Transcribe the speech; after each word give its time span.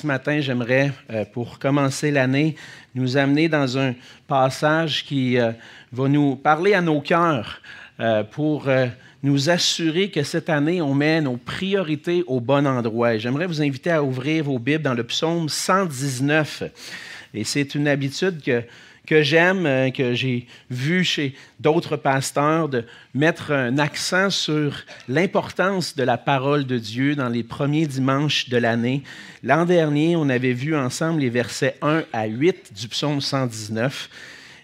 ce 0.00 0.06
matin, 0.06 0.40
j'aimerais, 0.40 0.92
euh, 1.10 1.26
pour 1.30 1.58
commencer 1.58 2.10
l'année, 2.10 2.56
nous 2.94 3.18
amener 3.18 3.48
dans 3.48 3.76
un 3.76 3.94
passage 4.26 5.04
qui 5.04 5.38
euh, 5.38 5.52
va 5.92 6.08
nous 6.08 6.36
parler 6.36 6.72
à 6.72 6.80
nos 6.80 7.02
cœurs 7.02 7.60
euh, 8.00 8.24
pour 8.24 8.66
nous 9.22 9.50
assurer 9.50 10.10
que 10.10 10.22
cette 10.22 10.48
année, 10.48 10.80
on 10.80 10.94
met 10.94 11.20
nos 11.20 11.36
priorités 11.36 12.24
au 12.26 12.40
bon 12.40 12.66
endroit. 12.66 13.18
J'aimerais 13.18 13.46
vous 13.46 13.60
inviter 13.60 13.90
à 13.90 14.02
ouvrir 14.02 14.44
vos 14.44 14.58
Bibles 14.58 14.82
dans 14.82 14.94
le 14.94 15.04
psaume 15.04 15.50
119. 15.50 16.62
Et 17.34 17.44
c'est 17.44 17.74
une 17.74 17.86
habitude 17.86 18.42
que 18.42 18.62
que 19.10 19.24
j'aime, 19.24 19.66
euh, 19.66 19.90
que 19.90 20.14
j'ai 20.14 20.46
vu 20.70 21.02
chez 21.02 21.34
d'autres 21.58 21.96
pasteurs, 21.96 22.68
de 22.68 22.84
mettre 23.12 23.50
un 23.50 23.76
accent 23.76 24.30
sur 24.30 24.84
l'importance 25.08 25.96
de 25.96 26.04
la 26.04 26.16
parole 26.16 26.64
de 26.64 26.78
Dieu 26.78 27.16
dans 27.16 27.28
les 27.28 27.42
premiers 27.42 27.88
dimanches 27.88 28.48
de 28.48 28.56
l'année. 28.56 29.02
L'an 29.42 29.64
dernier, 29.64 30.14
on 30.14 30.28
avait 30.28 30.52
vu 30.52 30.76
ensemble 30.76 31.22
les 31.22 31.28
versets 31.28 31.74
1 31.82 32.04
à 32.12 32.26
8 32.26 32.72
du 32.72 32.86
psaume 32.86 33.20
119. 33.20 34.08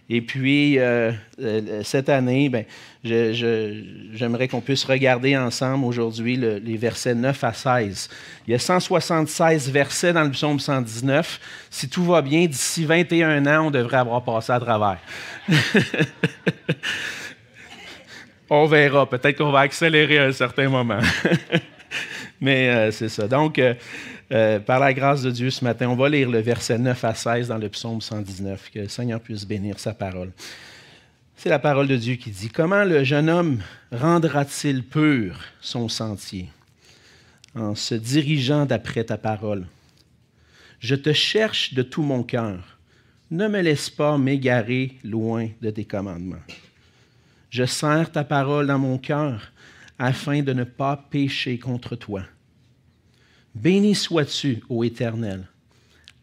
Et 0.09 0.21
puis, 0.21 0.79
euh, 0.79 1.10
euh, 1.41 1.83
cette 1.83 2.09
année, 2.09 2.49
ben, 2.49 2.65
j'aimerais 3.06 4.48
qu'on 4.48 4.60
puisse 4.60 4.84
regarder 4.84 5.37
ensemble 5.37 5.84
aujourd'hui 5.84 6.37
les 6.37 6.77
versets 6.77 7.15
9 7.15 7.45
à 7.45 7.52
16. 7.52 8.09
Il 8.46 8.52
y 8.52 8.55
a 8.55 8.59
176 8.59 9.70
versets 9.70 10.12
dans 10.12 10.24
le 10.24 10.30
psaume 10.30 10.60
119. 10.60 11.41
Si 11.70 11.88
tout 11.88 12.05
va 12.05 12.23
bien, 12.23 12.46
d'ici 12.46 12.84
21 12.84 13.46
ans, 13.46 13.66
on 13.66 13.70
devrait 13.70 13.98
avoir 13.98 14.23
passé 14.23 14.52
à 14.52 14.60
travers. 14.60 14.98
on 18.51 18.66
verra. 18.66 19.09
Peut-être 19.09 19.38
qu'on 19.38 19.51
va 19.51 19.60
accélérer 19.60 20.18
à 20.18 20.24
un 20.24 20.32
certain 20.32 20.68
moment. 20.68 21.01
Mais 22.41 22.68
euh, 22.68 22.91
c'est 22.91 23.09
ça. 23.09 23.27
Donc, 23.27 23.59
euh, 23.59 24.59
par 24.60 24.80
la 24.80 24.93
grâce 24.93 25.23
de 25.23 25.30
Dieu, 25.30 25.51
ce 25.51 25.65
matin, 25.65 25.88
on 25.88 25.96
va 25.96 26.09
lire 26.09 26.30
le 26.30 26.41
verset 26.41 26.79
9 26.79 27.04
à 27.04 27.15
16 27.15 27.48
dans 27.48 27.59
le 27.59 27.68
psaume 27.68 28.01
119. 28.01 28.70
Que 28.73 28.80
le 28.80 28.88
Seigneur 28.88 29.20
puisse 29.20 29.46
bénir 29.46 29.79
sa 29.79 29.95
parole. 29.95 30.30
C'est 31.38 31.51
la 31.51 31.59
parole 31.59 31.87
de 31.87 31.96
Dieu 31.96 32.15
qui 32.15 32.30
dit, 32.30 32.48
Comment 32.48 32.84
le 32.84 33.04
jeune 33.04 33.29
homme 33.29 33.62
rendra-t-il 33.92 34.82
pur 34.82 35.38
son 35.60 35.87
sentier 35.88 36.48
en 37.54 37.74
se 37.74 37.95
dirigeant 37.95 38.65
d'après 38.65 39.04
ta 39.04 39.18
parole? 39.18 39.66
Je 40.80 40.95
te 40.95 41.12
cherche 41.12 41.74
de 41.74 41.82
tout 41.82 42.02
mon 42.02 42.23
cœur. 42.23 42.79
Ne 43.30 43.48
me 43.48 43.60
laisse 43.60 43.90
pas 43.90 44.16
m'égarer 44.16 44.96
loin 45.04 45.48
de 45.60 45.70
tes 45.70 45.84
commandements. 45.84 46.42
Je 47.51 47.64
serre 47.64 48.10
ta 48.10 48.24
parole 48.24 48.68
dans 48.68 48.79
mon 48.79 48.96
cœur 48.96 49.52
afin 49.98 50.42
de 50.42 50.54
ne 50.54 50.64
pas 50.64 50.96
pécher 51.10 51.59
contre 51.59 51.96
toi. 51.96 52.23
Béni 53.54 53.95
sois-tu, 53.95 54.62
ô 54.70 54.84
Éternel. 54.84 55.46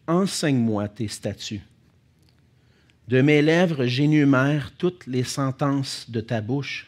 Enseigne-moi 0.08 0.88
tes 0.88 1.08
statuts. 1.08 1.62
De 3.08 3.20
mes 3.20 3.42
lèvres, 3.42 3.84
j'énumère 3.84 4.72
toutes 4.78 5.06
les 5.06 5.24
sentences 5.24 6.10
de 6.10 6.20
ta 6.20 6.40
bouche. 6.40 6.86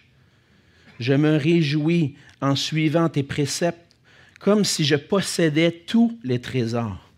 Je 0.99 1.13
me 1.13 1.37
réjouis 1.37 2.17
en 2.41 2.57
suivant 2.57 3.09
tes 3.09 3.23
préceptes, 3.23 3.97
comme 4.41 4.65
si 4.65 4.85
je 4.85 4.97
possédais 4.97 5.73
tous 5.87 6.19
les 6.23 6.41
trésors. 6.41 7.11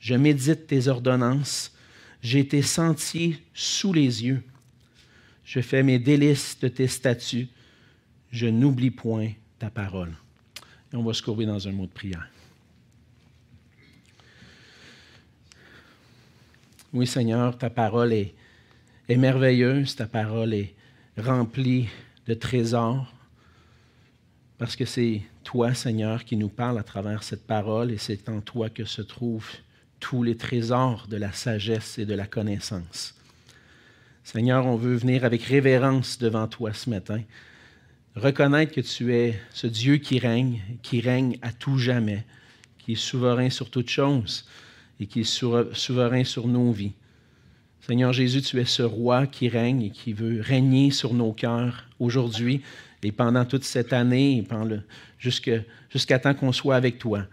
Je 0.00 0.14
médite 0.14 0.66
tes 0.66 0.88
ordonnances, 0.88 1.74
j'ai 2.22 2.46
tes 2.46 2.62
sentiers 2.62 3.38
sous 3.52 3.92
les 3.92 4.24
yeux. 4.24 4.42
Je 5.44 5.60
fais 5.60 5.82
mes 5.82 5.98
délices 5.98 6.58
de 6.60 6.68
tes 6.68 6.88
statuts, 6.88 7.48
je 8.30 8.46
n'oublie 8.46 8.90
point 8.90 9.30
ta 9.58 9.70
parole 9.70 10.14
on 10.96 11.02
va 11.02 11.12
se 11.12 11.22
courber 11.22 11.46
dans 11.46 11.66
un 11.66 11.72
mot 11.72 11.86
de 11.86 11.92
prière. 11.92 12.28
Oui, 16.94 17.08
Seigneur, 17.08 17.58
ta 17.58 17.70
parole 17.70 18.12
est, 18.12 18.36
merveilleuse, 19.08 19.96
ta 19.96 20.06
parole 20.06 20.54
est 20.54 20.76
remplie 21.18 21.88
de 22.28 22.34
trésors, 22.34 23.12
parce 24.58 24.76
que 24.76 24.84
c'est 24.84 25.22
toi, 25.42 25.74
Seigneur, 25.74 26.24
qui 26.24 26.36
nous 26.36 26.48
parle 26.48 26.78
à 26.78 26.84
travers 26.84 27.24
cette 27.24 27.48
parole, 27.48 27.90
et 27.90 27.98
c'est 27.98 28.28
en 28.28 28.40
toi 28.40 28.70
que 28.70 28.84
se 28.84 29.02
trouvent 29.02 29.50
tous 29.98 30.22
les 30.22 30.36
trésors 30.36 31.08
de 31.08 31.16
la 31.16 31.32
sagesse 31.32 31.98
et 31.98 32.06
de 32.06 32.14
la 32.14 32.28
connaissance. 32.28 33.16
Seigneur, 34.22 34.64
on 34.64 34.76
veut 34.76 34.94
venir 34.94 35.24
avec 35.24 35.42
révérence 35.42 36.18
devant 36.18 36.46
toi 36.46 36.72
ce 36.72 36.88
matin 36.90 37.22
reconnaître 38.14 38.72
que 38.72 38.80
tu 38.80 39.12
es 39.12 39.40
ce 39.52 39.66
Dieu 39.66 39.96
qui 39.96 40.20
règne, 40.20 40.62
qui 40.80 41.00
règne 41.00 41.38
à 41.42 41.52
tout 41.52 41.76
jamais, 41.76 42.24
qui 42.78 42.92
est 42.92 42.94
souverain 42.94 43.50
sur 43.50 43.68
toutes 43.68 43.90
choses 43.90 44.46
et 45.00 45.06
qui 45.06 45.20
est 45.20 45.24
souverain 45.24 46.24
sur 46.24 46.46
nos 46.46 46.72
vies. 46.72 46.92
Seigneur 47.80 48.12
Jésus, 48.12 48.40
tu 48.40 48.58
es 48.60 48.64
ce 48.64 48.82
roi 48.82 49.26
qui 49.26 49.48
règne 49.48 49.82
et 49.82 49.90
qui 49.90 50.12
veut 50.12 50.40
régner 50.40 50.90
sur 50.90 51.12
nos 51.12 51.32
cœurs 51.32 51.86
aujourd'hui 51.98 52.62
et 53.02 53.12
pendant 53.12 53.44
toute 53.44 53.64
cette 53.64 53.92
année, 53.92 54.42
jusqu'à 55.18 56.18
temps 56.18 56.34
qu'on 56.34 56.52
soit 56.52 56.76
avec 56.76 56.98
toi. 56.98 57.26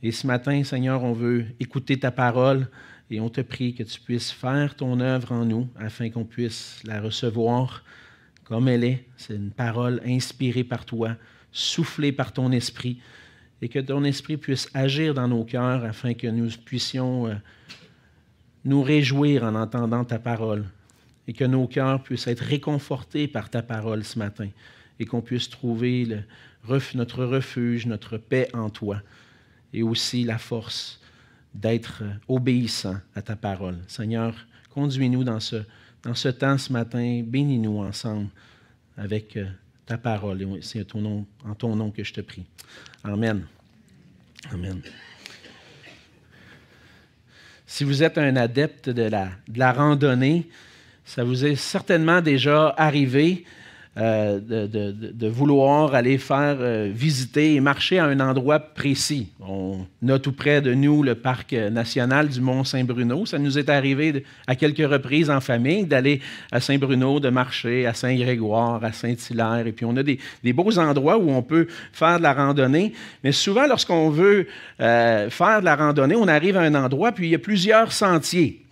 Et 0.00 0.12
ce 0.12 0.28
matin, 0.28 0.62
Seigneur, 0.62 1.02
on 1.02 1.12
veut 1.12 1.46
écouter 1.58 1.98
ta 1.98 2.12
parole 2.12 2.68
et 3.10 3.18
on 3.18 3.28
te 3.28 3.40
prie 3.40 3.74
que 3.74 3.82
tu 3.82 3.98
puisses 4.00 4.30
faire 4.30 4.76
ton 4.76 5.00
œuvre 5.00 5.32
en 5.32 5.44
nous 5.44 5.66
afin 5.76 6.10
qu'on 6.10 6.24
puisse 6.24 6.80
la 6.84 7.00
recevoir 7.00 7.82
comme 8.44 8.68
elle 8.68 8.84
est. 8.84 9.04
C'est 9.16 9.34
une 9.34 9.50
parole 9.50 10.00
inspirée 10.06 10.62
par 10.62 10.84
toi, 10.84 11.16
soufflée 11.50 12.12
par 12.12 12.32
ton 12.32 12.52
esprit, 12.52 13.00
et 13.60 13.68
que 13.68 13.78
ton 13.78 14.04
esprit 14.04 14.36
puisse 14.36 14.68
agir 14.74 15.14
dans 15.14 15.28
nos 15.28 15.44
cœurs 15.44 15.84
afin 15.84 16.14
que 16.14 16.26
nous 16.26 16.48
puissions 16.64 17.26
euh, 17.26 17.34
nous 18.64 18.82
réjouir 18.82 19.44
en 19.44 19.54
entendant 19.54 20.04
ta 20.04 20.18
parole, 20.18 20.64
et 21.26 21.32
que 21.32 21.44
nos 21.44 21.66
cœurs 21.66 22.02
puissent 22.02 22.26
être 22.26 22.40
réconfortés 22.40 23.28
par 23.28 23.50
ta 23.50 23.62
parole 23.62 24.04
ce 24.04 24.18
matin, 24.18 24.48
et 24.98 25.04
qu'on 25.04 25.20
puisse 25.20 25.48
trouver 25.48 26.24
notre 26.94 27.24
refuge, 27.24 27.86
notre 27.86 28.18
paix 28.18 28.48
en 28.54 28.70
toi, 28.70 29.02
et 29.72 29.82
aussi 29.82 30.24
la 30.24 30.38
force 30.38 31.00
d'être 31.54 32.02
euh, 32.02 32.12
obéissant 32.28 32.96
à 33.14 33.22
ta 33.22 33.36
parole. 33.36 33.78
Seigneur, 33.86 34.34
conduis-nous 34.70 35.24
dans 35.24 35.40
ce 35.40 35.64
dans 36.02 36.14
ce 36.14 36.28
temps 36.28 36.58
ce 36.58 36.72
matin, 36.72 37.22
bénis-nous 37.24 37.78
ensemble 37.78 38.28
avec 38.96 39.36
euh, 39.36 39.46
ta 39.88 39.96
parole. 39.96 40.46
C'est 40.60 40.94
en 40.94 41.54
ton 41.54 41.74
nom 41.74 41.90
que 41.90 42.04
je 42.04 42.12
te 42.12 42.20
prie. 42.20 42.44
Amen. 43.02 43.46
Amen. 44.52 44.82
Si 47.66 47.84
vous 47.84 48.02
êtes 48.02 48.18
un 48.18 48.36
adepte 48.36 48.90
de 48.90 49.04
la, 49.04 49.30
de 49.48 49.58
la 49.58 49.72
randonnée, 49.72 50.46
ça 51.06 51.24
vous 51.24 51.46
est 51.46 51.56
certainement 51.56 52.20
déjà 52.20 52.74
arrivé 52.76 53.46
euh, 53.98 54.38
de, 54.38 55.28
vouloir 55.28 55.94
aller 55.94 56.18
faire 56.18 56.58
euh, 56.60 56.88
visiter 56.92 57.54
et 57.54 57.60
marcher 57.60 57.98
à 57.98 58.04
un 58.04 58.20
endroit 58.20 58.60
précis. 58.60 59.28
On 59.40 59.86
a 60.08 60.18
tout 60.20 60.30
près 60.30 60.60
de 60.60 60.72
nous 60.72 61.02
le 61.02 61.16
parc 61.16 61.52
national 61.52 62.28
du 62.28 62.40
Mont-Saint-Bruno. 62.40 63.26
Ça 63.26 63.38
nous 63.38 63.58
est 63.58 63.68
arrivé 63.68 64.24
à 64.46 64.54
quelques 64.54 64.88
reprises 64.88 65.30
en 65.30 65.40
famille 65.40 65.84
d'aller 65.84 66.20
à 66.52 66.60
Saint-Bruno, 66.60 67.18
de 67.18 67.28
marcher 67.28 67.86
à 67.86 67.94
Saint-Grégoire, 67.94 68.84
à 68.84 68.92
Saint-Hilaire. 68.92 69.66
Et 69.66 69.72
puis 69.72 69.84
on 69.84 69.96
a 69.96 70.04
des, 70.04 70.18
beaux 70.52 70.78
endroits 70.78 71.18
où 71.18 71.30
on 71.30 71.42
peut 71.42 71.66
faire 71.92 72.18
de 72.18 72.22
la 72.22 72.34
randonnée. 72.34 72.92
Mais 73.24 73.32
souvent, 73.32 73.66
lorsqu'on 73.66 74.10
veut 74.10 74.46
euh, 74.80 75.28
faire 75.28 75.58
de 75.58 75.64
la 75.64 75.74
randonnée, 75.74 76.14
on 76.14 76.28
arrive 76.28 76.56
à 76.56 76.60
un 76.60 76.74
endroit, 76.74 77.10
puis 77.10 77.26
il 77.26 77.30
y 77.30 77.34
a 77.34 77.40
plusieurs 77.40 77.90
sentiers. 77.90 78.62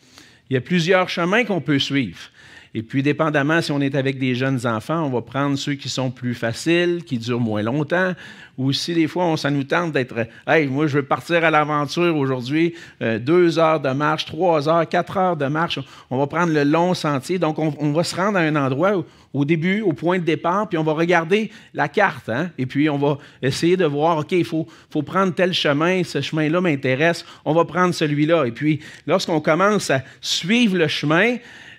Il 0.50 0.54
y 0.54 0.56
a 0.56 0.60
plusieurs 0.60 1.08
chemins 1.08 1.44
qu'on 1.44 1.60
peut 1.60 1.80
suivre. 1.80 2.30
Et 2.76 2.82
puis, 2.82 3.02
dépendamment, 3.02 3.62
si 3.62 3.72
on 3.72 3.80
est 3.80 3.94
avec 3.94 4.18
des 4.18 4.34
jeunes 4.34 4.66
enfants, 4.66 5.06
on 5.06 5.08
va 5.08 5.22
prendre 5.22 5.56
ceux 5.56 5.72
qui 5.76 5.88
sont 5.88 6.10
plus 6.10 6.34
faciles, 6.34 7.04
qui 7.06 7.16
durent 7.16 7.40
moins 7.40 7.62
longtemps. 7.62 8.12
Ou 8.58 8.70
si 8.74 8.92
des 8.92 9.08
fois, 9.08 9.24
on, 9.24 9.38
ça 9.38 9.50
nous 9.50 9.64
tente 9.64 9.92
d'être 9.92 10.26
Hey, 10.46 10.66
moi, 10.66 10.86
je 10.86 10.98
veux 10.98 11.02
partir 11.02 11.42
à 11.42 11.50
l'aventure 11.50 12.14
aujourd'hui, 12.14 12.74
euh, 13.00 13.18
deux 13.18 13.58
heures 13.58 13.80
de 13.80 13.88
marche, 13.88 14.26
trois 14.26 14.68
heures, 14.68 14.86
quatre 14.86 15.16
heures 15.16 15.38
de 15.38 15.46
marche. 15.46 15.78
On 16.10 16.18
va 16.18 16.26
prendre 16.26 16.52
le 16.52 16.64
long 16.64 16.92
sentier. 16.92 17.38
Donc, 17.38 17.58
on, 17.58 17.92
va 17.92 18.04
se 18.04 18.14
rendre 18.14 18.36
à 18.36 18.42
un 18.42 18.54
endroit 18.56 19.02
au 19.32 19.44
début, 19.46 19.80
au 19.80 19.94
point 19.94 20.18
de 20.18 20.24
départ, 20.24 20.68
puis 20.68 20.76
on 20.76 20.84
va 20.84 20.92
regarder 20.92 21.50
la 21.72 21.88
carte. 21.88 22.28
Hein? 22.28 22.50
Et 22.58 22.66
puis, 22.66 22.90
on 22.90 22.98
va 22.98 23.16
essayer 23.40 23.78
de 23.78 23.86
voir, 23.86 24.18
OK, 24.18 24.32
il 24.32 24.44
faut, 24.44 24.66
faut 24.90 25.02
prendre 25.02 25.32
tel 25.32 25.54
chemin, 25.54 26.04
ce 26.04 26.20
chemin-là 26.20 26.60
m'intéresse, 26.60 27.24
on 27.46 27.54
va 27.54 27.64
prendre 27.64 27.94
celui-là. 27.94 28.44
Et 28.44 28.52
puis, 28.52 28.80
lorsqu'on 29.06 29.40
commence 29.40 29.90
à 29.90 30.02
suivre 30.20 30.76
le 30.76 30.88
chemin, 30.88 31.36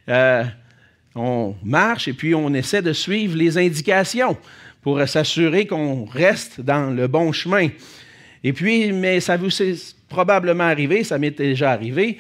euh, 0.10 0.44
on 1.16 1.56
marche 1.64 2.08
et 2.08 2.14
puis 2.14 2.36
on 2.36 2.54
essaie 2.54 2.82
de 2.82 2.94
suivre 2.94 3.36
les 3.36 3.58
indications 3.58 4.38
pour 4.82 5.02
s'assurer 5.08 5.66
qu'on 5.68 6.06
reste 6.06 6.62
dans 6.62 6.96
le 6.96 7.08
bon 7.08 7.32
chemin. 7.32 7.70
Et 8.44 8.54
puis, 8.54 8.92
mais 8.94 9.20
ça 9.20 9.36
vous 9.36 9.62
est 9.62 9.96
probablement 10.08 10.64
arrivé, 10.64 11.04
ça 11.04 11.18
m'est 11.18 11.32
déjà 11.32 11.72
arrivé, 11.72 12.18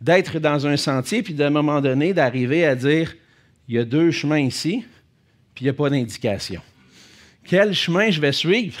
d'être 0.00 0.38
dans 0.38 0.66
un 0.66 0.76
sentier, 0.76 1.22
puis 1.22 1.34
d'un 1.34 1.50
moment 1.50 1.80
donné, 1.80 2.12
d'arriver 2.12 2.64
à 2.66 2.74
dire, 2.74 3.14
il 3.68 3.76
y 3.76 3.78
a 3.78 3.84
deux 3.84 4.10
chemins 4.10 4.40
ici, 4.40 4.84
puis 5.54 5.64
il 5.64 5.66
n'y 5.66 5.70
a 5.70 5.74
pas 5.74 5.88
d'indication. 5.88 6.60
Quel 7.44 7.74
chemin 7.74 8.10
je 8.10 8.20
vais 8.20 8.32
suivre? 8.32 8.78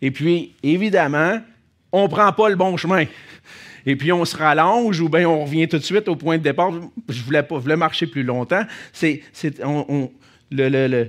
Et 0.00 0.10
puis, 0.10 0.54
évidemment, 0.62 1.40
on 1.92 2.04
ne 2.04 2.08
prend 2.08 2.32
pas 2.32 2.48
le 2.48 2.56
bon 2.56 2.76
chemin. 2.76 3.04
Et 3.86 3.96
puis 3.96 4.12
on 4.12 4.24
se 4.24 4.36
rallonge 4.36 5.00
ou 5.00 5.08
bien 5.08 5.28
on 5.28 5.44
revient 5.44 5.68
tout 5.68 5.78
de 5.78 5.82
suite 5.82 6.08
au 6.08 6.16
point 6.16 6.38
de 6.38 6.42
départ. 6.42 6.72
Je 7.08 7.22
voulais 7.22 7.42
pas, 7.42 7.58
voulais 7.58 7.76
marcher 7.76 8.06
plus 8.06 8.22
longtemps. 8.22 8.64
C'est, 8.92 9.22
le, 10.50 11.08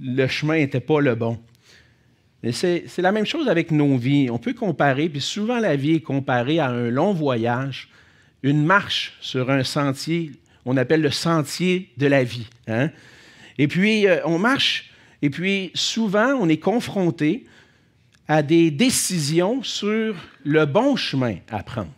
le, 0.00 0.26
chemin 0.26 0.56
n'était 0.56 0.80
pas 0.80 1.00
le 1.00 1.14
bon. 1.14 1.38
C'est, 2.52 2.84
c'est 2.86 3.02
la 3.02 3.12
même 3.12 3.26
chose 3.26 3.48
avec 3.48 3.70
nos 3.70 3.96
vies. 3.96 4.30
On 4.30 4.38
peut 4.38 4.54
comparer, 4.54 5.08
puis 5.08 5.20
souvent 5.20 5.58
la 5.58 5.76
vie 5.76 5.96
est 5.96 6.00
comparée 6.00 6.58
à 6.58 6.68
un 6.68 6.88
long 6.88 7.12
voyage, 7.12 7.90
une 8.42 8.64
marche 8.64 9.16
sur 9.20 9.50
un 9.50 9.62
sentier, 9.62 10.32
on 10.64 10.76
appelle 10.76 11.02
le 11.02 11.10
sentier 11.10 11.90
de 11.98 12.06
la 12.06 12.24
vie. 12.24 12.46
Hein. 12.66 12.90
Et 13.58 13.68
puis 13.68 14.06
euh, 14.06 14.20
on 14.24 14.38
marche, 14.38 14.90
et 15.20 15.28
puis 15.28 15.70
souvent 15.74 16.32
on 16.40 16.48
est 16.48 16.58
confronté 16.58 17.44
à 18.30 18.44
des 18.44 18.70
décisions 18.70 19.60
sur 19.64 20.14
le 20.44 20.64
bon 20.64 20.94
chemin 20.94 21.38
à 21.50 21.64
prendre. 21.64 21.90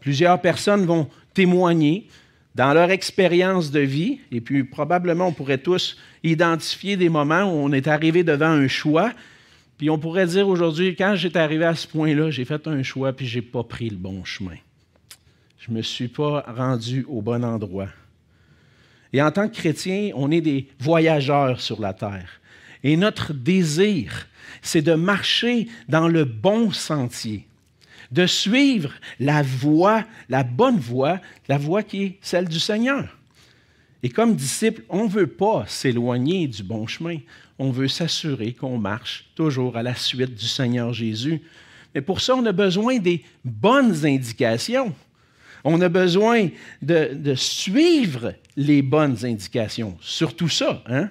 Plusieurs 0.00 0.38
personnes 0.38 0.84
vont 0.84 1.08
témoigner 1.32 2.06
dans 2.54 2.74
leur 2.74 2.90
expérience 2.90 3.70
de 3.70 3.80
vie, 3.80 4.20
et 4.30 4.42
puis 4.42 4.64
probablement 4.64 5.28
on 5.28 5.32
pourrait 5.32 5.56
tous 5.56 5.96
identifier 6.22 6.98
des 6.98 7.08
moments 7.08 7.44
où 7.44 7.56
on 7.56 7.72
est 7.72 7.88
arrivé 7.88 8.22
devant 8.22 8.50
un 8.50 8.68
choix, 8.68 9.14
puis 9.78 9.88
on 9.88 9.98
pourrait 9.98 10.26
dire 10.26 10.46
aujourd'hui, 10.46 10.94
quand 10.94 11.14
j'étais 11.16 11.38
arrivé 11.38 11.64
à 11.64 11.74
ce 11.74 11.88
point-là, 11.88 12.30
j'ai 12.30 12.44
fait 12.44 12.66
un 12.66 12.82
choix, 12.82 13.14
puis 13.14 13.26
je 13.26 13.38
n'ai 13.38 13.42
pas 13.42 13.64
pris 13.64 13.88
le 13.88 13.96
bon 13.96 14.26
chemin. 14.26 14.58
Je 15.58 15.70
ne 15.70 15.78
me 15.78 15.82
suis 15.82 16.08
pas 16.08 16.44
rendu 16.54 17.06
au 17.08 17.22
bon 17.22 17.46
endroit. 17.46 17.88
Et 19.14 19.22
en 19.22 19.30
tant 19.30 19.48
que 19.48 19.56
chrétien, 19.56 20.10
on 20.16 20.30
est 20.30 20.42
des 20.42 20.68
voyageurs 20.78 21.62
sur 21.62 21.80
la 21.80 21.94
terre. 21.94 22.28
Et 22.84 22.96
notre 22.96 23.32
désir, 23.32 24.28
c'est 24.62 24.82
de 24.82 24.94
marcher 24.94 25.68
dans 25.88 26.08
le 26.08 26.24
bon 26.24 26.72
sentier, 26.72 27.46
de 28.12 28.26
suivre 28.26 28.92
la 29.20 29.42
voie, 29.42 30.04
la 30.28 30.42
bonne 30.42 30.78
voie, 30.78 31.20
la 31.48 31.58
voie 31.58 31.82
qui 31.82 32.02
est 32.02 32.18
celle 32.20 32.48
du 32.48 32.60
Seigneur. 32.60 33.18
Et 34.02 34.08
comme 34.08 34.36
disciple, 34.36 34.82
on 34.88 35.04
ne 35.04 35.10
veut 35.10 35.26
pas 35.26 35.64
s'éloigner 35.66 36.46
du 36.46 36.62
bon 36.62 36.86
chemin. 36.86 37.18
On 37.58 37.70
veut 37.70 37.88
s'assurer 37.88 38.52
qu'on 38.52 38.78
marche 38.78 39.28
toujours 39.34 39.76
à 39.76 39.82
la 39.82 39.94
suite 39.94 40.36
du 40.36 40.46
Seigneur 40.46 40.92
Jésus. 40.92 41.42
Mais 41.94 42.00
pour 42.00 42.20
ça, 42.20 42.36
on 42.36 42.46
a 42.46 42.52
besoin 42.52 42.98
des 42.98 43.24
bonnes 43.44 44.06
indications. 44.06 44.94
On 45.64 45.80
a 45.80 45.88
besoin 45.88 46.48
de, 46.80 47.12
de 47.14 47.34
suivre 47.34 48.34
les 48.56 48.82
bonnes 48.82 49.24
indications. 49.24 49.98
Surtout 50.00 50.48
ça. 50.48 50.84
Hein? 50.86 51.10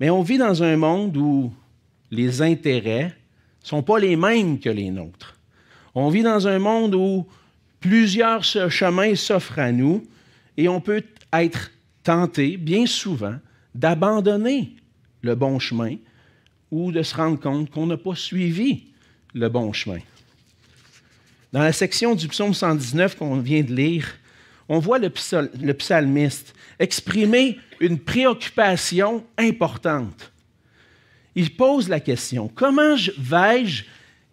Mais 0.00 0.08
on 0.08 0.22
vit 0.22 0.38
dans 0.38 0.62
un 0.62 0.76
monde 0.78 1.16
où 1.16 1.52
les 2.10 2.40
intérêts 2.40 3.14
ne 3.62 3.68
sont 3.68 3.82
pas 3.82 3.98
les 3.98 4.16
mêmes 4.16 4.58
que 4.58 4.70
les 4.70 4.90
nôtres. 4.90 5.36
On 5.94 6.08
vit 6.08 6.22
dans 6.22 6.48
un 6.48 6.58
monde 6.58 6.94
où 6.94 7.26
plusieurs 7.80 8.42
chemins 8.42 9.14
s'offrent 9.14 9.58
à 9.58 9.72
nous 9.72 10.02
et 10.56 10.68
on 10.68 10.80
peut 10.80 11.04
être 11.32 11.70
tenté, 12.02 12.56
bien 12.56 12.86
souvent, 12.86 13.36
d'abandonner 13.74 14.72
le 15.22 15.34
bon 15.34 15.58
chemin 15.58 15.96
ou 16.70 16.92
de 16.92 17.02
se 17.02 17.14
rendre 17.14 17.38
compte 17.38 17.70
qu'on 17.70 17.86
n'a 17.86 17.98
pas 17.98 18.14
suivi 18.14 18.84
le 19.34 19.48
bon 19.48 19.72
chemin. 19.72 20.00
Dans 21.52 21.62
la 21.62 21.72
section 21.72 22.14
du 22.14 22.28
psaume 22.28 22.54
119 22.54 23.16
qu'on 23.16 23.38
vient 23.38 23.62
de 23.62 23.74
lire, 23.74 24.06
on 24.70 24.78
voit 24.78 24.98
le, 24.98 25.10
psalmiste 25.74 26.54
exprimer 26.78 27.58
une 27.80 27.98
préoccupation 27.98 29.22
importante 29.36 30.30
il 31.34 31.56
pose 31.56 31.88
la 31.88 32.00
question, 32.00 32.50
comment 32.54 32.96
vais-je 33.18 33.84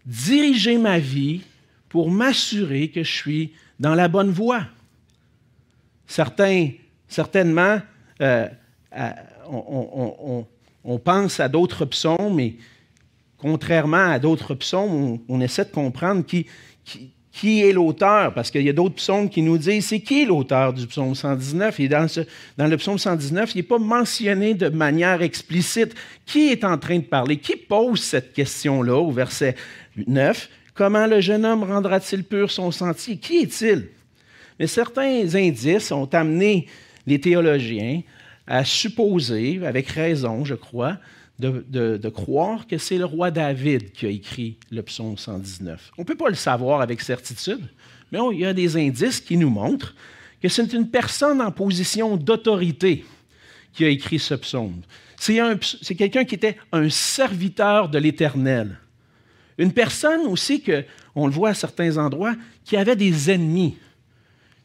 diriger 0.06 0.78
ma 0.78 1.00
vie 1.00 1.42
pour 1.89 2.10
m'assurer 2.10 2.89
que 2.89 3.04
je 3.04 3.12
suis 3.12 3.54
dans 3.80 3.95
la 3.95 4.07
bonne 4.07 4.31
voie? 4.31 4.63
Certainement, 6.07 7.81
euh, 8.22 8.48
on, 10.83 10.98
pense 11.04 11.40
à 11.40 11.50
d'autres 11.50 11.86
psaumes, 11.86 12.36
mais 12.36 12.56
contrairement 13.38 14.12
à 14.12 14.19
d'autres 14.19 14.56
psaumes, 14.56 15.19
on, 15.28 15.42
essaie 15.42 15.66
de 15.66 15.72
comprendre 15.72 16.25
qui 16.25 16.48
est 17.44 17.72
l'auteur, 17.72 18.34
parce 18.34 18.50
qu'il 18.51 18.63
y 18.63 18.69
a 18.69 18.74
d'autres 18.74 18.95
psaumes 18.95 19.30
qui 19.30 19.42
nous 19.42 19.57
disent 19.57 19.88
c'est 19.88 20.00
qui 20.00 20.25
l'auteur 20.25 20.74
du 20.74 20.88
psaume 20.88 21.13
119. 21.13 21.80
Et 21.80 21.88
dans, 21.88 22.07
dans 22.57 22.68
le 22.68 22.78
psaume 22.78 22.98
119, 22.98 23.54
il 23.54 23.57
n'est 23.57 23.63
pas 23.63 23.78
mentionné 23.78 24.54
de 24.54 24.69
manière 24.69 25.22
explicite 25.22 25.94
qui 26.25 26.50
est 26.50 26.63
en 26.63 26.78
train 26.78 26.98
de 26.98 27.04
parler, 27.04 27.38
qui 27.38 27.56
pose 27.56 28.01
cette 28.01 28.34
question-là 28.34 28.95
au 28.95 29.12
verset 29.12 29.56
9. 30.07 30.50
Comment 30.74 31.07
le 31.07 31.22
jeune 31.22 31.45
homme 31.45 31.63
rendra-t-il 31.63 32.24
pur 32.24 32.51
son 32.51 32.72
sentier? 32.72 33.18
Qui 33.18 33.38
est-il? 33.38 33.88
Mais 34.60 34.68
certains 34.68 35.36
indices 35.36 35.92
ont 35.92 36.10
amené 36.13 36.68
les 37.06 37.19
théologiens 37.19 38.01
à 38.48 38.63
supposer, 38.63 39.60
avec 39.66 39.90
raison, 39.90 40.45
je 40.45 40.56
crois, 40.56 40.98
de, 41.39 42.10
croire 42.10 42.68
que 42.68 42.78
c'est 42.78 42.98
le 42.98 43.06
roi 43.06 43.31
David 43.31 43.92
qui 43.92 44.06
a 44.06 44.10
écrit 44.10 44.57
le 44.72 44.81
psaume 44.81 45.18
119. 45.18 45.92
On 45.98 46.01
ne 46.01 46.06
peut 46.06 46.16
pas 46.16 46.30
le 46.30 46.36
savoir 46.36 46.81
avec 46.81 47.01
certitude, 47.01 47.68
mais 48.12 48.19
il 48.34 48.39
y 48.39 48.45
a 48.45 48.54
des 48.54 48.75
indices 48.78 49.22
qui 49.22 49.38
nous 49.38 49.50
montrent 49.50 49.94
que 50.42 50.50
c'est 50.50 50.74
une 50.74 50.89
personne 50.89 51.42
en 51.42 51.51
position 51.51 52.18
d'autorité 52.18 53.06
qui 53.74 53.86
a 53.86 53.89
écrit 53.89 54.19
ce 54.19 54.34
psaume. 54.34 54.81
C'est 55.19 55.95
quelqu'un 55.95 56.25
qui 56.25 56.36
était 56.36 56.57
un 56.72 56.89
serviteur 56.89 57.90
de 57.90 57.98
l'Éternel. 57.98 58.80
Une 59.57 59.74
personne 59.74 60.28
aussi 60.28 60.62
que, 60.62 60.86
on 61.16 61.25
le 61.25 61.33
voit 61.33 61.50
à 61.50 61.54
certains 61.56 61.98
endroits, 61.98 62.36
qui 62.63 62.78
avait 62.78 62.95
des 62.95 63.31
ennemis. 63.31 63.78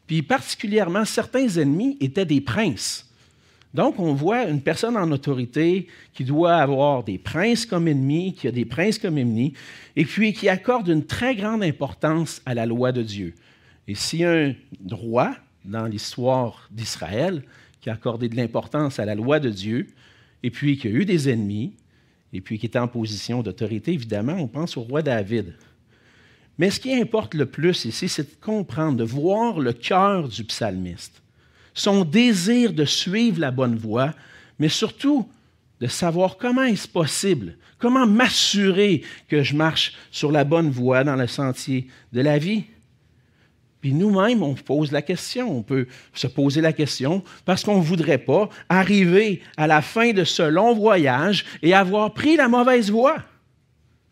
Puis 0.05 0.21
particulièrement, 0.21 1.05
certains 1.05 1.47
ennemis 1.47 1.97
étaient 1.99 2.25
des 2.25 2.41
princes. 2.41 3.11
Donc, 3.73 3.99
on 3.99 4.13
voit 4.13 4.47
une 4.47 4.61
personne 4.61 4.95
en 4.95 5.11
autorité 5.11 5.87
qui 6.13 6.23
doit 6.23 6.57
avoir 6.57 7.03
des 7.03 7.17
princes 7.17 7.65
comme 7.65 7.87
ennemis, 7.87 8.33
qui 8.33 8.47
a 8.47 8.51
des 8.51 8.65
princes 8.65 8.99
comme 8.99 9.17
ennemis, 9.17 9.53
et 9.95 10.05
puis 10.05 10.33
qui 10.33 10.47
accorde 10.47 10.87
une 10.87 11.05
très 11.05 11.35
grande 11.35 11.63
importance 11.63 12.41
à 12.45 12.53
la 12.53 12.67
loi 12.67 12.91
de 12.91 13.01
Dieu. 13.01 13.33
Et 13.87 13.95
s'il 13.95 14.19
y 14.19 14.25
a 14.25 14.31
un 14.31 14.53
roi 14.91 15.35
dans 15.65 15.87
l'histoire 15.87 16.69
d'Israël 16.71 17.43
qui 17.81 17.89
a 17.89 17.93
accordé 17.93 18.29
de 18.29 18.35
l'importance 18.35 18.99
à 18.99 19.05
la 19.05 19.15
loi 19.15 19.39
de 19.39 19.49
Dieu, 19.49 19.87
et 20.43 20.51
puis 20.51 20.77
qui 20.77 20.87
a 20.87 20.91
eu 20.91 21.05
des 21.05 21.29
ennemis, 21.29 21.73
et 22.31 22.41
puis 22.41 22.59
qui 22.59 22.67
était 22.67 22.79
en 22.79 22.87
position 22.87 23.41
d'autorité, 23.41 23.91
évidemment, 23.93 24.33
on 24.33 24.47
pense 24.47 24.77
au 24.77 24.81
roi 24.81 25.01
David. 25.01 25.55
Mais 26.59 26.69
ce 26.69 26.79
qui 26.79 26.93
importe 26.93 27.33
le 27.33 27.47
plus 27.47 27.85
ici, 27.85 28.07
c'est 28.07 28.23
de 28.23 28.41
comprendre, 28.41 28.97
de 28.97 29.03
voir 29.03 29.59
le 29.59 29.73
cœur 29.73 30.29
du 30.29 30.43
psalmiste 30.43 31.22
son 31.73 32.05
désir 32.05 32.73
de 32.73 32.85
suivre 32.85 33.39
la 33.39 33.51
bonne 33.51 33.75
voie, 33.75 34.13
mais 34.59 34.69
surtout 34.69 35.27
de 35.79 35.87
savoir 35.87 36.37
comment 36.37 36.63
est-ce 36.63 36.87
possible, 36.87 37.57
comment 37.77 38.07
m'assurer 38.07 39.03
que 39.27 39.43
je 39.43 39.55
marche 39.55 39.93
sur 40.11 40.31
la 40.31 40.43
bonne 40.43 40.69
voie 40.69 41.03
dans 41.03 41.15
le 41.15 41.27
sentier 41.27 41.87
de 42.13 42.21
la 42.21 42.37
vie. 42.37 42.63
Puis 43.81 43.93
nous-mêmes, 43.93 44.41
on 44.43 44.53
pose 44.53 44.93
la 44.93 45.01
question, 45.01 45.57
on 45.57 45.61
peut 45.61 45.87
se 46.13 46.27
poser 46.27 46.61
la 46.61 46.71
question 46.71 47.21
parce 47.43 47.65
qu'on 47.65 47.79
ne 47.79 47.83
voudrait 47.83 48.17
pas 48.17 48.47
arriver 48.69 49.41
à 49.57 49.67
la 49.67 49.81
fin 49.81 50.13
de 50.13 50.23
ce 50.23 50.43
long 50.43 50.73
voyage 50.73 51.43
et 51.61 51.73
avoir 51.73 52.13
pris 52.13 52.37
la 52.37 52.47
mauvaise 52.47 52.89
voie, 52.89 53.21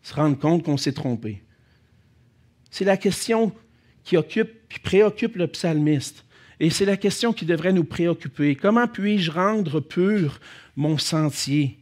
se 0.02 0.12
rendre 0.12 0.38
compte 0.38 0.62
qu'on 0.62 0.76
s'est 0.76 0.92
trompé. 0.92 1.42
C'est 2.70 2.84
la 2.84 2.98
question 2.98 3.50
qui 4.04 4.18
occupe, 4.18 4.68
qui 4.68 4.78
préoccupe 4.78 5.36
le 5.36 5.46
psalmiste. 5.46 6.24
Et 6.62 6.70
c'est 6.70 6.84
la 6.84 6.96
question 6.96 7.32
qui 7.32 7.44
devrait 7.44 7.72
nous 7.72 7.82
préoccuper. 7.82 8.54
Comment 8.54 8.86
puis-je 8.86 9.32
rendre 9.32 9.80
pur 9.80 10.38
mon 10.76 10.96
sentier? 10.96 11.76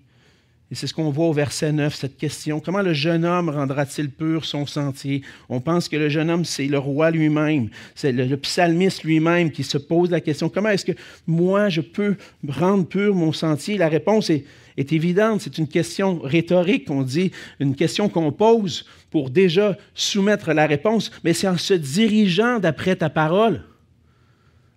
Et 0.71 0.75
c'est 0.75 0.87
ce 0.87 0.95
qu'on 0.95 1.11
voit 1.11 1.27
au 1.27 1.35
verset 1.35 1.71
9, 1.71 1.95
cette 1.95 2.17
question. 2.17 2.61
Comment 2.61 2.81
le 2.81 2.95
jeune 2.95 3.27
homme 3.27 3.51
rendra-t-il 3.51 4.09
pur 4.09 4.47
son 4.47 4.65
sentier? 4.65 5.21
On 5.51 5.61
pense 5.61 5.87
que 5.87 5.97
le 5.97 6.09
jeune 6.09 6.31
homme, 6.31 6.47
c'est 6.47 6.65
le 6.65 6.79
roi 6.79 7.11
lui-même. 7.11 7.69
C'est 7.95 8.11
le, 8.11 8.35
psalmiste 8.39 9.05
lui-même 9.05 9.51
qui 9.51 9.65
se 9.65 9.77
pose 9.77 10.11
la 10.11 10.23
question. 10.23 10.49
Comment 10.49 10.71
est-ce 10.71 10.87
que 10.87 10.97
moi, 11.27 11.69
je 11.69 11.83
peux 11.83 12.17
rendre 12.49 12.87
pur 12.87 13.15
mon 13.15 13.35
sentier? 13.35 13.77
La 13.77 13.91
réponse 13.91 14.31
est, 14.31 14.47
est 14.79 14.95
évidente. 14.95 15.43
C'est 15.43 15.59
une 15.59 15.69
question 15.69 16.21
rhétorique, 16.21 16.91
on 16.91 17.03
dit, 17.03 17.33
une 17.59 17.77
question 17.77 18.09
qu'on 18.09 18.33
pose 18.33 18.87
pour 19.11 19.29
déjà 19.29 19.77
soumettre 19.95 20.55
la 20.55 20.67
réponse, 20.67 21.11
mais 21.23 21.35
c'est 21.35 21.49
en 21.49 21.59
se 21.59 21.75
dirigeant 21.75 22.61
d'après 22.61 22.97
ta 22.97 23.11
parole. 23.11 23.63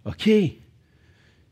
OK, 0.05 0.29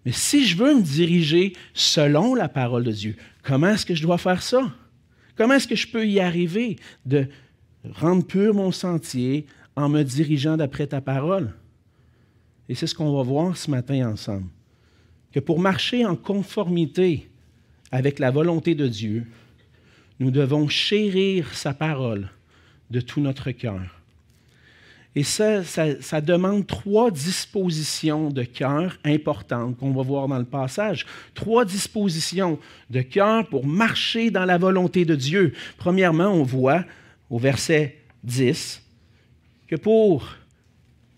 mais 0.05 0.12
si 0.12 0.46
je 0.46 0.58
veux 0.58 0.75
me 0.75 0.81
diriger 0.81 1.53
selon 1.74 2.34
la 2.34 2.50
parole 2.50 2.84
de 2.84 2.91
Dieu, 2.91 3.15
comment 3.43 3.70
est-ce 3.70 3.86
que 3.86 3.96
je 3.96 4.01
dois 4.01 4.17
faire 4.17 4.41
ça? 4.41 4.74
Comment 5.36 5.55
est-ce 5.55 5.67
que 5.67 5.75
je 5.75 5.88
peux 5.88 6.08
y 6.08 6.20
arriver 6.20 6.77
de 7.05 7.27
rendre 7.84 8.25
pur 8.25 8.53
mon 8.53 8.72
sentier 8.72 9.46
en 9.75 9.89
me 9.89 10.03
dirigeant 10.03 10.58
d'après 10.58 10.88
ta 10.88 11.01
parole? 11.01 11.53
Et 12.67 12.75
c'est 12.75 12.88
ce 12.88 12.96
qu'on 12.96 13.15
va 13.15 13.24
voir 13.24 13.55
ce 13.58 13.70
matin 13.70 14.10
ensemble. 14.10 14.48
Que 15.31 15.39
pour 15.39 15.60
marcher 15.60 16.05
en 16.05 16.15
conformité 16.15 17.29
avec 17.91 18.20
la 18.20 18.31
volonté 18.31 18.75
de 18.75 18.88
Dieu, 18.88 19.25
nous 20.20 20.31
devons 20.31 20.67
chérir 20.67 21.53
sa 21.53 21.74
parole 21.74 22.29
de 22.89 23.01
tout 23.01 23.22
notre 23.22 23.51
cœur. 23.51 24.00
Et 25.13 25.23
ça, 25.23 25.63
ça, 25.63 26.21
demande 26.21 26.65
trois 26.65 27.11
dispositions 27.11 28.29
de 28.29 28.43
cœur 28.43 28.97
importantes 29.03 29.77
qu'on 29.77 29.91
va 29.91 30.03
voir 30.03 30.29
dans 30.29 30.37
le 30.37 30.45
passage. 30.45 31.05
Trois 31.33 31.65
dispositions 31.65 32.57
de 32.89 33.01
cœur 33.01 33.45
pour 33.49 33.65
marcher 33.65 34.31
dans 34.31 34.45
la 34.45 34.57
volonté 34.57 35.03
de 35.03 35.15
Dieu. 35.15 35.53
Premièrement, 35.77 36.29
on 36.29 36.43
voit 36.43 36.85
au 37.29 37.39
verset 37.39 37.97
10 38.23 38.81
que 39.67 39.75
pour 39.75 40.29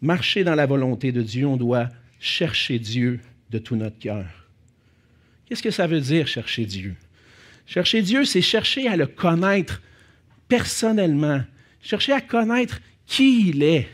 marcher 0.01 0.43
dans 0.43 0.55
la 0.55 0.65
volonté 0.65 1.11
de 1.11 1.21
Dieu, 1.21 1.45
on 1.45 1.57
doit 1.57 1.89
chercher 2.19 2.79
Dieu 2.79 3.19
de 3.51 3.59
tout 3.59 3.75
notre 3.75 3.99
cœur. 3.99 4.25
Qu'est-ce 5.45 5.61
que 5.61 5.71
ça 5.71 5.85
veut 5.85 6.01
dire 6.01 6.27
chercher 6.27 6.65
Dieu? 6.65 6.95
Chercher 7.67 8.01
Dieu, 8.01 8.25
c'est 8.25 8.41
chercher 8.41 8.87
à 8.87 8.95
le 8.95 9.05
connaître 9.05 9.81
personnellement, 10.47 11.41
chercher 11.81 12.13
à 12.13 12.21
connaître 12.21 12.79
qui 13.13 13.49
il 13.49 13.61
est 13.61 13.87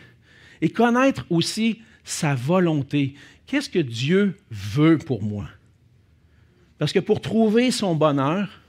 et 0.62 0.70
connaître 0.70 1.26
aussi 1.30 1.82
sa 2.06 2.36
volonté. 2.36 3.16
Qu'est-ce 3.46 3.70
que 3.70 3.80
Dieu 3.80 4.38
veut 4.50 4.98
pour 4.98 5.22
moi? 5.22 5.46
Parce 6.78 6.94
que 6.94 7.00
pour 7.00 7.20
trouver 7.20 7.72
son 7.72 7.96
bonheur, 7.96 8.62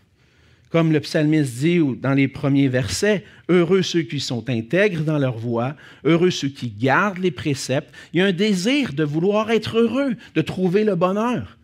comme 0.70 0.92
le 0.92 0.98
psalmiste 0.98 1.58
dit 1.58 1.80
dans 2.00 2.14
les 2.14 2.26
premiers 2.26 2.66
versets, 2.66 3.24
heureux 3.48 3.82
ceux 3.82 4.02
qui 4.02 4.18
sont 4.18 4.50
intègres 4.50 5.04
dans 5.04 5.18
leur 5.18 5.38
voie, 5.38 5.76
heureux 6.04 6.30
ceux 6.30 6.48
qui 6.48 6.68
gardent 6.68 7.18
les 7.18 7.30
préceptes, 7.30 7.94
il 8.12 8.18
y 8.18 8.20
a 8.20 8.26
un 8.26 8.32
désir 8.32 8.92
de 8.92 9.04
vouloir 9.04 9.52
être 9.52 9.78
heureux, 9.78 10.16
de 10.34 10.40
trouver 10.42 10.82
le 10.82 10.96
bonheur. 10.96 11.58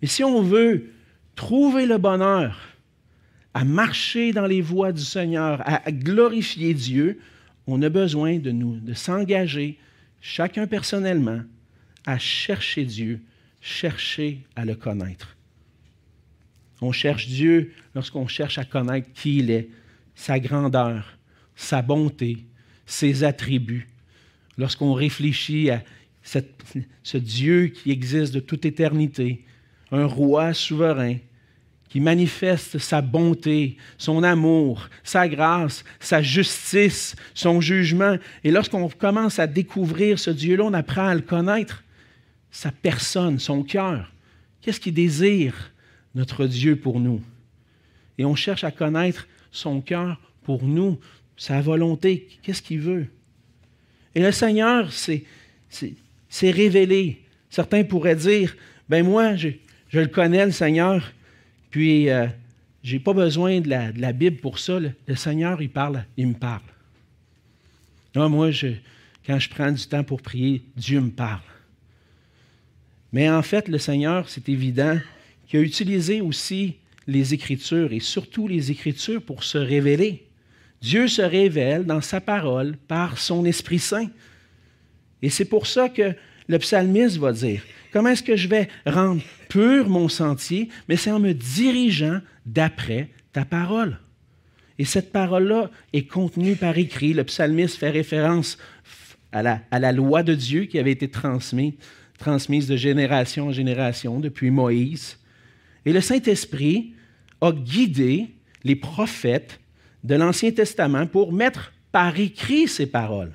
Mais 0.00 0.08
si 0.08 0.24
on 0.24 0.40
veut 0.40 0.86
trouver 1.34 1.84
le 1.84 1.98
bonheur, 1.98 2.58
à 3.52 3.64
marcher 3.64 4.32
dans 4.32 4.46
les 4.46 4.62
voies 4.62 4.92
du 4.92 5.02
Seigneur, 5.02 5.62
à 5.66 5.90
glorifier 5.92 6.72
Dieu, 6.72 7.18
on 7.66 7.82
a 7.82 7.88
besoin 7.88 8.38
de 8.38 8.50
nous, 8.50 8.78
de 8.78 8.94
s'engager, 8.94 9.78
chacun 10.20 10.66
personnellement, 10.66 11.42
à 12.04 12.18
chercher 12.18 12.84
Dieu, 12.84 13.20
chercher 13.60 14.40
à 14.54 14.64
le 14.64 14.74
connaître. 14.74 15.36
On 16.80 16.92
cherche 16.92 17.26
Dieu 17.26 17.72
lorsqu'on 17.94 18.28
cherche 18.28 18.58
à 18.58 18.64
connaître 18.64 19.12
qui 19.14 19.38
il 19.38 19.50
est, 19.50 19.68
sa 20.14 20.38
grandeur, 20.38 21.18
sa 21.56 21.82
bonté, 21.82 22.44
ses 22.86 23.24
attributs. 23.24 23.88
Lorsqu'on 24.58 24.94
réfléchit 24.94 25.70
à 25.70 25.82
ce 26.22 27.16
Dieu 27.16 27.68
qui 27.68 27.90
existe 27.90 28.34
de 28.34 28.40
toute 28.40 28.64
éternité, 28.64 29.44
un 29.90 30.06
roi 30.06 30.54
souverain, 30.54 31.16
qui 31.88 32.00
manifeste 32.00 32.78
sa 32.78 33.00
bonté, 33.00 33.76
son 33.96 34.22
amour, 34.22 34.88
sa 35.04 35.28
grâce, 35.28 35.84
sa 36.00 36.20
justice, 36.22 37.14
son 37.34 37.60
jugement. 37.60 38.16
Et 38.44 38.50
lorsqu'on 38.50 38.88
commence 38.88 39.38
à 39.38 39.46
découvrir 39.46 40.18
ce 40.18 40.30
Dieu-là, 40.30 40.64
on 40.64 40.74
apprend 40.74 41.06
à 41.06 41.14
le 41.14 41.20
connaître, 41.20 41.84
sa 42.50 42.70
personne, 42.70 43.38
son 43.38 43.62
cœur. 43.62 44.12
Qu'est-ce 44.60 44.80
qu'il 44.80 44.94
désire, 44.94 45.72
notre 46.14 46.46
Dieu, 46.46 46.76
pour 46.76 46.98
nous? 46.98 47.22
Et 48.18 48.24
on 48.24 48.34
cherche 48.34 48.64
à 48.64 48.70
connaître 48.70 49.28
son 49.52 49.80
cœur 49.80 50.20
pour 50.42 50.64
nous, 50.64 50.98
sa 51.36 51.60
volonté, 51.60 52.28
qu'est-ce 52.42 52.62
qu'il 52.62 52.80
veut? 52.80 53.06
Et 54.14 54.20
le 54.20 54.32
Seigneur 54.32 54.90
s'est 54.92 55.24
révélé. 56.42 57.22
Certains 57.50 57.84
pourraient 57.84 58.16
dire, 58.16 58.56
ben 58.88 59.04
moi, 59.04 59.36
je, 59.36 59.48
je 59.90 60.00
le 60.00 60.06
connais, 60.06 60.46
le 60.46 60.52
Seigneur, 60.52 61.12
puis, 61.76 62.08
euh, 62.08 62.26
je 62.82 62.94
n'ai 62.94 63.00
pas 63.00 63.12
besoin 63.12 63.60
de 63.60 63.68
la, 63.68 64.12
Bible 64.14 64.38
pour 64.38 64.58
ça. 64.58 64.80
Le, 64.80 65.14
Seigneur, 65.14 65.60
il 65.60 65.68
parle, 65.68 66.06
il 66.16 66.28
me 66.28 66.32
parle. 66.32 66.62
moi, 68.14 68.48
quand 69.26 69.38
je 69.38 69.50
prends 69.50 69.70
du 69.70 69.86
temps 69.86 70.02
pour 70.02 70.22
prier, 70.22 70.62
Dieu 70.74 71.02
me 71.02 71.10
parle. 71.10 71.42
Mais 73.12 73.28
en 73.28 73.42
fait, 73.42 73.68
le 73.68 73.76
Seigneur, 73.76 74.26
c'est 74.30 74.48
évident, 74.48 74.98
qu'il 75.46 75.60
a 75.60 75.62
utilisé 75.62 76.22
aussi 76.22 76.76
les 77.06 77.34
Écritures 77.34 77.92
et 77.92 78.00
surtout 78.00 78.48
les 78.48 78.70
Écritures 78.70 79.20
pour 79.20 79.44
se 79.44 79.58
révéler. 79.58 80.26
Dieu 80.80 81.08
se 81.08 81.20
révèle 81.20 81.84
dans 81.84 82.00
sa 82.00 82.22
parole 82.22 82.78
par 82.88 83.18
son 83.18 83.44
Esprit 83.44 83.80
Saint. 83.80 84.08
Et 85.20 85.28
c'est 85.28 85.44
pour 85.44 85.66
ça 85.66 85.90
que 85.90 86.14
le 86.48 86.58
psalmiste 86.58 87.18
va 87.18 87.32
dire, 87.32 87.60
Comment 87.92 88.10
est-ce 88.10 88.22
que 88.22 88.36
je 88.36 88.48
vais 88.48 88.68
rendre 88.86 89.22
pur 89.48 89.88
mon 89.88 90.08
sentier? 90.08 90.68
Mais 90.88 90.96
c'est 90.96 91.10
en 91.10 91.20
me 91.20 91.32
dirigeant 91.32 92.20
d'après 92.44 93.10
ta 93.32 93.44
parole. 93.44 93.98
Et 94.78 94.84
cette 94.84 95.12
parole-là 95.12 95.70
est 95.92 96.06
contenue 96.06 96.56
par 96.56 96.76
écrit. 96.76 97.14
Le 97.14 97.24
psalmiste 97.24 97.76
fait 97.76 97.90
référence 97.90 98.58
à 99.32 99.42
la, 99.42 99.92
loi 99.92 100.22
de 100.22 100.34
Dieu 100.34 100.64
qui 100.64 100.78
avait 100.78 100.92
été 100.92 101.08
transmise 101.08 102.66
de 102.66 102.76
génération 102.76 103.48
en 103.48 103.52
génération 103.52 104.20
depuis 104.20 104.50
Moïse. 104.50 105.18
Et 105.84 105.92
le 105.92 106.00
Saint-Esprit 106.00 106.94
a 107.40 107.52
guidé 107.52 108.28
les 108.64 108.76
prophètes 108.76 109.60
de 110.04 110.14
l'Ancien 110.14 110.50
Testament 110.50 111.06
pour 111.06 111.32
mettre 111.32 111.72
par 111.92 112.18
écrit 112.18 112.68
ces 112.68 112.86
paroles. 112.86 113.32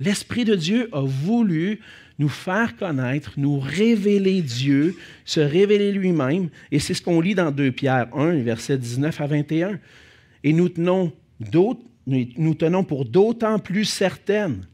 L'Esprit 0.00 0.44
de 0.44 0.54
Dieu 0.54 0.88
a 0.92 1.02
voulu 1.02 1.80
nous 2.18 2.28
faire 2.28 2.76
connaître, 2.76 3.32
nous 3.36 3.58
révéler 3.58 4.42
Dieu, 4.42 4.96
se 5.24 5.40
révéler 5.40 5.92
lui-même. 5.92 6.48
Et 6.70 6.78
c'est 6.78 6.94
ce 6.94 7.02
qu'on 7.02 7.20
lit 7.20 7.34
dans 7.34 7.50
2 7.50 7.72
Pierre 7.72 8.08
1, 8.14 8.42
versets 8.42 8.78
19 8.78 9.20
à 9.20 9.26
21. 9.26 9.78
Et 10.44 10.52
nous 10.52 10.68
tenons, 10.68 11.12
pour 12.84 13.04
d'autant 13.04 13.58
plus 13.58 13.84
certaine 13.84 14.66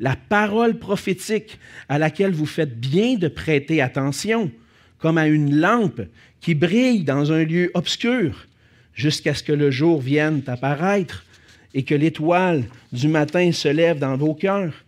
la 0.00 0.16
parole 0.16 0.78
prophétique 0.78 1.58
à 1.88 1.98
laquelle 1.98 2.32
vous 2.32 2.46
faites 2.46 2.78
bien 2.78 3.14
de 3.14 3.28
prêter 3.28 3.80
attention, 3.80 4.50
comme 4.98 5.16
à 5.16 5.28
une 5.28 5.54
lampe 5.54 6.02
qui 6.40 6.54
brille 6.54 7.04
dans 7.04 7.30
un 7.32 7.44
lieu 7.44 7.70
obscur, 7.74 8.48
jusqu'à 8.94 9.34
ce 9.34 9.44
que 9.44 9.52
le 9.52 9.70
jour 9.70 10.00
vienne 10.00 10.42
apparaître 10.48 11.24
et 11.72 11.84
que 11.84 11.94
l'étoile 11.94 12.64
du 12.92 13.08
matin 13.08 13.52
se 13.52 13.68
lève 13.68 13.98
dans 13.98 14.16
vos 14.16 14.34
cœurs 14.34 14.84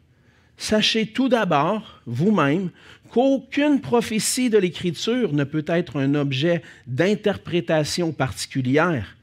Sachez 0.56 1.08
tout 1.08 1.28
d'abord, 1.28 2.00
vous-même, 2.06 2.70
qu'aucune 3.10 3.80
prophétie 3.80 4.50
de 4.50 4.58
l'Écriture 4.58 5.32
ne 5.32 5.44
peut 5.44 5.64
être 5.66 5.98
un 5.98 6.14
objet 6.14 6.62
d'interprétation 6.86 8.12
particulière, 8.12 9.16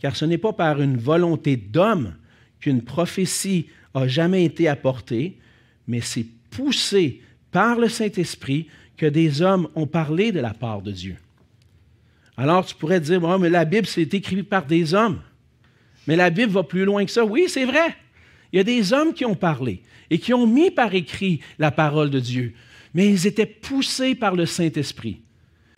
car 0.00 0.16
ce 0.16 0.24
n'est 0.24 0.38
pas 0.38 0.52
par 0.52 0.80
une 0.80 0.96
volonté 0.96 1.56
d'homme 1.56 2.14
qu'une 2.60 2.82
prophétie 2.82 3.66
a 3.94 4.06
jamais 4.06 4.44
été 4.44 4.68
apportée, 4.68 5.38
mais 5.86 6.00
c'est 6.00 6.26
poussé 6.50 7.22
par 7.50 7.78
le 7.78 7.88
Saint-Esprit 7.88 8.68
que 8.96 9.06
des 9.06 9.42
hommes 9.42 9.68
ont 9.74 9.86
parlé 9.86 10.32
de 10.32 10.40
la 10.40 10.54
part 10.54 10.82
de 10.82 10.92
Dieu. 10.92 11.16
Alors 12.36 12.66
tu 12.66 12.74
pourrais 12.74 13.00
dire, 13.00 13.38
mais 13.38 13.50
la 13.50 13.64
Bible, 13.64 13.86
c'est 13.86 14.12
écrit 14.14 14.42
par 14.42 14.66
des 14.66 14.94
hommes. 14.94 15.20
Mais 16.06 16.16
la 16.16 16.30
Bible 16.30 16.52
va 16.52 16.62
plus 16.62 16.84
loin 16.84 17.04
que 17.04 17.10
ça. 17.10 17.24
Oui, 17.24 17.46
c'est 17.48 17.64
vrai. 17.64 17.96
Il 18.56 18.60
y 18.60 18.60
a 18.60 18.64
des 18.64 18.94
hommes 18.94 19.12
qui 19.12 19.26
ont 19.26 19.34
parlé 19.34 19.82
et 20.08 20.18
qui 20.18 20.32
ont 20.32 20.46
mis 20.46 20.70
par 20.70 20.94
écrit 20.94 21.40
la 21.58 21.70
parole 21.70 22.08
de 22.08 22.18
Dieu, 22.18 22.54
mais 22.94 23.06
ils 23.06 23.26
étaient 23.26 23.44
poussés 23.44 24.14
par 24.14 24.34
le 24.34 24.46
Saint-Esprit. 24.46 25.20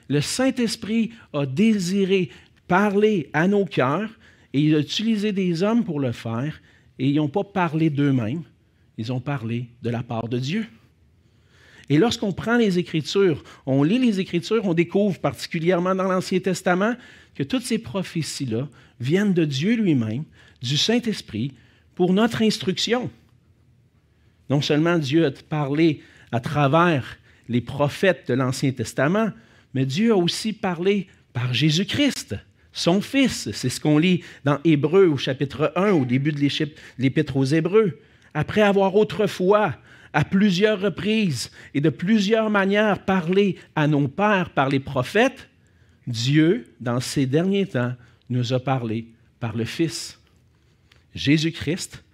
Le 0.06 0.20
Saint-Esprit 0.20 1.10
a 1.32 1.44
désiré 1.44 2.30
parler 2.68 3.30
à 3.32 3.48
nos 3.48 3.64
cœurs 3.64 4.08
et 4.52 4.60
il 4.60 4.76
a 4.76 4.78
utilisé 4.78 5.32
des 5.32 5.64
hommes 5.64 5.82
pour 5.82 5.98
le 5.98 6.12
faire 6.12 6.60
et 7.00 7.08
ils 7.08 7.16
n'ont 7.16 7.26
pas 7.26 7.42
parlé 7.42 7.90
d'eux-mêmes, 7.90 8.44
ils 8.96 9.12
ont 9.12 9.18
parlé 9.18 9.66
de 9.82 9.90
la 9.90 10.04
part 10.04 10.28
de 10.28 10.38
Dieu. 10.38 10.64
Et 11.88 11.98
lorsqu'on 11.98 12.32
prend 12.32 12.58
les 12.58 12.78
Écritures, 12.78 13.42
on 13.66 13.82
lit 13.82 13.98
les 13.98 14.20
Écritures, 14.20 14.64
on 14.64 14.74
découvre 14.74 15.18
particulièrement 15.18 15.96
dans 15.96 16.06
l'Ancien 16.06 16.38
Testament 16.38 16.94
que 17.34 17.42
toutes 17.42 17.64
ces 17.64 17.78
prophéties-là 17.78 18.68
viennent 19.00 19.34
de 19.34 19.44
Dieu 19.44 19.74
lui-même, 19.74 20.22
du 20.62 20.76
Saint-Esprit, 20.76 21.54
pour 21.98 22.12
notre 22.12 22.42
instruction. 22.42 23.10
Non 24.48 24.60
seulement 24.60 24.98
Dieu 24.98 25.26
a 25.26 25.32
parlé 25.32 26.00
à 26.30 26.38
travers 26.38 27.18
les 27.48 27.60
prophètes 27.60 28.28
de 28.28 28.34
l'Ancien 28.34 28.70
Testament, 28.70 29.30
mais 29.74 29.84
Dieu 29.84 30.12
a 30.12 30.16
aussi 30.16 30.52
parlé 30.52 31.08
par 31.32 31.52
Jésus-Christ, 31.52 32.36
son 32.72 33.00
Fils. 33.00 33.50
C'est 33.50 33.68
ce 33.68 33.80
qu'on 33.80 33.98
lit 33.98 34.22
dans 34.44 34.60
Hébreu 34.62 35.08
au 35.08 35.16
chapitre 35.16 35.72
1, 35.74 35.90
au 35.90 36.04
début 36.04 36.30
de 36.30 36.38
l'Épître 36.98 37.36
aux 37.36 37.44
Hébreux. 37.44 37.98
Après 38.32 38.62
avoir 38.62 38.94
autrefois, 38.94 39.74
à 40.12 40.24
plusieurs 40.24 40.80
reprises 40.80 41.50
et 41.74 41.80
de 41.80 41.90
plusieurs 41.90 42.48
manières 42.48 43.04
parlé 43.04 43.56
à 43.74 43.88
nos 43.88 44.06
pères 44.06 44.50
par 44.50 44.68
les 44.68 44.78
prophètes, 44.78 45.48
Dieu, 46.06 46.64
dans 46.80 47.00
ces 47.00 47.26
derniers 47.26 47.66
temps, 47.66 47.94
nous 48.30 48.52
a 48.52 48.60
parlé 48.60 49.08
par 49.40 49.56
le 49.56 49.64
Fils. 49.64 50.18
Jésus-Christ 51.18 52.04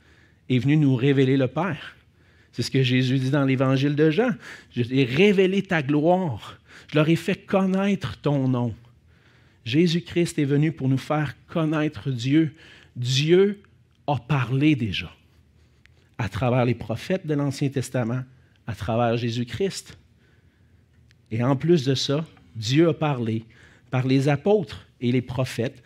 est 0.49 0.59
venu 0.59 0.77
nous 0.77 0.97
révéler 0.97 1.37
le 1.37 1.47
Père. 1.47 1.97
C'est 2.53 2.63
ce 2.63 2.71
que 2.71 2.83
Jésus 2.83 3.19
dit 3.19 3.31
dans 3.31 3.45
l'Évangile 3.45 3.95
de 3.95 4.11
Jean. 4.11 4.31
Je 4.75 4.83
révélé 4.83 5.63
ta 5.63 5.83
gloire. 5.83 6.59
Je 6.91 6.97
leur 6.97 7.09
ai 7.09 7.17
fait 7.17 7.37
connaître 7.37 8.17
ton 8.21 8.49
nom. 8.49 8.75
Jésus-Christ 9.65 10.39
est 10.39 10.45
venu 10.45 10.73
pour 10.73 10.89
nous 10.89 10.99
faire 10.99 11.35
connaître 11.49 12.11
Dieu. 12.11 12.55
Dieu 12.97 13.61
a 14.07 14.17
parlé 14.17 14.77
déjà 14.77 15.13
à 16.17 16.29
travers 16.29 16.65
les 16.65 16.75
prophètes 16.75 17.27
de 17.27 17.35
l'Ancien 17.35 17.69
Testament, 17.69 18.23
à 18.67 18.75
travers 18.75 19.17
Jésus-Christ. 19.17 19.99
Et 21.31 21.43
en 21.43 21.57
plus 21.57 21.85
de 21.85 21.95
ça, 21.95 22.25
Dieu 22.55 22.89
a 22.89 22.95
parlé 22.95 23.45
par 23.91 24.07
les 24.07 24.29
apôtres 24.29 24.87
et 25.01 25.13
les 25.13 25.23
prophètes 25.23 25.83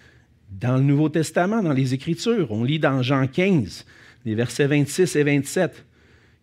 dans 0.50 0.76
le 0.76 0.82
Nouveau 0.82 1.08
Testament, 1.08 1.62
dans 1.62 1.72
les 1.72 1.94
Écritures. 1.94 2.50
On 2.50 2.64
lit 2.64 2.78
dans 2.78 3.02
Jean 3.02 3.26
15, 3.26 3.84
les 4.24 4.34
versets 4.34 4.66
26 4.66 5.16
et 5.16 5.22
27. 5.22 5.84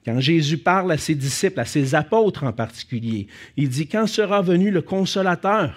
Quand 0.05 0.19
Jésus 0.19 0.59
parle 0.59 0.91
à 0.91 0.97
ses 0.97 1.15
disciples, 1.15 1.59
à 1.59 1.65
ses 1.65 1.95
apôtres 1.95 2.43
en 2.43 2.53
particulier, 2.53 3.27
il 3.57 3.69
dit, 3.69 3.87
Quand 3.87 4.05
sera 4.05 4.41
venu 4.41 4.69
le 4.69 4.81
consolateur 4.81 5.73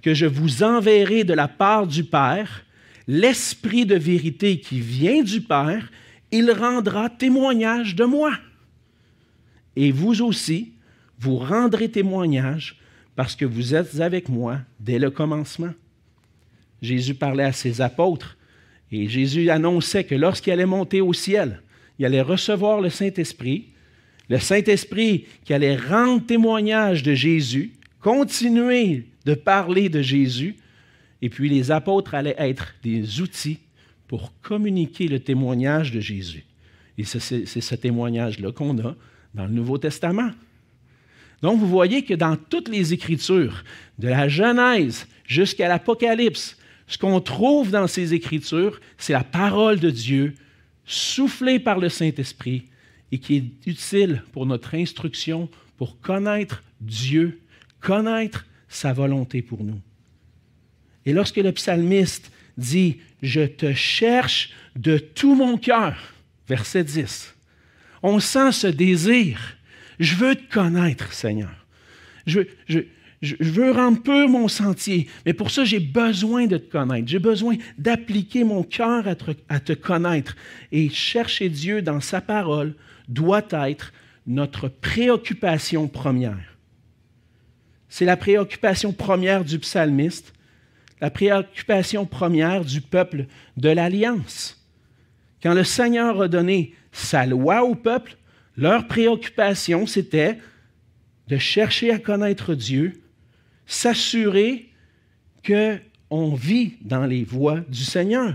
que 0.00 0.14
je 0.14 0.26
vous 0.26 0.62
enverrai 0.62 1.24
de 1.24 1.34
la 1.34 1.48
part 1.48 1.86
du 1.86 2.04
Père, 2.04 2.64
l'Esprit 3.06 3.84
de 3.84 3.96
vérité 3.96 4.60
qui 4.60 4.80
vient 4.80 5.22
du 5.22 5.42
Père, 5.42 5.90
il 6.30 6.50
rendra 6.50 7.10
témoignage 7.10 7.94
de 7.94 8.04
moi. 8.04 8.32
Et 9.76 9.92
vous 9.92 10.22
aussi, 10.22 10.72
vous 11.18 11.36
rendrez 11.36 11.90
témoignage 11.90 12.78
parce 13.16 13.34
que 13.34 13.44
vous 13.44 13.74
êtes 13.74 14.00
avec 14.00 14.28
moi 14.28 14.58
dès 14.80 14.98
le 14.98 15.10
commencement. 15.10 15.72
Jésus 16.82 17.14
parlait 17.14 17.44
à 17.44 17.52
ses 17.52 17.80
apôtres 17.80 18.36
et 18.90 19.08
Jésus 19.08 19.50
annonçait 19.50 20.04
que 20.04 20.14
lorsqu'il 20.14 20.52
allait 20.52 20.66
monter 20.66 21.00
au 21.00 21.12
ciel, 21.12 21.62
il 21.98 22.06
allait 22.06 22.22
recevoir 22.22 22.80
le 22.80 22.90
Saint-Esprit, 22.90 23.68
le 24.28 24.38
Saint-Esprit 24.38 25.26
qui 25.44 25.52
allait 25.52 25.76
rendre 25.76 26.24
témoignage 26.24 27.02
de 27.02 27.14
Jésus, 27.14 27.72
continuer 28.00 29.06
de 29.24 29.34
parler 29.34 29.88
de 29.88 30.00
Jésus, 30.00 30.56
et 31.20 31.28
puis 31.28 31.48
les 31.48 31.70
apôtres 31.70 32.14
allaient 32.14 32.36
être 32.38 32.74
des 32.82 33.20
outils 33.20 33.58
pour 34.06 34.32
communiquer 34.40 35.08
le 35.08 35.20
témoignage 35.20 35.90
de 35.92 36.00
Jésus. 36.00 36.44
Et 36.96 37.04
c'est 37.04 37.20
ce 37.46 37.74
témoignage-là 37.74 38.52
qu'on 38.52 38.78
a 38.78 38.94
dans 39.34 39.44
le 39.44 39.52
Nouveau 39.52 39.78
Testament. 39.78 40.30
Donc, 41.42 41.60
vous 41.60 41.68
voyez 41.68 42.02
que 42.02 42.14
dans 42.14 42.36
toutes 42.36 42.68
les 42.68 42.92
Écritures, 42.92 43.62
de 43.98 44.08
la 44.08 44.28
Genèse 44.28 45.06
jusqu'à 45.24 45.68
l'Apocalypse, 45.68 46.56
ce 46.88 46.98
qu'on 46.98 47.20
trouve 47.20 47.70
dans 47.70 47.86
ces 47.86 48.14
Écritures, 48.14 48.80
c'est 48.96 49.12
la 49.12 49.24
parole 49.24 49.78
de 49.78 49.90
Dieu 49.90 50.34
soufflée 50.86 51.58
par 51.58 51.78
le 51.78 51.90
Saint-Esprit 51.90 52.64
et 53.12 53.18
qui 53.18 53.36
est 53.36 53.44
utile 53.66 54.22
pour 54.32 54.46
notre 54.46 54.74
instruction, 54.74 55.48
pour 55.76 56.00
connaître 56.00 56.62
Dieu, 56.80 57.40
connaître 57.80 58.46
sa 58.68 58.92
volonté 58.92 59.42
pour 59.42 59.62
nous. 59.64 59.80
Et 61.04 61.12
lorsque 61.12 61.36
le 61.36 61.52
psalmiste 61.52 62.32
dit, 62.56 62.98
Je 63.22 63.42
te 63.42 63.74
cherche 63.74 64.50
de 64.76 64.98
tout 64.98 65.34
mon 65.34 65.58
cœur, 65.58 66.14
verset 66.48 66.84
10, 66.84 67.34
on 68.02 68.20
sent 68.20 68.52
ce 68.52 68.66
désir. 68.66 69.56
Je 69.98 70.14
veux 70.14 70.36
te 70.36 70.52
connaître, 70.52 71.12
Seigneur. 71.12 71.66
Je, 72.26 72.42
je, 72.66 72.80
je 73.20 73.50
veux 73.50 73.72
rendre 73.72 74.00
peu 74.00 74.26
mon 74.26 74.46
sentier, 74.46 75.08
mais 75.26 75.32
pour 75.32 75.50
ça, 75.50 75.64
j'ai 75.64 75.80
besoin 75.80 76.46
de 76.46 76.56
te 76.56 76.70
connaître. 76.70 77.08
J'ai 77.08 77.18
besoin 77.18 77.56
d'appliquer 77.76 78.44
mon 78.44 78.62
cœur 78.62 79.08
à 79.08 79.14
te, 79.16 79.32
à 79.48 79.58
te 79.58 79.72
connaître. 79.72 80.36
Et 80.70 80.88
chercher 80.88 81.48
Dieu 81.48 81.82
dans 81.82 82.00
sa 82.00 82.20
parole 82.20 82.74
doit 83.08 83.46
être 83.50 83.92
notre 84.26 84.68
préoccupation 84.68 85.88
première. 85.88 86.56
C'est 87.88 88.04
la 88.04 88.16
préoccupation 88.16 88.92
première 88.92 89.44
du 89.44 89.58
psalmiste, 89.58 90.32
la 91.00 91.10
préoccupation 91.10 92.06
première 92.06 92.64
du 92.64 92.80
peuple 92.80 93.26
de 93.56 93.70
l'Alliance. 93.70 94.64
Quand 95.42 95.54
le 95.54 95.64
Seigneur 95.64 96.20
a 96.20 96.28
donné 96.28 96.74
sa 96.92 97.26
loi 97.26 97.64
au 97.64 97.74
peuple, 97.74 98.16
leur 98.56 98.86
préoccupation, 98.86 99.86
c'était 99.86 100.38
de 101.28 101.38
chercher 101.38 101.90
à 101.90 101.98
connaître 101.98 102.54
Dieu, 102.54 102.92
s'assurer 103.68 104.70
qu'on 105.46 106.34
vit 106.34 106.74
dans 106.80 107.04
les 107.04 107.22
voies 107.22 107.60
du 107.60 107.84
Seigneur. 107.84 108.34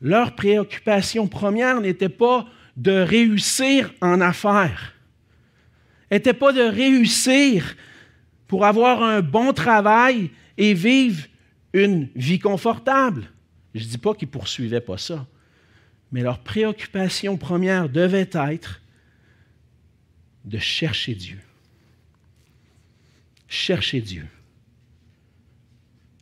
Leur 0.00 0.36
préoccupation 0.36 1.26
première 1.26 1.80
n'était 1.80 2.10
pas 2.10 2.46
de 2.76 2.92
réussir 2.92 3.92
en 4.00 4.20
affaires, 4.20 4.94
n'était 6.10 6.34
pas 6.34 6.52
de 6.52 6.60
réussir 6.60 7.74
pour 8.46 8.66
avoir 8.66 9.02
un 9.02 9.22
bon 9.22 9.52
travail 9.52 10.30
et 10.58 10.74
vivre 10.74 11.24
une 11.72 12.08
vie 12.14 12.38
confortable. 12.38 13.24
Je 13.74 13.82
ne 13.82 13.88
dis 13.88 13.98
pas 13.98 14.14
qu'ils 14.14 14.28
ne 14.28 14.32
poursuivaient 14.32 14.82
pas 14.82 14.98
ça, 14.98 15.26
mais 16.10 16.20
leur 16.20 16.40
préoccupation 16.40 17.38
première 17.38 17.88
devait 17.88 18.28
être 18.34 18.82
de 20.44 20.58
chercher 20.58 21.14
Dieu. 21.14 21.38
Chercher 23.52 24.00
Dieu. 24.00 24.24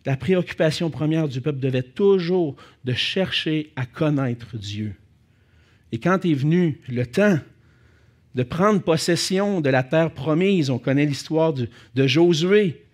La 0.05 0.16
préoccupation 0.16 0.90
première 0.90 1.29
du 1.29 1.40
peuple 1.40 1.61
devait 1.61 1.85
toujours 1.85 2.57
de 2.85 2.93
chercher 2.93 3.71
à 3.77 3.87
connaître 3.87 4.59
Dieu. 4.59 4.97
Et 5.93 6.01
quand 6.01 6.25
est 6.25 6.35
venu 6.35 6.81
le 6.88 7.07
temps 7.07 7.38
de 8.35 8.43
prendre 8.43 8.83
possession 8.83 9.61
de 9.61 9.71
la 9.71 9.85
terre 9.85 10.11
promise, 10.11 10.71
on 10.71 10.81
connaît 10.81 11.07
l'histoire 11.07 11.53
de, 11.53 11.69
Josué. 11.95 12.85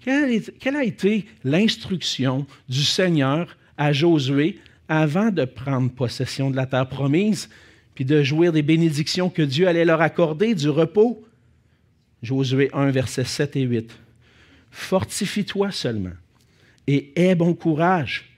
quelle 0.00 0.76
a 0.76 0.84
été 0.84 1.26
l'instruction 1.44 2.46
du 2.70 2.84
Seigneur 2.84 3.54
à 3.76 3.92
Josué 3.92 4.60
avant 4.88 5.30
de 5.30 5.44
prendre 5.44 5.90
possession 5.90 6.50
de 6.50 6.56
la 6.56 6.64
terre 6.64 6.88
promise, 6.88 7.50
puis 7.94 8.06
de 8.06 8.22
jouir 8.22 8.50
des 8.50 8.62
bénédictions 8.62 9.28
que 9.28 9.42
Dieu 9.42 9.68
allait 9.68 9.84
leur 9.84 10.00
accorder, 10.00 10.54
du 10.54 10.70
repos. 10.70 11.22
Josué 12.24 12.70
1, 12.72 12.90
versets 12.90 13.24
7 13.24 13.56
et 13.56 13.62
8. 13.62 13.90
Fortifie-toi 14.70 15.70
seulement 15.70 16.14
et 16.86 17.12
aie 17.16 17.34
bon 17.34 17.54
courage 17.54 18.30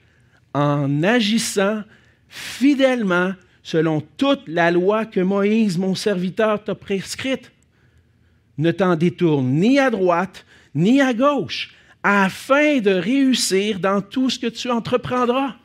en 0.53 1.03
agissant 1.03 1.83
fidèlement 2.27 3.33
selon 3.63 4.01
toute 4.17 4.47
la 4.47 4.71
loi 4.71 5.05
que 5.05 5.19
Moïse, 5.19 5.77
mon 5.77 5.95
serviteur, 5.95 6.63
t'a 6.63 6.75
prescrite. 6.75 7.51
Ne 8.57 8.71
t'en 8.71 8.95
détourne 8.95 9.47
ni 9.47 9.79
à 9.79 9.89
droite 9.89 10.45
ni 10.75 11.01
à 11.01 11.13
gauche, 11.13 11.73
afin 12.03 12.79
de 12.79 12.91
réussir 12.91 13.79
dans 13.79 14.01
tout 14.01 14.29
ce 14.29 14.37
que 14.37 14.47
tu 14.47 14.69
entreprendras. 14.69 15.55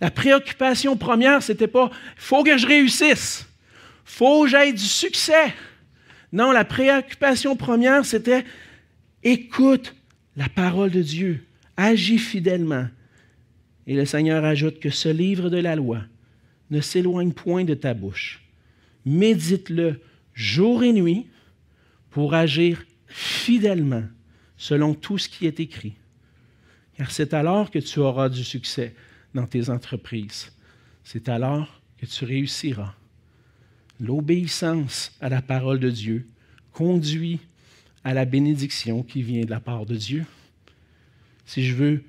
La 0.00 0.10
préoccupation 0.10 0.96
première, 0.96 1.42
ce 1.42 1.52
n'était 1.52 1.66
pas 1.66 1.90
faut 2.16 2.44
que 2.44 2.58
je 2.58 2.66
réussisse, 2.66 3.46
faut 4.04 4.42
que 4.42 4.50
j'aie 4.50 4.72
du 4.72 4.84
succès. 4.84 5.54
Non, 6.34 6.50
la 6.50 6.64
préoccupation 6.64 7.54
première, 7.54 8.04
c'était 8.04 8.44
écoute 9.22 9.94
la 10.36 10.48
parole 10.48 10.90
de 10.90 11.00
Dieu, 11.00 11.46
agis 11.76 12.18
fidèlement. 12.18 12.88
Et 13.86 13.94
le 13.94 14.04
Seigneur 14.04 14.44
ajoute 14.44 14.80
que 14.80 14.90
ce 14.90 15.08
livre 15.08 15.48
de 15.48 15.58
la 15.58 15.76
loi 15.76 16.02
ne 16.70 16.80
s'éloigne 16.80 17.30
point 17.30 17.62
de 17.62 17.74
ta 17.74 17.94
bouche. 17.94 18.42
Médite-le 19.06 20.00
jour 20.32 20.82
et 20.82 20.92
nuit 20.92 21.28
pour 22.10 22.34
agir 22.34 22.84
fidèlement 23.06 24.02
selon 24.56 24.94
tout 24.94 25.18
ce 25.18 25.28
qui 25.28 25.46
est 25.46 25.60
écrit. 25.60 25.94
Car 26.96 27.12
c'est 27.12 27.32
alors 27.32 27.70
que 27.70 27.78
tu 27.78 28.00
auras 28.00 28.28
du 28.28 28.42
succès 28.42 28.96
dans 29.34 29.46
tes 29.46 29.70
entreprises. 29.70 30.50
C'est 31.04 31.28
alors 31.28 31.80
que 31.96 32.06
tu 32.06 32.24
réussiras. 32.24 32.96
L'obéissance 34.00 35.12
à 35.20 35.28
la 35.28 35.42
parole 35.42 35.78
de 35.78 35.90
Dieu 35.90 36.26
conduit 36.72 37.40
à 38.02 38.14
la 38.14 38.24
bénédiction 38.24 39.02
qui 39.02 39.22
vient 39.22 39.44
de 39.44 39.50
la 39.50 39.60
part 39.60 39.86
de 39.86 39.96
Dieu. 39.96 40.24
Si 41.46 41.64
je 41.64 41.74
veux 41.74 42.02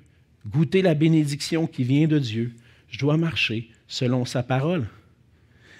goûter 0.46 0.82
la 0.82 0.94
bénédiction 0.94 1.66
qui 1.66 1.84
vient 1.84 2.06
de 2.06 2.18
Dieu, 2.18 2.52
je 2.88 2.98
dois 2.98 3.16
marcher 3.16 3.70
selon 3.88 4.24
sa 4.24 4.42
parole. 4.42 4.86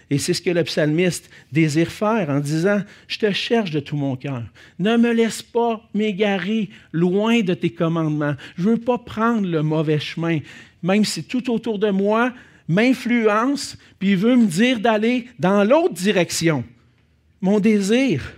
Et 0.09 0.19
c'est 0.19 0.35
ce 0.35 0.43
que 0.43 0.51
le 0.51 0.63
psalmiste 0.63 1.29
désire 1.51 1.91
faire 1.91 2.31
en 2.31 2.39
disant, 2.39 2.81
je 3.09 3.19
te 3.19 3.33
cherche 3.33 3.73
de 3.73 3.81
tout 3.81 3.97
mon 3.97 4.15
cœur. 4.15 4.45
Ne 4.79 4.97
me 4.97 5.13
laisse 5.13 5.43
pas 5.43 5.83
m'égarer 5.95 6.71
loin 6.93 7.41
de 7.41 7.55
tes 7.55 7.71
commandements. 7.71 8.37
Je 8.57 8.69
ne 8.69 8.75
veux 8.75 8.81
pas 8.81 8.99
prendre 8.99 9.49
le 9.49 9.63
mauvais 9.63 9.99
chemin 9.99 10.39
même 10.87 11.05
si 11.05 11.25
tout 11.25 11.51
autour 11.51 11.79
de 11.79 11.91
moi 11.91 12.33
m'influence, 12.69 13.77
puis 13.99 14.11
il 14.13 14.17
veut 14.17 14.37
me 14.37 14.47
dire 14.47 14.81
d'aller 14.81 15.29
dans 15.39 15.65
l'autre 15.65 15.95
direction. 15.95 16.65
Mon 17.41 17.61
désir, 17.61 18.35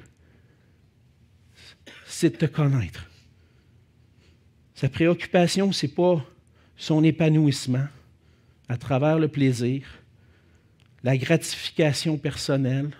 c'est 2.07 2.31
de 2.31 2.37
te 2.37 2.47
connaître. 2.47 3.09
Sa 4.75 4.89
préoccupation, 4.89 5.73
ce 5.73 5.87
n'est 5.87 5.93
pas 5.93 6.25
son 6.77 7.03
épanouissement 7.03 7.87
à 8.69 8.77
travers 8.77 9.19
le 9.19 9.29
plaisir, 9.29 9.87
la 11.03 11.17
gratification 11.17 12.19
personnelle, 12.19 12.91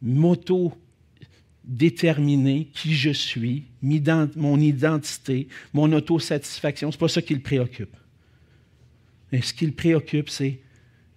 m'auto 0.00 0.72
déterminer 1.64 2.68
qui 2.74 2.94
je 2.94 3.10
suis, 3.10 3.64
mon 4.36 4.58
identité, 4.58 5.48
mon 5.72 5.92
autosatisfaction. 5.92 6.90
Ce 6.90 6.96
n'est 6.96 7.00
pas 7.00 7.08
ça 7.08 7.22
qui 7.22 7.34
le 7.34 7.40
préoccupe. 7.40 7.96
Mais 9.32 9.40
ce 9.40 9.54
qui 9.54 9.66
le 9.66 9.72
préoccupe, 9.72 10.28
c'est 10.28 10.60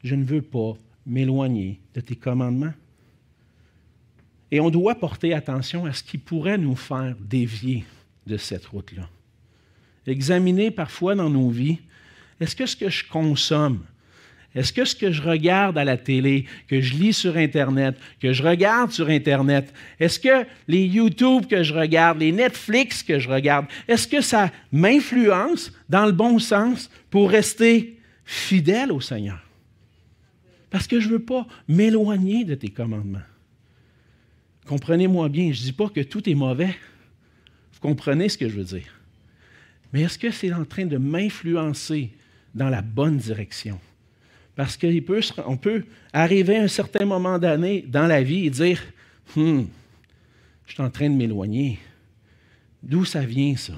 je 0.03 0.15
ne 0.15 0.23
veux 0.23 0.41
pas 0.41 0.73
m'éloigner 1.05 1.79
de 1.93 2.01
tes 2.01 2.15
commandements. 2.15 2.73
Et 4.51 4.59
on 4.59 4.69
doit 4.69 4.95
porter 4.95 5.33
attention 5.33 5.85
à 5.85 5.93
ce 5.93 6.01
qui 6.01 6.17
pourrait 6.17 6.57
nous 6.57 6.75
faire 6.75 7.15
dévier 7.19 7.83
de 8.25 8.37
cette 8.37 8.65
route-là. 8.65 9.09
Examiner 10.07 10.71
parfois 10.71 11.15
dans 11.15 11.29
nos 11.29 11.49
vies, 11.49 11.79
est-ce 12.39 12.55
que 12.55 12.65
ce 12.65 12.75
que 12.75 12.89
je 12.89 13.03
consomme, 13.07 13.83
est-ce 14.53 14.71
que 14.71 14.85
ce 14.85 14.95
que 14.95 15.11
je 15.11 15.21
regarde 15.21 15.77
à 15.77 15.83
la 15.83 15.97
télé, 15.97 16.45
que 16.67 16.79
je 16.79 16.93
lis 16.93 17.13
sur 17.13 17.35
Internet, 17.35 17.97
que 18.21 18.31
je 18.31 18.43
regarde 18.43 18.91
sur 18.91 19.09
Internet, 19.09 19.73
est-ce 19.99 20.19
que 20.19 20.45
les 20.67 20.85
YouTube 20.85 21.47
que 21.47 21.63
je 21.63 21.73
regarde, 21.73 22.19
les 22.19 22.31
Netflix 22.31 23.03
que 23.03 23.19
je 23.19 23.29
regarde, 23.29 23.65
est-ce 23.87 24.07
que 24.07 24.21
ça 24.21 24.51
m'influence 24.71 25.73
dans 25.89 26.05
le 26.05 26.11
bon 26.11 26.39
sens 26.39 26.89
pour 27.09 27.31
rester 27.31 27.94
fidèle 28.25 28.91
au 28.91 28.99
Seigneur? 29.01 29.41
Parce 30.69 30.87
que 30.87 30.99
je 30.99 31.07
ne 31.07 31.13
veux 31.13 31.23
pas 31.23 31.47
m'éloigner 31.67 32.43
de 32.43 32.55
tes 32.55 32.69
commandements. 32.69 33.19
Comprenez-moi 34.67 35.29
bien, 35.29 35.53
je 35.53 35.61
ne 35.61 35.65
dis 35.65 35.73
pas 35.73 35.89
que 35.89 36.01
tout 36.01 36.27
est 36.29 36.35
mauvais. 36.35 36.75
Vous 37.73 37.79
comprenez 37.79 38.29
ce 38.29 38.37
que 38.37 38.49
je 38.49 38.55
veux 38.55 38.63
dire. 38.63 38.99
Mais 39.93 40.01
est-ce 40.01 40.17
que 40.17 40.31
c'est 40.31 40.51
en 40.51 40.65
train 40.65 40.85
de 40.85 40.97
m'influencer 40.97 42.11
dans 42.53 42.69
la 42.69 42.81
bonne 42.81 43.17
direction? 43.17 43.79
Parce 44.55 44.77
qu'on 44.77 45.57
peut, 45.57 45.85
arriver 46.13 46.57
à 46.57 46.63
un 46.63 46.67
certain 46.67 47.05
moment 47.05 47.37
d'année 47.37 47.85
dans 47.87 48.07
la 48.07 48.23
vie 48.23 48.47
et 48.47 48.49
dire 48.49 48.81
Hum, 49.35 49.67
je 50.65 50.73
suis 50.73 50.81
en 50.81 50.89
train 50.89 51.09
de 51.09 51.15
m'éloigner. 51.15 51.79
D'où 52.81 53.05
ça 53.05 53.21
vient, 53.21 53.55
ça? 53.55 53.73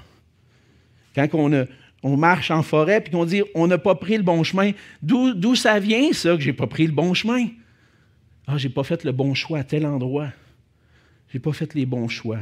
Quand 1.15 1.27
on, 1.33 1.67
on 2.03 2.17
marche 2.17 2.51
en 2.51 2.63
forêt 2.63 3.03
et 3.05 3.09
qu'on 3.09 3.25
dit 3.25 3.43
on 3.55 3.67
n'a 3.67 3.77
pas 3.77 3.95
pris 3.95 4.17
le 4.17 4.23
bon 4.23 4.43
chemin, 4.43 4.71
d'où 5.01 5.55
ça 5.55 5.79
vient, 5.79 6.13
ça, 6.13 6.35
que 6.35 6.41
je 6.41 6.47
n'ai 6.47 6.53
pas 6.53 6.67
pris 6.67 6.85
le 6.85 6.93
bon 6.93 7.13
chemin? 7.13 7.47
Ah, 8.45 8.57
je 8.57 8.67
n'ai 8.67 8.73
pas 8.73 8.83
fait 8.83 9.03
le 9.03 9.11
bon 9.11 9.33
choix 9.33 9.59
à 9.59 9.63
tel 9.63 9.85
endroit. 9.85 10.31
Je 11.29 11.37
n'ai 11.37 11.41
pas 11.41 11.53
fait 11.53 11.73
les 11.73 11.85
bons 11.85 12.07
choix. 12.07 12.39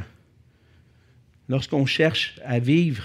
Lorsqu'on 1.48 1.86
cherche 1.86 2.38
à 2.44 2.58
vivre 2.58 3.04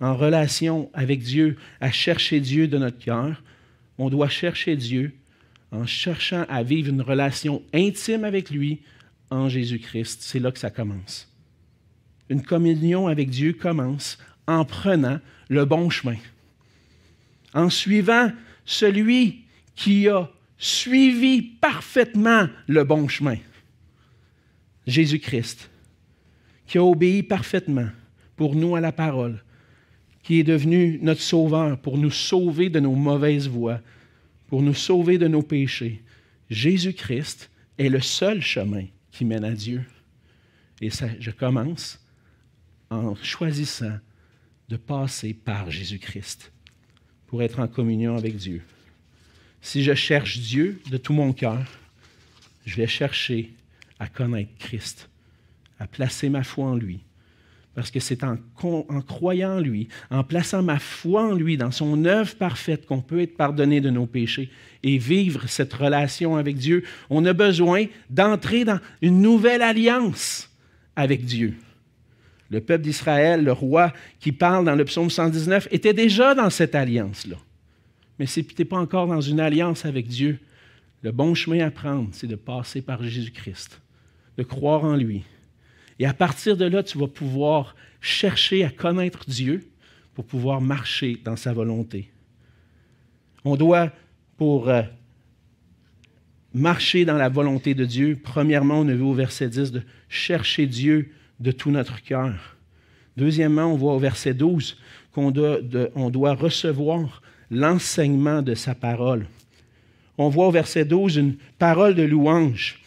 en 0.00 0.16
relation 0.16 0.90
avec 0.94 1.20
Dieu, 1.20 1.56
à 1.80 1.92
chercher 1.92 2.40
Dieu 2.40 2.66
de 2.66 2.78
notre 2.78 2.98
cœur, 2.98 3.42
on 3.98 4.10
doit 4.10 4.28
chercher 4.28 4.76
Dieu 4.76 5.14
en 5.70 5.86
cherchant 5.86 6.44
à 6.48 6.62
vivre 6.62 6.88
une 6.90 7.02
relation 7.02 7.62
intime 7.72 8.24
avec 8.24 8.50
lui 8.50 8.82
en 9.30 9.48
Jésus-Christ. 9.48 10.22
C'est 10.22 10.40
là 10.40 10.50
que 10.50 10.58
ça 10.58 10.70
commence. 10.70 11.32
Une 12.28 12.42
communion 12.42 13.06
avec 13.06 13.30
Dieu 13.30 13.52
commence 13.52 14.18
en 14.52 14.64
prenant 14.64 15.18
le 15.48 15.64
bon 15.64 15.90
chemin, 15.90 16.16
en 17.54 17.70
suivant 17.70 18.30
celui 18.64 19.44
qui 19.74 20.08
a 20.08 20.30
suivi 20.58 21.42
parfaitement 21.42 22.48
le 22.68 22.84
bon 22.84 23.08
chemin, 23.08 23.36
Jésus-Christ, 24.86 25.70
qui 26.66 26.78
a 26.78 26.84
obéi 26.84 27.22
parfaitement 27.22 27.88
pour 28.36 28.54
nous 28.54 28.76
à 28.76 28.80
la 28.80 28.92
parole, 28.92 29.42
qui 30.22 30.38
est 30.38 30.44
devenu 30.44 30.98
notre 31.02 31.20
sauveur 31.20 31.78
pour 31.78 31.98
nous 31.98 32.10
sauver 32.10 32.68
de 32.70 32.80
nos 32.80 32.94
mauvaises 32.94 33.48
voies, 33.48 33.80
pour 34.48 34.62
nous 34.62 34.74
sauver 34.74 35.18
de 35.18 35.26
nos 35.28 35.42
péchés. 35.42 36.02
Jésus-Christ 36.50 37.50
est 37.78 37.88
le 37.88 38.00
seul 38.00 38.40
chemin 38.40 38.84
qui 39.10 39.24
mène 39.24 39.44
à 39.44 39.52
Dieu. 39.52 39.84
Et 40.80 40.90
ça, 40.90 41.06
je 41.18 41.30
commence 41.30 41.98
en 42.90 43.14
choisissant 43.16 43.98
de 44.72 44.78
passer 44.78 45.34
par 45.34 45.70
Jésus-Christ 45.70 46.50
pour 47.26 47.42
être 47.42 47.60
en 47.60 47.68
communion 47.68 48.16
avec 48.16 48.36
Dieu. 48.36 48.62
Si 49.60 49.82
je 49.82 49.92
cherche 49.92 50.38
Dieu 50.38 50.80
de 50.90 50.96
tout 50.96 51.12
mon 51.12 51.34
cœur, 51.34 51.62
je 52.64 52.76
vais 52.76 52.86
chercher 52.86 53.52
à 53.98 54.08
connaître 54.08 54.50
Christ, 54.58 55.10
à 55.78 55.86
placer 55.86 56.30
ma 56.30 56.42
foi 56.42 56.68
en 56.68 56.74
lui, 56.74 57.00
parce 57.74 57.90
que 57.90 58.00
c'est 58.00 58.24
en, 58.24 58.38
croyant 59.06 59.56
en 59.56 59.60
lui, 59.60 59.88
en 60.10 60.24
plaçant 60.24 60.62
ma 60.62 60.78
foi 60.78 61.22
en 61.22 61.34
lui, 61.34 61.58
dans 61.58 61.70
son 61.70 62.06
œuvre 62.06 62.34
parfaite, 62.36 62.86
qu'on 62.86 63.02
peut 63.02 63.20
être 63.20 63.36
pardonné 63.36 63.82
de 63.82 63.90
nos 63.90 64.06
péchés 64.06 64.48
et 64.82 64.96
vivre 64.96 65.48
cette 65.48 65.74
relation 65.74 66.36
avec 66.36 66.56
Dieu. 66.56 66.82
On 67.10 67.26
a 67.26 67.34
besoin 67.34 67.84
d'entrer 68.08 68.64
dans 68.64 68.80
une 69.02 69.20
nouvelle 69.20 69.60
alliance 69.60 70.48
avec 70.96 71.26
Dieu. 71.26 71.56
Le 72.52 72.60
peuple 72.60 72.84
d'Israël, 72.84 73.42
le 73.42 73.52
roi 73.52 73.94
qui 74.20 74.30
parle 74.30 74.66
dans 74.66 74.74
le 74.74 74.84
psaume 74.84 75.08
119, 75.08 75.68
était 75.70 75.94
déjà 75.94 76.34
dans 76.34 76.50
cette 76.50 76.74
alliance-là. 76.74 77.36
Mais 78.18 78.26
si 78.26 78.44
tu 78.44 78.54
n'es 78.58 78.66
pas 78.66 78.76
encore 78.76 79.06
dans 79.06 79.22
une 79.22 79.40
alliance 79.40 79.86
avec 79.86 80.06
Dieu, 80.06 80.38
le 81.00 81.12
bon 81.12 81.34
chemin 81.34 81.66
à 81.66 81.70
prendre, 81.70 82.10
c'est 82.12 82.26
de 82.26 82.36
passer 82.36 82.82
par 82.82 83.02
Jésus-Christ, 83.02 83.80
de 84.36 84.42
croire 84.42 84.84
en 84.84 84.96
lui, 84.96 85.24
et 85.98 86.04
à 86.04 86.12
partir 86.12 86.58
de 86.58 86.66
là, 86.66 86.82
tu 86.82 86.98
vas 86.98 87.06
pouvoir 87.06 87.74
chercher 88.02 88.64
à 88.64 88.70
connaître 88.70 89.24
Dieu 89.26 89.66
pour 90.14 90.26
pouvoir 90.26 90.60
marcher 90.60 91.18
dans 91.24 91.36
sa 91.36 91.54
volonté. 91.54 92.10
On 93.46 93.56
doit, 93.56 93.90
pour 94.36 94.68
euh, 94.68 94.82
marcher 96.52 97.06
dans 97.06 97.16
la 97.16 97.30
volonté 97.30 97.72
de 97.74 97.86
Dieu, 97.86 98.20
premièrement, 98.22 98.80
on 98.80 98.88
a 98.88 98.94
vu 98.94 99.02
au 99.02 99.14
verset 99.14 99.48
10 99.48 99.72
de 99.72 99.82
chercher 100.10 100.66
Dieu 100.66 101.12
de 101.42 101.50
tout 101.52 101.70
notre 101.70 102.02
cœur. 102.02 102.56
Deuxièmement, 103.16 103.64
on 103.64 103.76
voit 103.76 103.94
au 103.94 103.98
verset 103.98 104.32
12 104.32 104.78
qu'on 105.12 105.30
doit, 105.30 106.34
recevoir 106.34 107.20
l'enseignement 107.50 108.40
de 108.40 108.54
sa 108.54 108.74
parole. 108.74 109.26
On 110.16 110.28
voit 110.28 110.46
au 110.46 110.50
verset 110.50 110.84
12 110.84 111.16
une 111.16 111.34
parole 111.58 111.94
de 111.94 112.02
louange. 112.02 112.78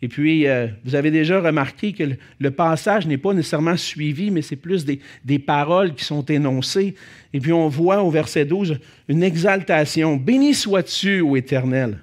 Et 0.00 0.08
puis, 0.08 0.46
euh, 0.46 0.66
vous 0.84 0.94
avez 0.94 1.10
déjà 1.10 1.40
remarqué 1.40 1.92
que 1.92 2.04
le, 2.38 2.50
passage 2.50 3.06
n'est 3.06 3.18
pas 3.18 3.32
nécessairement 3.34 3.76
suivi, 3.76 4.30
mais 4.30 4.42
c'est 4.42 4.56
plus 4.56 4.84
des, 4.84 5.00
des, 5.24 5.38
paroles 5.38 5.94
qui 5.94 6.04
sont 6.04 6.24
énoncées. 6.24 6.96
Et 7.32 7.40
puis, 7.40 7.52
on 7.52 7.68
voit 7.68 8.02
au 8.02 8.10
verset 8.10 8.44
12 8.44 8.78
une 9.08 9.22
exaltation. 9.22 10.16
Béni 10.16 10.54
sois-tu, 10.54 11.20
ô 11.20 11.36
Éternel. 11.36 11.98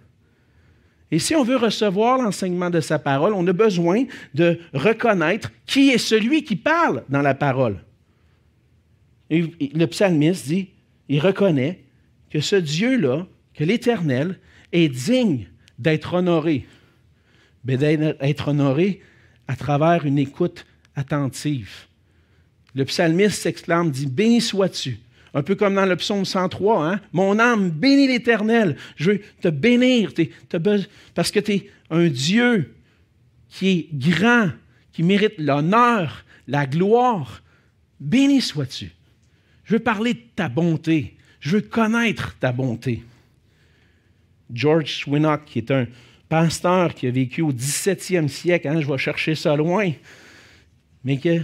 Et 1.12 1.20
si 1.20 1.36
on 1.36 1.44
veut 1.44 1.58
recevoir 1.58 2.22
l'enseignement 2.22 2.70
de 2.70 2.82
sa 2.82 3.00
parole, 3.00 3.34
on 3.34 3.48
a 3.48 3.54
besoin 3.54 4.06
de 4.34 4.60
reconnaître 4.74 5.52
qui 5.66 5.90
est 5.90 5.98
celui 5.98 6.44
qui 6.44 6.56
parle 6.56 7.04
dans 7.10 7.22
la 7.22 7.34
parole. 7.34 7.84
Le 9.30 9.86
psalmiste 9.86 10.48
dit, 10.48 10.70
il 11.08 11.20
reconnaît 11.20 11.84
que 12.30 12.40
ce 12.40 12.56
Dieu-là, 12.56 13.26
que 13.54 13.64
l'Éternel, 13.64 14.40
est 14.72 14.90
digne 14.90 15.48
d'être 15.80 16.14
honoré 16.14 16.68
d'être 17.64 18.50
honoré 18.50 19.02
à 19.48 19.56
travers 19.56 20.06
une 20.06 20.18
écoute 20.18 20.66
attentive. 20.96 21.88
Le 22.76 22.86
psalmiste 22.86 23.42
s'exclame, 23.42 23.92
dit, 23.92 24.08
Béni 24.08 24.42
sois-tu. 24.42 25.00
Un 25.34 25.44
peu 25.44 25.56
comme 25.56 25.76
dans 25.76 25.86
le 25.86 25.96
psaume 25.96 26.26
103, 26.26 26.86
hein? 26.86 27.02
Mon 27.14 27.40
âme 27.40 27.70
bénit 27.70 28.08
l'Éternel. 28.08 28.76
Je 28.96 29.12
veux 29.12 29.22
te 29.42 29.48
bénir 29.48 30.12
parce 31.14 31.32
que 31.32 31.40
tu 31.40 31.52
es 31.54 31.70
un 31.90 32.08
Dieu 32.08 32.74
qui 33.50 33.70
est 33.70 33.90
grand, 33.94 34.50
qui 34.92 35.04
mérite 35.04 35.36
l'honneur, 35.38 36.26
la 36.48 36.66
gloire. 36.66 37.42
Béni 38.00 38.42
sois-tu. 38.42 38.92
Je 39.66 39.74
veux 39.74 39.80
parler 39.80 40.14
de 40.14 40.24
ta 40.36 40.50
bonté. 40.50 41.16
Je 41.40 41.58
veux 41.58 41.62
connaître 41.62 42.36
ta 42.40 42.52
bonté. 42.52 43.04
George 44.52 44.98
Swinnock, 44.98 45.46
qui 45.46 45.60
est 45.60 45.72
un, 45.72 45.86
pasteur 46.30 46.94
qui 46.94 47.08
a 47.08 47.12
vécu 47.12 47.42
au 47.42 47.52
17e 47.52 48.28
siècle, 48.28 48.68
hein, 48.68 48.80
je 48.80 48.88
vais 48.88 48.98
chercher 48.98 49.34
ça 49.34 49.56
loin, 49.56 49.92
mais 51.04 51.18
que 51.18 51.42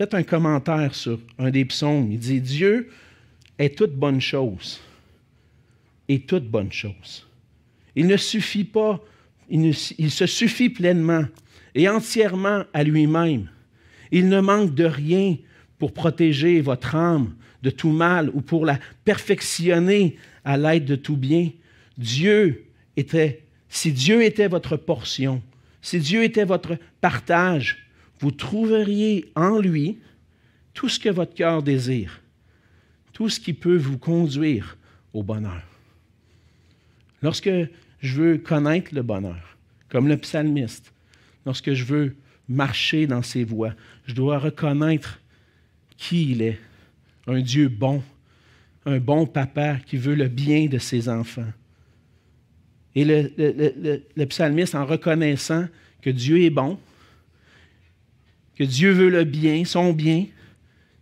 faites 0.00 0.14
un 0.14 0.22
commentaire 0.22 0.94
sur 0.94 1.20
un 1.38 1.50
des 1.50 1.66
psaumes. 1.66 2.10
Il 2.10 2.18
dit 2.18 2.40
Dieu 2.40 2.88
est 3.58 3.76
toute 3.76 3.92
bonne 3.92 4.18
chose. 4.18 4.80
Et 6.08 6.20
toute 6.20 6.48
bonne 6.48 6.72
chose. 6.72 7.28
Il 7.94 8.06
ne 8.06 8.16
suffit 8.16 8.64
pas, 8.64 8.98
il, 9.50 9.74
il 9.98 10.10
se 10.10 10.24
suffit 10.24 10.70
pleinement 10.70 11.26
et 11.74 11.86
entièrement 11.86 12.64
à 12.72 12.82
lui-même. 12.82 13.50
Il 14.10 14.30
ne 14.30 14.40
manque 14.40 14.74
de 14.74 14.84
rien 14.84 15.36
pour 15.78 15.92
protéger 15.92 16.62
votre 16.62 16.94
âme 16.94 17.34
de 17.62 17.68
tout 17.68 17.92
mal 17.92 18.30
ou 18.32 18.40
pour 18.40 18.64
la 18.64 18.78
perfectionner 19.04 20.16
à 20.46 20.56
l'aide 20.56 20.86
de 20.86 20.96
tout 20.96 21.18
bien. 21.18 21.50
Dieu 21.98 22.64
était, 22.96 23.44
si 23.68 23.92
Dieu 23.92 24.22
était 24.22 24.48
votre 24.48 24.78
portion, 24.78 25.42
si 25.82 25.98
Dieu 25.98 26.24
était 26.24 26.46
votre 26.46 26.78
partage, 27.02 27.89
vous 28.20 28.30
trouveriez 28.30 29.30
en 29.34 29.58
lui 29.58 29.98
tout 30.74 30.88
ce 30.88 31.00
que 31.00 31.08
votre 31.08 31.34
cœur 31.34 31.62
désire, 31.62 32.20
tout 33.12 33.28
ce 33.28 33.40
qui 33.40 33.52
peut 33.52 33.76
vous 33.76 33.98
conduire 33.98 34.76
au 35.12 35.22
bonheur. 35.22 35.62
Lorsque 37.22 37.50
je 38.00 38.14
veux 38.14 38.38
connaître 38.38 38.94
le 38.94 39.02
bonheur, 39.02 39.56
comme 39.88 40.08
le 40.08 40.16
psalmiste, 40.16 40.92
lorsque 41.44 41.72
je 41.72 41.84
veux 41.84 42.16
marcher 42.48 43.06
dans 43.06 43.22
ses 43.22 43.44
voies, 43.44 43.74
je 44.06 44.14
dois 44.14 44.38
reconnaître 44.38 45.20
qui 45.96 46.30
il 46.32 46.42
est, 46.42 46.58
un 47.26 47.40
Dieu 47.40 47.68
bon, 47.68 48.02
un 48.86 48.98
bon 48.98 49.26
papa 49.26 49.76
qui 49.86 49.96
veut 49.96 50.14
le 50.14 50.28
bien 50.28 50.66
de 50.66 50.78
ses 50.78 51.08
enfants. 51.08 51.52
Et 52.94 53.04
le, 53.04 54.24
psalmiste, 54.24 54.74
en 54.74 54.84
reconnaissant 54.84 55.66
que 56.02 56.10
Dieu 56.10 56.42
est 56.42 56.50
bon, 56.50 56.78
que 58.60 58.64
Dieu 58.66 58.92
veut 58.92 59.08
le 59.08 59.24
bien, 59.24 59.64
son 59.64 59.94
bien, 59.94 60.26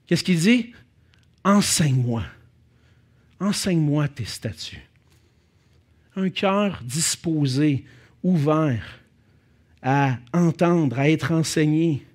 qu'est-ce 0.07 0.23
qu'il 0.23 0.39
dit? 0.39 0.73
Enseigne-moi. 1.43 2.23
Enseigne-moi 3.41 4.07
tes 4.07 4.27
statuts. 4.27 4.87
Un 6.15 6.31
cœur 6.31 6.81
disposé, 6.85 7.85
ouvert 8.23 9.01
à 9.83 10.19
entendre, 10.33 11.01
à 11.01 11.11
être 11.11 11.33
enseigné. 11.33 12.07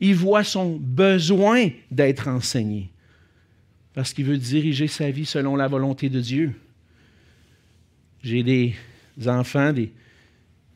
Il 0.00 0.16
voit 0.16 0.42
son 0.42 0.74
besoin 0.74 1.68
d'être 1.92 2.26
enseigné 2.26 2.90
parce 3.94 4.12
qu'il 4.12 4.24
veut 4.24 4.36
diriger 4.36 4.88
sa 4.88 5.12
vie 5.12 5.26
selon 5.26 5.54
la 5.54 5.68
volonté 5.68 6.08
de 6.08 6.20
Dieu. 6.20 6.54
J'ai 8.24 8.42
des 8.42 8.74
enfants, 9.26 9.72
des, 9.72 9.92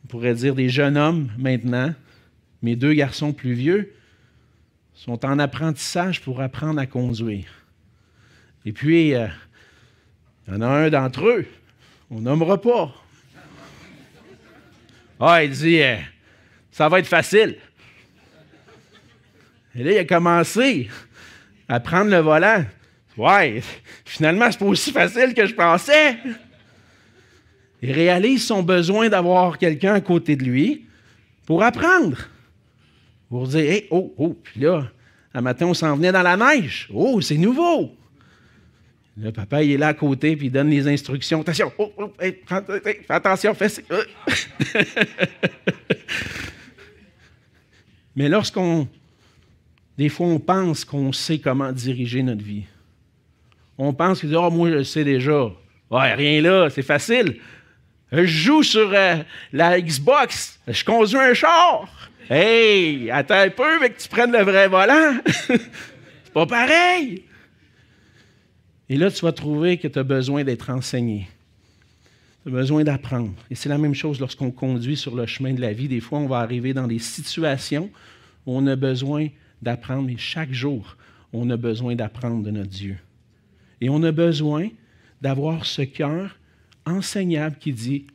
on 0.05 0.07
pourrait 0.07 0.35
dire 0.35 0.55
des 0.55 0.69
jeunes 0.69 0.97
hommes 0.97 1.29
maintenant. 1.37 1.93
Mes 2.63 2.77
deux 2.77 2.95
garçons 2.95 3.33
plus 3.33 3.55
vieux 3.55 3.93
sont 4.95 5.25
en 5.25 5.39
apprentissage 5.39 6.21
pour 6.21 6.41
apprendre 6.41 6.81
à 6.81 6.87
conduire. 6.87 7.49
Et 8.65 8.73
puis, 8.73 9.15
euh, 9.15 9.27
il 10.47 10.55
y 10.55 10.57
en 10.57 10.61
a 10.61 10.67
un 10.67 10.91
d'entre 10.91 11.27
eux, 11.27 11.47
on 12.11 12.21
nommera 12.21 12.61
pas. 12.61 12.95
Ah, 15.19 15.45
il 15.45 15.51
dit, 15.51 15.81
euh, 15.81 15.97
ça 16.71 16.89
va 16.89 16.99
être 16.99 17.07
facile. 17.07 17.57
Et 19.75 19.83
là, 19.83 19.93
il 19.93 19.99
a 19.99 20.05
commencé 20.05 20.91
à 21.69 21.81
prendre 21.81 22.11
le 22.11 22.19
volant. 22.19 22.65
Ouais, 23.17 23.63
finalement, 24.05 24.51
c'est 24.51 24.59
pas 24.59 24.67
aussi 24.67 24.91
facile 24.91 25.35
que 25.35 25.47
je 25.47 25.55
pensais. 25.55 26.17
Il 27.83 27.93
réalise 27.93 28.47
son 28.47 28.63
besoin 28.63 29.09
d'avoir 29.09 29.59
quelqu'un 29.59 29.95
à 29.95 30.01
côté 30.01 30.37
de 30.37 30.45
lui 30.45 30.87
pour 31.47 31.63
apprendre. 31.63 32.17
Pour 33.33 33.49
dire, 33.49 33.61
hey, 33.65 33.87
oh, 33.89 34.13
oh, 34.19 34.37
puis 34.43 34.61
là, 34.61 34.87
un 35.33 35.41
matin, 35.41 35.65
on 35.65 35.73
s'en 35.73 35.97
venait 35.97 36.13
dans 36.13 36.21
la 36.21 36.37
neige. 36.37 36.91
Oh, 36.93 37.19
c'est 37.23 37.39
nouveau. 37.39 37.97
Le 39.17 39.33
papa, 39.33 39.63
il 39.63 39.73
est 39.73 39.79
là 39.79 39.89
à 39.89 39.95
côté, 39.95 40.37
puis 40.37 40.49
il 40.49 40.53
donne 40.53 40.69
les 40.69 40.87
instructions. 40.87 41.41
Attention, 41.41 41.73
oh, 41.79 41.91
oh, 41.97 42.13
fais 42.19 43.01
attention, 43.09 43.55
fais 43.55 43.71
ça. 43.71 43.81
Mais 48.17 48.29
lorsqu'on, 48.29 48.87
des 49.97 50.11
fois, 50.11 50.27
on 50.27 50.39
pense 50.39 50.85
qu'on 50.85 51.11
sait 51.11 51.39
comment 51.39 51.73
diriger 51.73 52.23
notre 52.23 52.45
vie. 52.45 52.65
On 53.79 53.95
pense 53.95 54.21
que, 54.21 54.27
oh, 54.27 54.51
moi, 54.51 54.69
je 54.69 54.75
le 54.75 54.85
sais 54.85 55.05
déjà. 55.05 55.51
Rien 55.91 56.43
là, 56.43 56.69
c'est 56.69 56.83
facile. 56.83 57.39
Je 58.13 58.27
joue 58.27 58.63
sur 58.63 58.93
euh, 58.93 59.23
la 59.55 59.81
Xbox, 59.81 60.61
je 60.69 60.85
conduis 60.85 61.17
un 61.17 61.33
char. 61.33 61.89
Hey, 62.35 63.11
attends 63.11 63.35
un 63.35 63.51
peu, 63.51 63.79
mais 63.79 63.91
que 63.91 64.01
tu 64.01 64.09
prennes 64.09 64.33
le 64.33 64.43
vrai 64.43 64.67
volant. 64.67 65.19
c'est 65.27 66.33
pas 66.33 66.47
pareil. 66.47 67.25
Et 68.89 68.97
là, 68.97 69.11
tu 69.11 69.23
vas 69.23 69.33
trouver 69.33 69.77
que 69.77 69.87
tu 69.87 69.99
as 69.99 70.03
besoin 70.03 70.43
d'être 70.43 70.71
enseigné. 70.71 71.29
Tu 72.43 72.49
as 72.49 72.53
besoin 72.53 72.85
d'apprendre. 72.85 73.35
Et 73.51 73.55
c'est 73.55 73.69
la 73.69 73.77
même 73.77 73.95
chose 73.95 74.19
lorsqu'on 74.19 74.51
conduit 74.51 74.97
sur 74.97 75.15
le 75.15 75.27
chemin 75.27 75.53
de 75.53 75.61
la 75.61 75.75
vie. 75.75 75.89
Des 75.89 76.01
fois, 76.01 76.21
on 76.21 76.27
va 76.27 76.39
arriver 76.39 76.73
dans 76.73 76.87
des 76.87 77.01
situations 77.01 77.91
où 78.47 78.57
on 78.57 78.67
a 78.67 78.77
besoin 78.77 79.29
d'apprendre, 79.61 80.07
mais 80.07 80.17
chaque 80.17 80.55
jour, 80.55 80.97
on 81.35 81.51
a 81.51 81.59
besoin 81.59 81.97
d'apprendre 81.97 82.43
de 82.43 82.51
notre 82.51 82.71
Dieu. 82.71 82.97
Et 83.83 83.91
on 83.91 84.03
a 84.05 84.11
besoin 84.11 84.71
d'avoir 85.21 85.67
ce 85.67 85.83
cœur 85.83 86.39
enseignable 86.87 87.57
qui 87.61 87.75
dit 87.75 88.07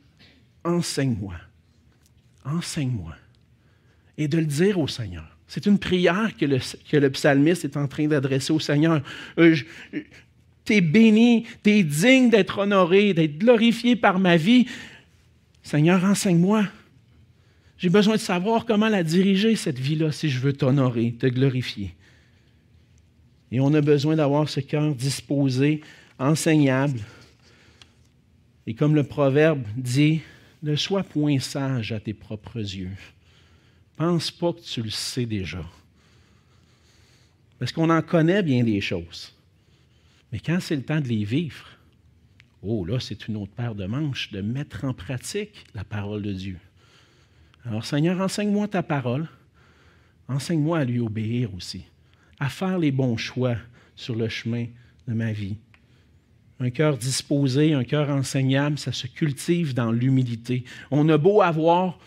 Enseigne-moi, 0.64 1.36
enseigne-moi. 2.44 3.14
Et 4.18 4.28
de 4.28 4.36
le 4.36 4.44
dire 4.44 4.78
au 4.78 4.86
Seigneur. 4.86 5.38
C'est 5.46 5.64
une 5.64 5.78
prière 5.78 6.36
que 6.36 6.44
le, 6.44 7.10
psalmiste 7.10 7.64
est 7.64 7.76
en 7.78 7.88
train 7.88 8.06
d'adresser 8.06 8.52
au 8.52 8.60
Seigneur. 8.60 9.00
Euh, 9.38 9.56
tu 10.64 10.74
es 10.74 10.80
béni, 10.82 11.46
tu 11.64 11.70
es 11.70 11.82
digne 11.82 12.28
d'être 12.28 12.58
honoré, 12.58 13.14
d'être 13.14 13.38
glorifié 13.38 13.96
par 13.96 14.18
ma 14.18 14.36
vie. 14.36 14.66
Seigneur, 15.62 16.04
enseigne-moi. 16.04 16.66
J'ai 17.78 17.88
besoin 17.88 18.16
de 18.16 18.20
savoir 18.20 18.66
comment 18.66 18.88
la 18.88 19.02
diriger, 19.02 19.56
cette 19.56 19.78
vie-là, 19.78 20.12
si 20.12 20.28
je 20.28 20.40
veux 20.40 20.52
t'honorer, 20.52 21.14
te 21.18 21.26
glorifier. 21.26 21.94
Et 23.50 23.60
on 23.60 23.72
a 23.72 23.80
besoin 23.80 24.16
d'avoir 24.16 24.48
ce 24.48 24.60
cœur 24.60 24.94
disposé, 24.94 25.80
enseignable. 26.18 27.00
Et 28.66 28.74
comme 28.74 28.94
le 28.94 29.04
proverbe 29.04 29.62
dit, 29.76 30.20
ne 30.62 30.76
sois 30.76 31.02
point 31.02 31.38
sage 31.38 31.92
à 31.92 32.00
tes 32.00 32.12
propres 32.12 32.58
yeux. 32.58 32.96
Pense 33.98 34.30
pas 34.30 34.52
que 34.52 34.60
tu 34.60 34.82
le 34.82 34.90
sais 34.90 35.26
déjà. 35.26 35.64
Parce 37.58 37.72
qu'on 37.72 37.90
en 37.90 38.00
connaît 38.00 38.42
bien 38.42 38.62
des 38.62 38.80
choses. 38.80 39.34
Mais 40.30 40.38
quand 40.38 40.60
c'est 40.60 40.76
le 40.76 40.84
temps 40.84 41.00
de 41.00 41.08
les 41.08 41.24
vivre, 41.24 41.66
oh 42.62 42.84
là, 42.84 43.00
c'est 43.00 43.26
une 43.26 43.36
autre 43.36 43.52
paire 43.52 43.74
de 43.74 43.86
manches 43.86 44.30
de 44.30 44.40
mettre 44.40 44.84
en 44.84 44.94
pratique 44.94 45.66
la 45.74 45.82
parole 45.82 46.22
de 46.22 46.32
Dieu. 46.32 46.58
Alors 47.64 47.84
Seigneur, 47.84 48.20
enseigne-moi 48.20 48.68
ta 48.68 48.84
parole. 48.84 49.28
Enseigne-moi 50.28 50.78
à 50.78 50.84
lui 50.84 51.00
obéir 51.00 51.52
aussi 51.54 51.84
à 52.40 52.48
faire 52.48 52.78
les 52.78 52.92
bons 52.92 53.16
choix 53.16 53.56
sur 53.96 54.14
le 54.14 54.28
chemin 54.28 54.66
de 55.08 55.14
ma 55.14 55.32
vie. 55.32 55.56
Un 56.60 56.70
cœur 56.70 56.98
disposé, 56.98 57.72
un 57.72 57.84
cœur 57.84 58.10
enseignable, 58.10 58.78
ça 58.78 58.92
se 58.92 59.06
cultive 59.06 59.74
dans 59.74 59.92
l'humilité. 59.92 60.64
On 60.90 61.08
a 61.08 61.18
beau 61.18 61.40
avoir 61.40 61.98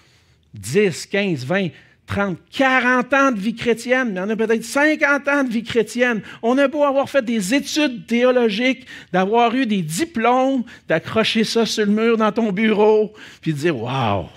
10, 0.53 1.05
15, 1.07 1.45
20, 1.45 1.67
30, 2.07 2.37
40 2.51 3.13
ans 3.13 3.31
de 3.31 3.39
vie 3.39 3.55
chrétienne, 3.55 4.11
mais 4.13 4.19
on 4.19 4.29
a 4.29 4.35
peut-être 4.35 4.63
50 4.63 5.27
ans 5.27 5.43
de 5.43 5.49
vie 5.49 5.63
chrétienne. 5.63 6.21
On 6.41 6.57
a 6.57 6.67
beau 6.67 6.83
avoir 6.83 7.09
fait 7.09 7.23
des 7.23 7.53
études 7.53 8.05
théologiques, 8.05 8.85
d'avoir 9.13 9.55
eu 9.55 9.65
des 9.65 9.81
diplômes, 9.81 10.63
d'accrocher 10.87 11.43
ça 11.43 11.65
sur 11.65 11.85
le 11.85 11.91
mur 11.91 12.17
dans 12.17 12.31
ton 12.31 12.51
bureau, 12.51 13.13
puis 13.41 13.53
de 13.53 13.57
dire 13.59 13.77
Waouh, 13.77 14.27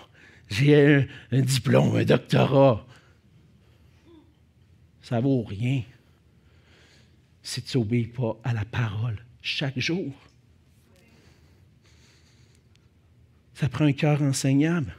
j'ai 0.49 0.77
un, 0.77 1.05
un 1.33 1.41
diplôme, 1.41 1.97
un 1.97 2.05
doctorat 2.05 2.85
ça 5.05 5.21
vaut 5.21 5.43
rien 5.43 5.83
si 7.43 7.63
tu 7.63 7.77
n'obéis 7.77 8.07
pas 8.07 8.39
à 8.43 8.55
la 8.55 8.65
parole 8.65 9.23
chaque 9.43 9.79
jour. 9.79 10.13
Ça 13.53 13.69
prend 13.69 13.85
un 13.85 13.93
cœur 13.93 14.23
enseignable. 14.23 14.97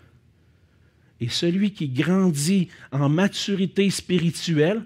Celui 1.30 1.72
qui 1.72 1.90
grandit 1.90 2.70
en 2.92 3.10
maturité 3.10 3.90
spirituelle, 3.90 4.84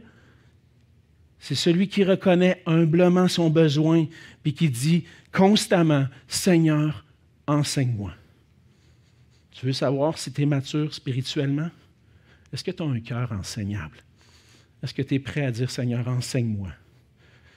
c'est 1.40 1.56
celui 1.56 1.88
qui 1.88 2.04
reconnaît 2.04 2.62
humblement 2.66 3.28
son 3.28 3.50
besoin, 3.50 4.08
puis 4.44 4.54
qui 4.54 4.70
dit 4.70 5.06
constamment, 5.32 6.08
Seigneur, 6.28 7.06
enseigne-moi. 7.48 8.14
Tu 9.52 9.66
veux 9.66 9.74
savoir 9.74 10.18
si 10.18 10.32
tu 10.32 10.44
es 10.44 10.46
mature 10.46 10.94
spirituellement? 10.94 11.70
Est-ce 12.54 12.64
que 12.64 12.72
tu 12.72 12.84
as 12.84 12.86
un 12.86 13.00
cœur 13.00 13.32
enseignable? 13.32 13.98
Est-ce 14.82 14.94
que 14.94 15.02
tu 15.02 15.16
es 15.16 15.20
prêt 15.20 15.46
à 15.46 15.52
dire, 15.52 15.70
Seigneur, 15.70 16.08
enseigne-moi? 16.08 16.70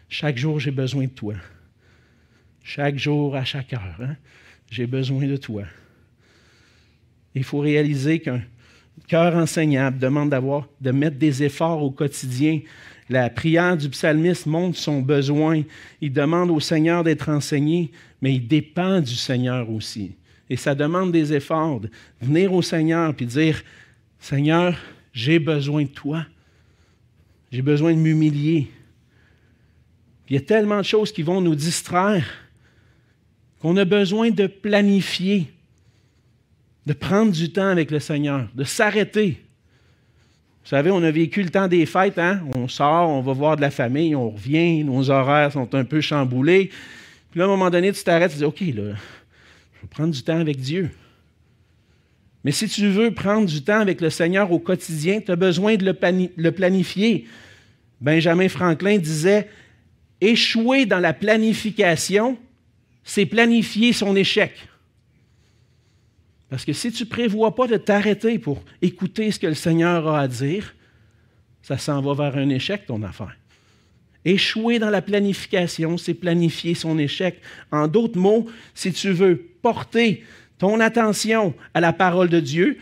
Chaque 0.08 0.36
jour, 0.36 0.60
j'ai 0.60 0.70
besoin 0.70 1.04
de 1.04 1.10
toi. 1.10 1.34
Chaque 2.62 2.98
jour, 2.98 3.34
à 3.34 3.44
chaque 3.44 3.72
heure, 3.72 3.96
hein? 4.00 4.16
j'ai 4.70 4.86
besoin 4.86 5.26
de 5.26 5.36
toi. 5.36 5.64
Il 7.34 7.44
faut 7.44 7.60
réaliser 7.60 8.20
qu'un 8.20 8.42
cœur 9.08 9.36
enseignable 9.36 9.98
demande 9.98 10.30
d'avoir, 10.30 10.68
de 10.80 10.90
mettre 10.90 11.18
des 11.18 11.42
efforts 11.42 11.82
au 11.82 11.90
quotidien. 11.90 12.60
La 13.08 13.28
prière 13.30 13.76
du 13.76 13.88
psalmiste 13.88 14.46
montre 14.46 14.78
son 14.78 15.02
besoin. 15.02 15.62
Il 16.00 16.12
demande 16.12 16.50
au 16.50 16.60
Seigneur 16.60 17.04
d'être 17.04 17.28
enseigné, 17.28 17.90
mais 18.20 18.34
il 18.34 18.46
dépend 18.46 19.00
du 19.00 19.14
Seigneur 19.14 19.68
aussi. 19.70 20.12
Et 20.48 20.56
ça 20.56 20.74
demande 20.74 21.12
des 21.12 21.32
efforts. 21.32 21.80
De 21.80 21.90
venir 22.20 22.52
au 22.52 22.62
Seigneur 22.62 23.14
et 23.18 23.24
dire 23.24 23.62
Seigneur, 24.18 24.78
j'ai 25.12 25.38
besoin 25.38 25.82
de 25.82 25.88
toi. 25.88 26.24
J'ai 27.50 27.62
besoin 27.62 27.92
de 27.92 27.98
m'humilier. 27.98 28.70
Il 30.28 30.36
y 30.36 30.38
a 30.38 30.42
tellement 30.42 30.78
de 30.78 30.84
choses 30.84 31.12
qui 31.12 31.22
vont 31.22 31.40
nous 31.40 31.54
distraire 31.54 32.24
qu'on 33.60 33.76
a 33.76 33.84
besoin 33.84 34.30
de 34.30 34.46
planifier, 34.46 35.52
de 36.86 36.92
prendre 36.92 37.32
du 37.32 37.52
temps 37.52 37.68
avec 37.68 37.90
le 37.90 38.00
Seigneur, 38.00 38.48
de 38.54 38.64
s'arrêter. 38.64 39.42
Vous 40.62 40.68
savez, 40.68 40.90
on 40.90 41.02
a 41.02 41.10
vécu 41.10 41.42
le 41.42 41.50
temps 41.50 41.68
des 41.68 41.86
fêtes, 41.86 42.18
hein? 42.18 42.40
on 42.54 42.68
sort, 42.68 43.08
on 43.08 43.20
va 43.20 43.32
voir 43.32 43.56
de 43.56 43.60
la 43.60 43.70
famille, 43.70 44.14
on 44.14 44.30
revient, 44.30 44.84
nos 44.84 45.10
horaires 45.10 45.52
sont 45.52 45.74
un 45.74 45.84
peu 45.84 46.00
chamboulés. 46.00 46.70
Puis 47.30 47.38
là, 47.38 47.44
à 47.44 47.48
un 47.48 47.50
moment 47.50 47.70
donné, 47.70 47.92
tu 47.92 48.02
t'arrêtes, 48.02 48.32
tu 48.32 48.38
dis, 48.38 48.44
OK, 48.44 48.60
là, 48.60 48.94
je 48.94 49.80
vais 49.82 49.88
prendre 49.90 50.12
du 50.12 50.22
temps 50.22 50.38
avec 50.38 50.60
Dieu. 50.60 50.90
Mais 52.44 52.52
si 52.52 52.68
tu 52.68 52.88
veux 52.88 53.12
prendre 53.12 53.46
du 53.46 53.62
temps 53.62 53.80
avec 53.80 54.00
le 54.00 54.10
Seigneur 54.10 54.50
au 54.50 54.58
quotidien, 54.58 55.20
tu 55.20 55.30
as 55.30 55.36
besoin 55.36 55.76
de 55.76 55.84
le 55.84 56.52
planifier. 56.52 57.26
Benjamin 58.00 58.48
Franklin 58.48 58.98
disait 58.98 59.48
Échouer 60.20 60.86
dans 60.86 60.98
la 61.00 61.12
planification, 61.12 62.38
c'est 63.04 63.26
planifier 63.26 63.92
son 63.92 64.14
échec. 64.14 64.52
Parce 66.52 66.66
que 66.66 66.74
si 66.74 66.92
tu 66.92 67.04
ne 67.04 67.08
prévois 67.08 67.54
pas 67.54 67.66
de 67.66 67.78
t'arrêter 67.78 68.38
pour 68.38 68.62
écouter 68.82 69.30
ce 69.30 69.38
que 69.38 69.46
le 69.46 69.54
Seigneur 69.54 70.06
a 70.06 70.20
à 70.20 70.28
dire, 70.28 70.74
ça 71.62 71.78
s'en 71.78 72.02
va 72.02 72.12
vers 72.12 72.36
un 72.36 72.50
échec, 72.50 72.84
ton 72.84 73.02
affaire. 73.02 73.34
Échouer 74.26 74.78
dans 74.78 74.90
la 74.90 75.00
planification, 75.00 75.96
c'est 75.96 76.12
planifier 76.12 76.74
son 76.74 76.98
échec. 76.98 77.40
En 77.70 77.88
d'autres 77.88 78.18
mots, 78.18 78.50
si 78.74 78.92
tu 78.92 79.12
veux 79.12 79.38
porter 79.62 80.24
ton 80.58 80.78
attention 80.80 81.54
à 81.72 81.80
la 81.80 81.94
parole 81.94 82.28
de 82.28 82.40
Dieu, 82.40 82.76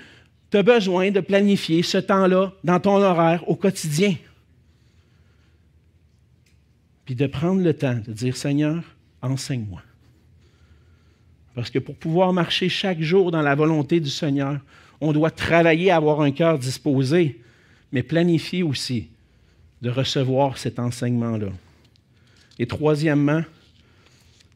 tu 0.50 0.56
as 0.56 0.64
besoin 0.64 1.12
de 1.12 1.20
planifier 1.20 1.84
ce 1.84 1.98
temps-là 1.98 2.52
dans 2.64 2.80
ton 2.80 2.96
horaire 2.96 3.48
au 3.48 3.54
quotidien. 3.54 4.16
Puis 7.04 7.14
de 7.14 7.28
prendre 7.28 7.62
le 7.62 7.74
temps 7.74 8.00
de 8.04 8.12
dire, 8.12 8.36
Seigneur, 8.36 8.82
enseigne-moi. 9.22 9.82
Parce 11.54 11.70
que 11.70 11.78
pour 11.78 11.96
pouvoir 11.96 12.32
marcher 12.32 12.68
chaque 12.68 13.00
jour 13.00 13.30
dans 13.30 13.42
la 13.42 13.54
volonté 13.54 14.00
du 14.00 14.10
Seigneur, 14.10 14.60
on 15.00 15.12
doit 15.12 15.30
travailler 15.30 15.90
à 15.90 15.96
avoir 15.96 16.20
un 16.20 16.30
cœur 16.30 16.58
disposé, 16.58 17.40
mais 17.92 18.02
planifier 18.02 18.62
aussi 18.62 19.08
de 19.82 19.90
recevoir 19.90 20.58
cet 20.58 20.78
enseignement-là. 20.78 21.48
Et 22.58 22.66
troisièmement, 22.66 23.42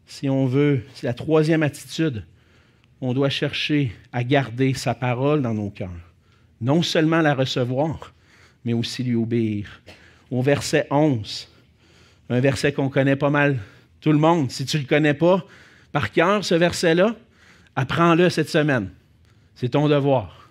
si 0.07 0.29
on 0.29 0.47
veut, 0.47 0.83
c'est 0.95 1.07
la 1.07 1.15
troisième 1.15 1.63
attitude, 1.63 2.25
on 3.01 3.15
doit 3.15 3.31
chercher 3.31 3.93
à 4.13 4.23
garder 4.23 4.75
sa 4.75 4.95
parole 4.95 5.43
dans 5.43 5.55
nos 5.55 5.71
cœurs. 5.71 5.91
Non 6.61 6.83
seulement 6.83 7.21
la 7.21 7.35
recevoir, 7.35 8.13
mais 8.65 8.73
aussi 8.73 9.03
lui 9.03 9.15
obéir. 9.15 9.81
Au 10.31 10.43
verset 10.43 10.87
11, 10.91 11.49
un 12.31 12.41
verset 12.41 12.73
qu'on 12.73 12.89
connaît 12.89 13.17
pas 13.17 13.31
mal 13.31 13.59
tout 14.01 14.13
le 14.13 14.19
monde. 14.19 14.51
Si 14.51 14.65
tu 14.65 14.77
ne 14.77 14.83
le 14.83 14.89
connais 14.89 15.15
pas, 15.15 15.45
par 15.95 16.11
cœur, 16.11 16.45
ce 16.45 16.57
verset-là, 16.57 17.15
apprends-le 17.77 18.29
cette 18.29 18.49
semaine. 18.49 18.91
C'est 19.55 19.69
ton 19.69 19.89
devoir. 19.89 20.51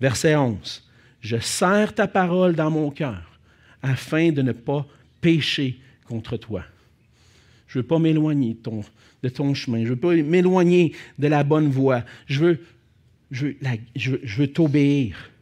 Verset 0.00 0.36
11. 0.36 0.88
Je 1.20 1.38
serre 1.40 1.92
ta 1.92 2.06
parole 2.06 2.54
dans 2.54 2.70
mon 2.70 2.92
cœur 2.92 3.36
afin 3.82 4.30
de 4.30 4.42
ne 4.42 4.52
pas 4.52 4.86
pécher 5.20 5.80
contre 6.04 6.36
toi. 6.36 6.62
Je 7.66 7.78
ne 7.78 7.82
veux 7.82 7.88
pas 7.88 7.98
m'éloigner 7.98 8.56
de 9.24 9.28
ton, 9.28 9.54
chemin. 9.54 9.78
Je 9.78 9.82
ne 9.82 9.88
veux 9.88 9.96
pas 9.96 10.14
m'éloigner 10.14 10.94
de 11.18 11.26
la 11.26 11.42
bonne 11.42 11.68
voie. 11.68 12.04
Je 12.26 12.38
veux, 12.38 12.60
je 13.32 13.46
veux, 13.46 13.56
je 13.96 14.36
veux 14.40 14.52
t'obéir. 14.52 15.32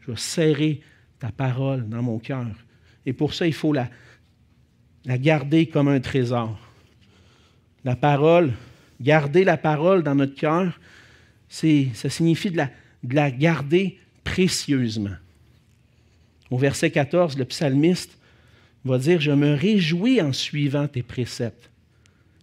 Je 0.00 0.12
veux 0.12 0.16
serrer 0.16 0.80
ta 1.18 1.30
parole 1.30 1.86
dans 1.90 2.02
mon 2.02 2.18
cœur. 2.18 2.46
Et 3.04 3.12
pour 3.12 3.34
ça, 3.34 3.46
il 3.46 3.52
faut 3.52 3.74
la 3.74 3.90
garder 5.18 5.66
comme 5.66 5.88
un 5.88 6.00
trésor. 6.00 6.58
La 7.84 7.94
parole, 7.94 8.54
Garder 9.00 9.44
la 9.44 9.56
parole 9.56 10.02
dans 10.02 10.14
notre 10.14 10.34
cœur, 10.34 10.78
ça 11.48 12.10
signifie 12.10 12.50
de 12.50 12.56
la, 12.56 12.70
de 13.02 13.14
la 13.14 13.30
garder 13.30 13.98
précieusement. 14.24 15.16
Au 16.50 16.58
verset 16.58 16.90
14, 16.90 17.38
le 17.38 17.44
psalmiste 17.44 18.18
va 18.84 18.98
dire, 18.98 19.20
je 19.20 19.30
me 19.30 19.54
réjouis 19.54 20.20
en 20.20 20.32
suivant 20.32 20.88
tes 20.88 21.02
préceptes. 21.02 21.70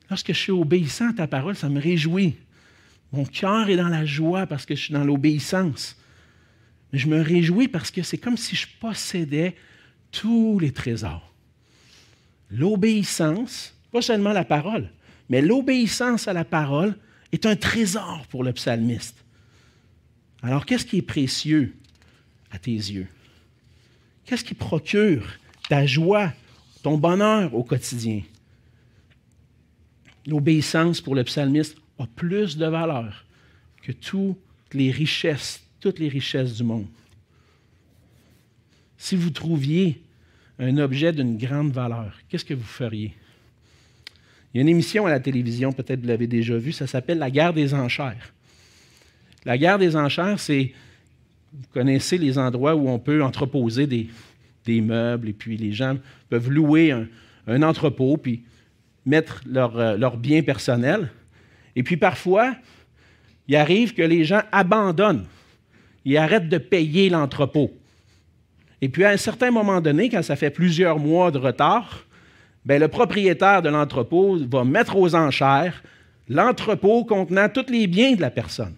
Lorsque 0.09 0.33
je 0.33 0.39
suis 0.39 0.51
obéissant 0.51 1.09
à 1.09 1.13
ta 1.13 1.27
parole, 1.27 1.55
ça 1.55 1.69
me 1.69 1.81
réjouit. 1.81 2.35
Mon 3.11 3.25
cœur 3.25 3.69
est 3.69 3.77
dans 3.77 3.87
la 3.87 4.05
joie 4.05 4.45
parce 4.45 4.65
que 4.65 4.75
je 4.75 4.81
suis 4.81 4.93
dans 4.93 5.03
l'obéissance. 5.03 5.97
Mais 6.91 6.99
je 6.99 7.07
me 7.07 7.21
réjouis 7.21 7.67
parce 7.67 7.91
que 7.91 8.03
c'est 8.03 8.17
comme 8.17 8.37
si 8.37 8.55
je 8.55 8.67
possédais 8.79 9.55
tous 10.11 10.59
les 10.59 10.71
trésors. 10.71 11.33
L'obéissance, 12.51 13.75
pas 13.91 14.01
seulement 14.01 14.33
la 14.33 14.45
parole, 14.45 14.89
mais 15.29 15.41
l'obéissance 15.41 16.27
à 16.27 16.33
la 16.33 16.45
parole 16.45 16.95
est 17.31 17.45
un 17.45 17.55
trésor 17.55 18.25
pour 18.29 18.43
le 18.43 18.53
psalmiste. 18.53 19.23
Alors, 20.41 20.65
qu'est-ce 20.65 20.85
qui 20.85 20.97
est 20.97 21.01
précieux 21.01 21.75
à 22.51 22.59
tes 22.59 22.71
yeux? 22.71 23.07
Qu'est-ce 24.25 24.43
qui 24.43 24.53
procure 24.53 25.25
ta 25.69 25.85
joie, 25.85 26.33
ton 26.83 26.97
bonheur 26.97 27.53
au 27.55 27.63
quotidien? 27.63 28.21
L'obéissance 30.27 31.01
pour 31.01 31.15
le 31.15 31.23
psalmiste 31.23 31.77
a 31.99 32.07
plus 32.07 32.57
de 32.57 32.65
valeur 32.65 33.25
que 33.81 33.91
toutes 33.91 34.37
les 34.73 34.91
richesses, 34.91 35.63
toutes 35.79 35.99
les 35.99 36.09
richesses 36.09 36.55
du 36.55 36.63
monde. 36.63 36.87
Si 38.97 39.15
vous 39.15 39.29
trouviez 39.29 40.01
un 40.57 40.77
objet 40.77 41.11
d'une 41.11 41.37
grande 41.37 41.71
valeur, 41.71 42.17
qu'est-ce 42.29 42.45
que 42.45 42.53
vous 42.53 42.63
feriez? 42.63 43.13
Il 44.55 44.59
y 44.59 44.61
a 44.61 44.61
une 44.61 44.69
émission 44.69 45.05
à 45.05 45.09
la 45.09 45.19
télévision, 45.19 45.73
peut-être 45.73 45.99
vous 45.99 46.07
l'avez 46.07 46.27
déjà 46.27 46.55
vue, 46.55 46.71
ça 46.71 46.87
s'appelle 46.87 47.17
La 47.17 47.29
guerre 47.29 47.51
des 47.51 47.73
enchères. 47.73 48.33
La 49.43 49.57
guerre 49.57 49.77
des 49.77 49.97
enchères, 49.97 50.39
c'est, 50.39 50.71
vous 51.51 51.67
connaissez 51.73 52.17
les 52.17 52.37
endroits 52.37 52.73
où 52.73 52.87
on 52.87 52.97
peut 52.97 53.21
entreposer 53.21 53.85
des, 53.85 54.81
meubles 54.81 55.27
et 55.27 55.33
puis 55.33 55.57
les 55.57 55.73
gens 55.73 55.97
peuvent 56.29 56.49
louer 56.49 56.93
un, 57.47 57.63
entrepôt 57.63 58.15
puis 58.15 58.43
mettre 59.05 59.41
leurs 59.45 59.77
euh, 59.77 60.09
biens 60.17 60.41
personnels. 60.41 61.11
Et 61.75 61.83
puis 61.83 61.97
parfois, 61.97 62.55
il 63.49 63.57
arrive 63.57 63.93
que 63.93 64.03
les 64.03 64.23
gens 64.23 64.41
abandonnent. 64.53 65.25
Ils 66.05 66.15
arrêtent 66.15 66.47
de 66.47 66.59
payer 66.59 67.09
l'entrepôt. 67.09 67.73
Et 68.79 68.87
puis 68.87 69.03
à 69.03 69.09
un 69.09 69.17
certain 69.17 69.51
moment 69.51 69.81
donné, 69.81 70.07
quand 70.07 70.23
ça 70.23 70.37
fait 70.37 70.49
plusieurs 70.49 70.97
mois 70.97 71.29
de 71.29 71.39
retard, 71.39 72.04
ben, 72.65 72.79
le 72.79 72.87
propriétaire 72.87 73.61
de 73.61 73.69
l'entrepôt 73.69 74.37
va 74.49 74.63
mettre 74.63 74.95
aux 74.95 75.15
enchères 75.15 75.83
l'entrepôt 76.27 77.05
contenant 77.05 77.47
tous 77.49 77.69
les 77.69 77.87
biens 77.87 78.13
de 78.13 78.21
la 78.21 78.31
personne. 78.31 78.73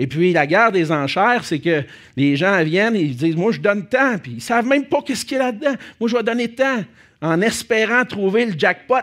Et 0.00 0.06
puis, 0.06 0.32
la 0.32 0.46
guerre 0.46 0.70
des 0.70 0.92
enchères, 0.92 1.44
c'est 1.44 1.58
que 1.58 1.82
les 2.16 2.36
gens 2.36 2.62
viennent 2.62 2.94
et 2.94 3.02
ils 3.02 3.16
disent 3.16 3.36
Moi, 3.36 3.52
je 3.52 3.60
donne 3.60 3.86
tant, 3.88 4.18
puis 4.18 4.32
ils 4.32 4.36
ne 4.36 4.40
savent 4.40 4.66
même 4.66 4.84
pas 4.84 5.02
qu'est-ce 5.02 5.24
qu'il 5.24 5.38
y 5.38 5.40
a 5.40 5.46
là-dedans. 5.46 5.74
Moi, 6.00 6.08
je 6.08 6.16
vais 6.16 6.22
donner 6.22 6.48
tant, 6.48 6.84
en 7.20 7.40
espérant 7.40 8.04
trouver 8.04 8.46
le 8.46 8.56
jackpot. 8.56 8.96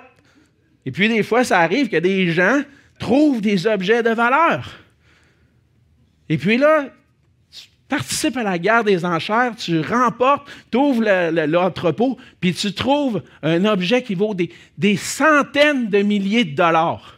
Et 0.86 0.92
puis, 0.92 1.10
des 1.10 1.24
fois, 1.24 1.44
ça 1.44 1.60
arrive 1.60 1.90
que 1.90 1.98
des 1.98 2.32
gens 2.32 2.62
trouvent 3.00 3.42
des 3.42 3.68
objets 3.68 4.04
de 4.04 4.12
valeur. 4.12 4.80
Et 6.30 6.38
puis 6.38 6.58
là, 6.58 6.88
participe 7.88 8.38
à 8.38 8.44
la 8.44 8.58
guerre 8.58 8.84
des 8.84 9.06
enchères, 9.06 9.56
tu 9.56 9.82
remportes, 9.82 10.48
tu 10.72 10.78
ouvres 10.78 11.04
l'entrepôt, 11.46 12.18
puis 12.40 12.54
tu 12.54 12.74
trouves 12.74 13.22
un 13.44 13.64
objet 13.66 14.02
qui 14.02 14.16
vaut 14.16 14.34
des, 14.34 14.98
centaines 14.98 15.90
de 15.90 16.00
milliers 16.00 16.46
de 16.46 16.56
dollars. 16.56 17.18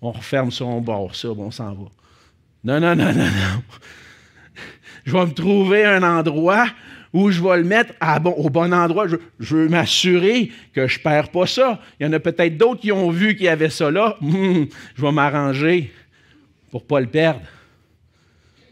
On 0.00 0.12
referme 0.12 0.50
son 0.50 0.80
bord, 0.80 1.14
ça, 1.14 1.28
on 1.30 1.50
s'en 1.50 1.72
va. 1.74 1.84
Non, 2.64 2.80
non, 2.80 2.96
non, 2.96 3.12
non, 3.14 3.24
non. 3.24 3.62
Je 5.04 5.12
vais 5.12 5.26
me 5.26 5.32
trouver 5.32 5.84
un 5.84 6.02
endroit 6.02 6.66
où 7.12 7.30
je 7.30 7.42
vais 7.42 7.56
le 7.58 7.64
mettre 7.64 7.94
au 8.36 8.50
bon 8.50 8.72
endroit. 8.72 9.06
Je, 9.08 9.54
veux 9.54 9.68
m'assurer 9.68 10.52
que 10.74 10.86
je 10.86 10.98
ne 10.98 11.02
perds 11.02 11.30
pas 11.30 11.46
ça. 11.46 11.80
Il 11.98 12.06
y 12.06 12.08
en 12.08 12.12
a 12.12 12.20
peut-être 12.20 12.56
d'autres 12.56 12.80
qui 12.80 12.92
ont 12.92 13.10
vu 13.10 13.34
qu'il 13.34 13.46
y 13.46 13.48
avait 13.48 13.70
ça 13.70 13.90
là. 13.90 14.16
je 14.20 15.02
vais 15.02 15.12
m'arranger 15.12 15.92
pour 16.70 16.82
ne 16.82 16.86
pas 16.86 17.00
le 17.00 17.06
perdre. 17.06 17.40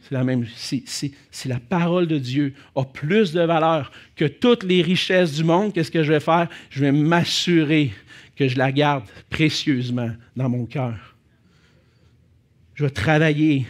C'est 0.08 0.14
la 0.14 0.22
même. 0.22 0.46
Si, 0.54 0.84
si, 0.86 1.48
la 1.48 1.58
parole 1.58 2.06
de 2.06 2.18
Dieu 2.18 2.54
a 2.76 2.84
plus 2.84 3.32
de 3.32 3.40
valeur 3.40 3.90
que 4.14 4.24
toutes 4.24 4.62
les 4.62 4.80
richesses 4.80 5.32
du 5.32 5.42
monde, 5.42 5.72
qu'est-ce 5.72 5.90
que 5.90 6.04
je 6.04 6.12
vais 6.12 6.20
faire? 6.20 6.48
Je 6.70 6.80
vais 6.80 6.92
m'assurer 6.92 7.92
que 8.36 8.46
je 8.46 8.56
la 8.56 8.70
garde 8.70 9.04
précieusement 9.30 10.10
dans 10.36 10.48
mon 10.48 10.64
cœur. 10.64 11.16
Je 12.74 12.84
vais 12.84 12.90
travailler 12.90 13.66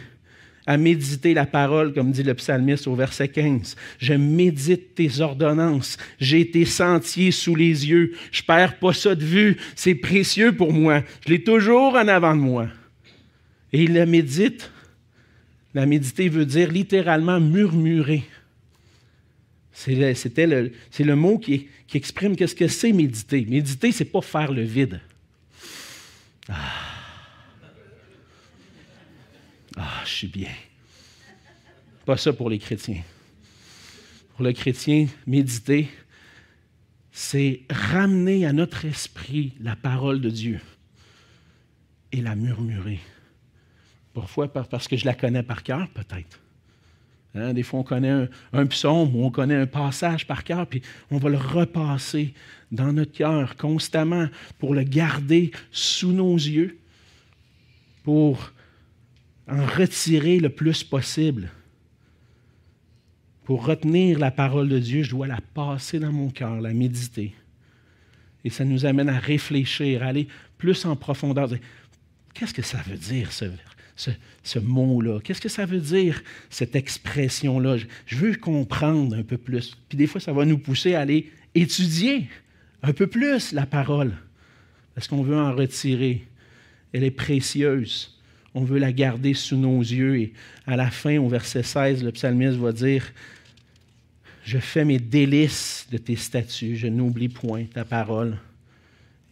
à 0.67 0.77
méditer 0.77 1.33
la 1.33 1.47
parole, 1.47 1.91
comme 1.91 2.11
dit 2.11 2.21
le 2.21 2.35
psalmiste 2.35 2.85
au 2.85 2.93
verset 2.93 3.29
15. 3.29 3.75
Je 3.97 4.13
médite 4.13 4.93
tes 4.93 5.21
ordonnances. 5.21 5.97
J'ai 6.19 6.51
tes 6.51 6.65
sentiers 6.65 7.31
sous 7.31 7.55
les 7.55 7.87
yeux. 7.87 8.13
Je 8.31 8.43
perds 8.43 8.77
pas 8.77 8.93
ça 8.93 9.15
de 9.15 9.23
vue. 9.23 9.57
C'est 9.75 9.95
précieux 9.95 10.51
pour 10.51 10.71
moi. 10.71 11.01
Je 11.25 11.31
l'ai 11.31 11.43
toujours 11.43 11.95
en 11.95 12.07
avant 12.07 12.35
de 12.35 12.41
moi. 12.41 12.67
Et 13.73 13.83
il 13.83 13.93
le 13.93 14.05
médite 14.05 14.69
la 15.77 15.85
méditer 15.85 16.27
veut 16.27 16.47
dire 16.47 16.71
littéralement 16.71 17.39
murmurer. 17.39 18.23
C'est 19.73 19.93
le, 19.93 21.13
mot 21.13 21.37
qui, 21.37 21.67
exprime 21.93 22.35
qu'est-ce 22.35 22.55
que 22.55 22.67
c'est 22.67 22.91
méditer. 22.91 23.45
Méditer, 23.45 23.91
c'est 23.91 24.05
pas 24.05 24.23
faire 24.23 24.51
le 24.51 24.63
vide. 24.63 24.99
Ah. 26.49 26.55
ah, 29.75 30.01
je 30.03 30.09
suis 30.09 30.27
bien. 30.27 30.49
Pas 32.07 32.17
ça 32.17 32.33
pour 32.33 32.49
les 32.49 32.57
chrétiens. 32.57 33.03
Pour 34.35 34.45
le 34.45 34.53
chrétien, 34.53 35.05
méditer, 35.27 35.89
c'est 37.11 37.61
ramener 37.69 38.47
à 38.47 38.51
notre 38.51 38.83
esprit 38.85 39.53
la 39.59 39.75
parole 39.75 40.21
de 40.21 40.31
Dieu 40.31 40.59
et 42.11 42.21
la 42.21 42.33
murmurer. 42.33 42.99
Parfois 44.17 44.51
parce 44.51 44.87
que 44.87 44.97
je 44.97 45.05
la 45.05 45.13
connais 45.13 45.43
par 45.43 45.61
cœur, 45.61 45.87
peut-être. 45.89 46.39
Hein, 47.35 47.53
des 47.53 47.61
fois, 47.61 47.81
on 47.81 47.83
connaît 47.83 48.09
un, 48.09 48.27
un, 48.51 48.65
psaume 48.65 49.15
ou 49.15 49.23
on 49.23 49.29
connaît 49.29 49.53
un 49.53 49.67
passage 49.67 50.25
par 50.25 50.43
cœur, 50.43 50.65
puis 50.65 50.81
on 51.11 51.19
va 51.19 51.29
le 51.29 51.37
repasser 51.37 52.33
dans 52.71 52.91
notre 52.91 53.11
cœur 53.11 53.55
constamment 53.57 54.27
pour 54.57 54.73
le 54.73 54.81
garder 54.81 55.51
sous 55.69 56.13
nos 56.13 56.33
yeux, 56.33 56.79
pour 58.03 58.51
en 59.47 59.63
retirer 59.63 60.39
le 60.39 60.49
plus 60.49 60.83
possible. 60.83 61.51
Pour 63.43 63.67
retenir 63.67 64.17
la 64.17 64.31
parole 64.31 64.67
de 64.67 64.79
Dieu, 64.79 65.03
je 65.03 65.11
dois 65.11 65.27
la 65.27 65.41
passer 65.53 65.99
dans 65.99 66.11
mon 66.11 66.31
cœur, 66.31 66.59
la 66.59 66.73
méditer. 66.73 67.35
Et 68.43 68.49
ça 68.49 68.65
nous 68.65 68.87
amène 68.87 69.09
à 69.09 69.19
réfléchir, 69.19 70.01
à 70.01 70.07
aller 70.07 70.27
plus 70.57 70.85
en 70.85 70.95
profondeur. 70.95 71.49
Qu'est-ce 72.33 72.53
que 72.53 72.63
ça 72.63 72.79
veut 72.79 72.97
dire, 72.97 73.31
ce, 73.31 73.45
ce, 73.97 74.59
mot-là? 74.59 75.19
Qu'est-ce 75.23 75.41
que 75.41 75.49
ça 75.49 75.65
veut 75.65 75.79
dire, 75.79 76.23
cette 76.49 76.75
expression-là? 76.75 77.77
Je 78.05 78.15
veux 78.15 78.35
comprendre 78.35 79.15
un 79.15 79.23
peu 79.23 79.37
plus. 79.37 79.75
Puis 79.89 79.97
des 79.97 80.07
fois, 80.07 80.21
ça 80.21 80.31
va 80.31 80.45
nous 80.45 80.57
pousser 80.57 80.93
à 80.95 81.01
aller 81.01 81.31
étudier 81.55 82.27
un 82.83 82.93
peu 82.93 83.07
plus 83.07 83.51
la 83.51 83.65
parole, 83.65 84.13
parce 84.95 85.07
qu'on 85.07 85.23
veut 85.23 85.37
en 85.37 85.53
retirer. 85.53 86.25
Elle 86.93 87.03
est 87.03 87.11
précieuse. 87.11 88.13
On 88.53 88.63
veut 88.63 88.79
la 88.79 88.91
garder 88.91 89.33
sous 89.33 89.57
nos 89.57 89.79
yeux. 89.81 90.19
Et 90.19 90.33
à 90.65 90.75
la 90.75 90.89
fin, 90.89 91.17
au 91.17 91.27
verset 91.27 91.63
16, 91.63 92.03
le 92.03 92.11
psalmiste 92.11 92.57
va 92.57 92.71
dire 92.71 93.11
je 94.47 94.59
fais 94.59 94.85
mes 94.85 94.97
délices 94.97 95.87
de 95.91 95.97
tes 95.97 96.15
statuts, 96.15 96.77
je 96.77 96.87
n'oublie 96.87 97.27
point 97.27 97.65
ta 97.65 97.83
parole. 97.83 98.37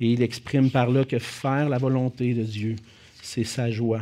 Et 0.01 0.11
il 0.11 0.21
exprime 0.21 0.69
par 0.69 0.89
là 0.89 1.05
que 1.05 1.19
faire 1.19 1.69
la 1.69 1.77
volonté 1.77 2.33
de 2.33 2.43
Dieu, 2.43 2.75
c'est 3.21 3.45
sa 3.45 3.71
joie. 3.71 4.01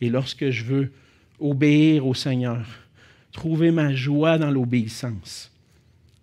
Et 0.00 0.10
lorsque 0.10 0.50
je 0.50 0.64
veux 0.64 0.92
obéir 1.40 2.06
au 2.06 2.14
Seigneur, 2.14 2.66
trouver 3.32 3.70
ma 3.70 3.94
joie 3.94 4.38
dans 4.38 4.50
l'obéissance, 4.50 5.50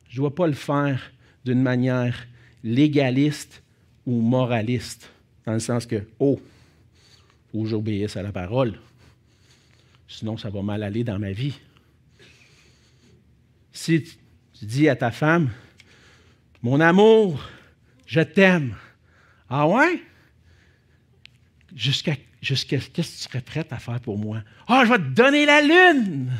je 0.09 0.15
ne 0.15 0.21
dois 0.21 0.35
pas 0.35 0.47
le 0.47 0.53
faire 0.53 1.11
d'une 1.43 1.61
manière 1.61 2.27
légaliste 2.63 3.61
ou 4.05 4.21
moraliste, 4.21 5.09
dans 5.45 5.53
le 5.53 5.59
sens 5.59 5.85
que, 5.85 6.03
oh, 6.19 6.39
faut 7.51 7.63
que 7.63 7.69
j'obéisse 7.69 8.17
à 8.17 8.23
la 8.23 8.31
parole, 8.31 8.73
sinon 10.07 10.37
ça 10.37 10.49
va 10.49 10.61
mal 10.61 10.83
aller 10.83 11.03
dans 11.03 11.19
ma 11.19 11.31
vie. 11.31 11.57
Si 13.71 14.03
tu 14.03 14.65
dis 14.65 14.89
à 14.89 14.95
ta 14.95 15.11
femme, 15.11 15.49
mon 16.61 16.79
amour, 16.79 17.43
je 18.07 18.21
t'aime. 18.21 18.75
Ah 19.49 19.67
ouais? 19.67 20.01
Jusqu'à 21.75 22.15
jusqu'à 22.45 22.77
qu'est-ce 22.77 22.89
que 22.89 23.01
tu 23.01 23.23
serais 23.23 23.41
prête 23.41 23.73
à 23.73 23.79
faire 23.79 23.99
pour 23.99 24.17
moi? 24.17 24.41
Ah, 24.67 24.83
je 24.85 24.91
vais 24.91 24.97
te 24.97 25.03
donner 25.03 25.45
la 25.45 25.61
lune! 25.61 26.31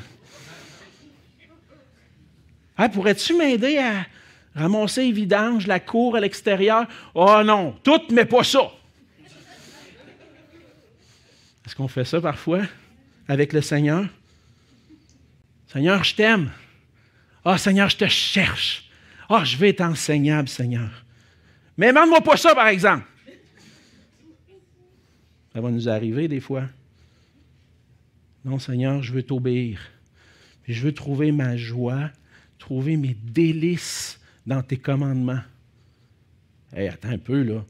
Ah, 2.78 2.89
pourrais-tu 2.89 3.34
m'aider 3.34 3.78
à 3.78 4.06
ramasser 4.53 5.06
les 5.06 5.12
vidanges, 5.12 5.66
la 5.66 5.80
cour 5.80 6.16
à 6.16 6.20
l'extérieur? 6.20 6.88
Oh 7.14 7.41
non, 7.43 7.76
tout, 7.84 8.01
mais 8.12 8.26
pas 8.26 8.43
ça! 8.43 8.72
Est-ce 11.66 11.76
qu'on 11.76 11.88
fait 11.88 12.06
ça 12.06 12.22
parfois 12.22 12.62
avec 13.28 13.51
le 13.51 13.62
Seigneur? 13.62 14.06
Seigneur, 15.74 16.03
je 16.03 16.16
t'aime. 16.16 16.51
Ah, 17.43 17.53
oh, 17.56 17.58
Seigneur, 17.58 17.89
je 17.89 17.97
te 17.97 18.08
cherche. 18.08 18.89
Ah, 19.28 19.39
oh, 19.39 19.45
je 19.45 19.58
vais 19.58 19.70
être 19.70 19.82
enseignable, 19.82 20.47
Seigneur. 20.47 20.89
Mais 21.78 21.88
demande-moi 21.88 22.22
pas 22.22 22.38
ça, 22.38 22.53
par 22.53 22.68
exemple. 22.68 23.03
Ça 25.56 25.62
va 25.62 25.72
nous 25.72 25.88
arriver 25.88 26.28
des 26.28 26.41
fois. 26.41 26.66
Non, 28.43 28.60
Seigneur, 28.60 29.01
je 29.01 29.14
veux 29.14 29.24
t'obéir. 29.24 29.80
Je 30.68 30.82
veux 30.82 30.93
trouver 30.93 31.32
ma 31.32 31.56
joie, 31.56 32.12
trouver 32.60 32.97
mes 32.97 33.14
délices 33.14 34.20
dans 34.45 34.62
tes 34.62 34.76
commandements. 34.76 35.39
Hé, 36.76 36.89
attends 36.89 37.12
un 37.12 37.18
peu, 37.18 37.41
là. 37.41 37.64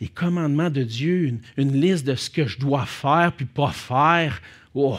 Les 0.00 0.08
commandements 0.08 0.70
de 0.70 0.82
Dieu, 0.82 1.38
une, 1.58 1.78
liste 1.78 2.06
de 2.06 2.14
ce 2.14 2.30
que 2.30 2.46
je 2.46 2.58
dois 2.58 2.86
faire 2.86 3.34
puis 3.36 3.44
pas 3.44 3.72
faire. 3.72 4.40
Oh, 4.72 4.98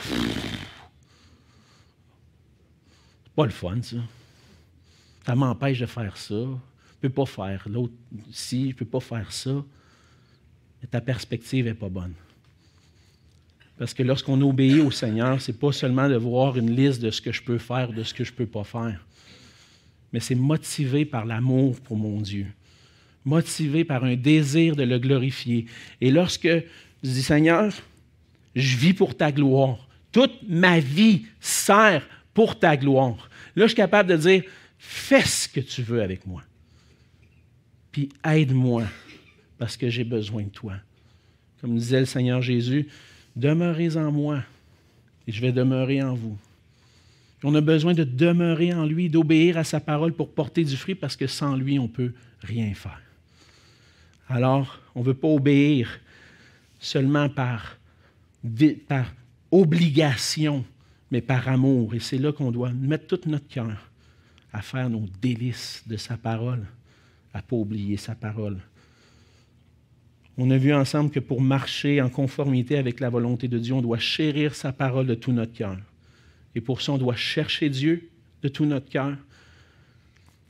pas 3.35 3.45
le 3.45 3.51
fun, 3.51 3.81
ça. 3.81 3.97
Ça 5.25 5.33
m'empêche 5.33 5.79
de 5.79 5.87
faire 5.87 6.15
ça. 6.15 6.35
Je 6.35 6.43
ne 6.43 6.59
peux 7.01 7.09
pas 7.09 7.25
faire 7.25 7.67
l'autre 7.67 7.93
ci, 8.31 8.65
je 8.65 8.67
ne 8.67 8.73
peux 8.73 8.85
pas 8.85 8.99
faire 8.99 9.31
ça. 9.31 9.65
Ta 10.91 11.01
perspective 11.01 11.65
n'est 11.65 11.73
pas 11.73 11.89
bonne. 11.89 12.13
Parce 13.77 13.93
que 13.93 14.03
lorsqu'on 14.03 14.39
obéit 14.41 14.81
au 14.81 14.91
Seigneur, 14.91 15.41
ce 15.41 15.51
n'est 15.51 15.57
pas 15.57 15.71
seulement 15.71 16.07
de 16.07 16.15
voir 16.15 16.57
une 16.57 16.75
liste 16.75 17.01
de 17.01 17.09
ce 17.09 17.21
que 17.21 17.31
je 17.31 17.41
peux 17.41 17.57
faire, 17.57 17.91
de 17.91 18.03
ce 18.03 18.13
que 18.13 18.23
je 18.23 18.31
ne 18.31 18.37
peux 18.37 18.45
pas 18.45 18.63
faire, 18.63 19.03
mais 20.11 20.19
c'est 20.19 20.35
motivé 20.35 21.05
par 21.05 21.25
l'amour 21.25 21.79
pour 21.81 21.97
mon 21.97 22.21
Dieu, 22.21 22.45
motivé 23.25 23.83
par 23.83 24.03
un 24.03 24.15
désir 24.15 24.75
de 24.75 24.83
le 24.83 24.99
glorifier. 24.99 25.65
Et 25.99 26.11
lorsque 26.11 26.47
je 26.47 26.61
dis, 27.09 27.23
Seigneur, 27.23 27.73
je 28.55 28.77
vis 28.77 28.93
pour 28.93 29.17
ta 29.17 29.31
gloire, 29.31 29.87
toute 30.11 30.47
ma 30.47 30.79
vie 30.79 31.25
sert 31.39 32.07
pour 32.33 32.59
ta 32.59 32.77
gloire. 32.77 33.29
Là, 33.55 33.63
je 33.65 33.69
suis 33.69 33.75
capable 33.75 34.09
de 34.09 34.17
dire, 34.17 34.43
fais 34.77 35.21
ce 35.23 35.49
que 35.49 35.59
tu 35.59 35.81
veux 35.81 36.03
avec 36.03 36.27
moi. 36.27 36.43
Puis 37.91 38.09
aide-moi 38.23 38.83
parce 39.63 39.77
que 39.77 39.89
j'ai 39.89 40.03
besoin 40.03 40.43
de 40.43 40.49
toi. 40.49 40.73
Comme 41.61 41.77
disait 41.77 42.01
le 42.01 42.05
Seigneur 42.05 42.41
Jésus, 42.41 42.85
demeurez 43.33 43.95
en 43.95 44.11
moi 44.11 44.43
et 45.25 45.31
je 45.31 45.39
vais 45.39 45.53
demeurer 45.53 46.03
en 46.03 46.15
vous. 46.15 46.37
On 47.45 47.55
a 47.55 47.61
besoin 47.61 47.93
de 47.93 48.03
demeurer 48.03 48.73
en 48.73 48.85
lui, 48.85 49.09
d'obéir 49.09 49.57
à 49.57 49.63
sa 49.63 49.79
parole 49.79 50.11
pour 50.11 50.33
porter 50.33 50.65
du 50.65 50.75
fruit 50.75 50.95
parce 50.95 51.15
que 51.15 51.27
sans 51.27 51.55
lui, 51.55 51.79
on 51.79 51.83
ne 51.83 51.87
peut 51.87 52.11
rien 52.41 52.73
faire. 52.73 53.01
Alors, 54.27 54.81
on 54.95 54.99
ne 54.99 55.05
veut 55.05 55.13
pas 55.13 55.29
obéir 55.29 55.97
seulement 56.77 57.29
par, 57.29 57.77
obligation, 59.49 60.65
mais 61.09 61.21
par 61.21 61.47
amour. 61.47 61.95
Et 61.95 62.01
c'est 62.01 62.17
là 62.17 62.33
qu'on 62.33 62.51
doit 62.51 62.73
mettre 62.73 63.07
tout 63.07 63.29
notre 63.29 63.47
cœur 63.47 63.89
à 64.51 64.61
faire 64.61 64.89
nos 64.89 65.07
délices 65.21 65.83
de 65.87 65.95
sa 65.95 66.17
parole, 66.17 66.65
à 67.33 67.37
ne 67.37 67.43
pas 67.43 67.55
oublier 67.55 67.95
sa 67.95 68.13
parole. 68.13 68.59
On 70.37 70.49
a 70.49 70.57
vu 70.57 70.73
ensemble 70.73 71.11
que 71.11 71.19
pour 71.19 71.41
marcher 71.41 72.01
en 72.01 72.09
conformité 72.09 72.77
avec 72.77 72.99
la 72.99 73.09
volonté 73.09 73.47
de 73.47 73.59
Dieu, 73.59 73.73
on 73.73 73.81
doit 73.81 73.99
chérir 73.99 74.55
sa 74.55 74.71
parole 74.71 75.05
de 75.05 75.13
tout 75.13 75.31
notre 75.31 75.53
cœur. 75.53 75.77
Et 76.55 76.61
pour 76.61 76.81
ça, 76.81 76.93
on 76.93 76.97
doit 76.97 77.15
chercher 77.15 77.69
Dieu 77.69 78.09
de 78.41 78.47
tout 78.47 78.65
notre 78.65 78.89
cœur, 78.89 79.15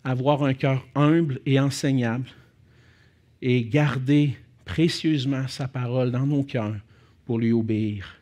avoir 0.03 0.43
un 0.43 0.53
cœur 0.53 0.85
humble 0.95 1.41
et 1.45 1.59
enseignable, 1.59 2.27
et 3.41 3.63
garder 3.65 4.37
précieusement 4.63 5.47
sa 5.49 5.67
parole 5.67 6.11
dans 6.11 6.25
nos 6.25 6.43
cœurs 6.43 6.75
pour 7.25 7.39
lui 7.39 7.51
obéir. 7.51 8.15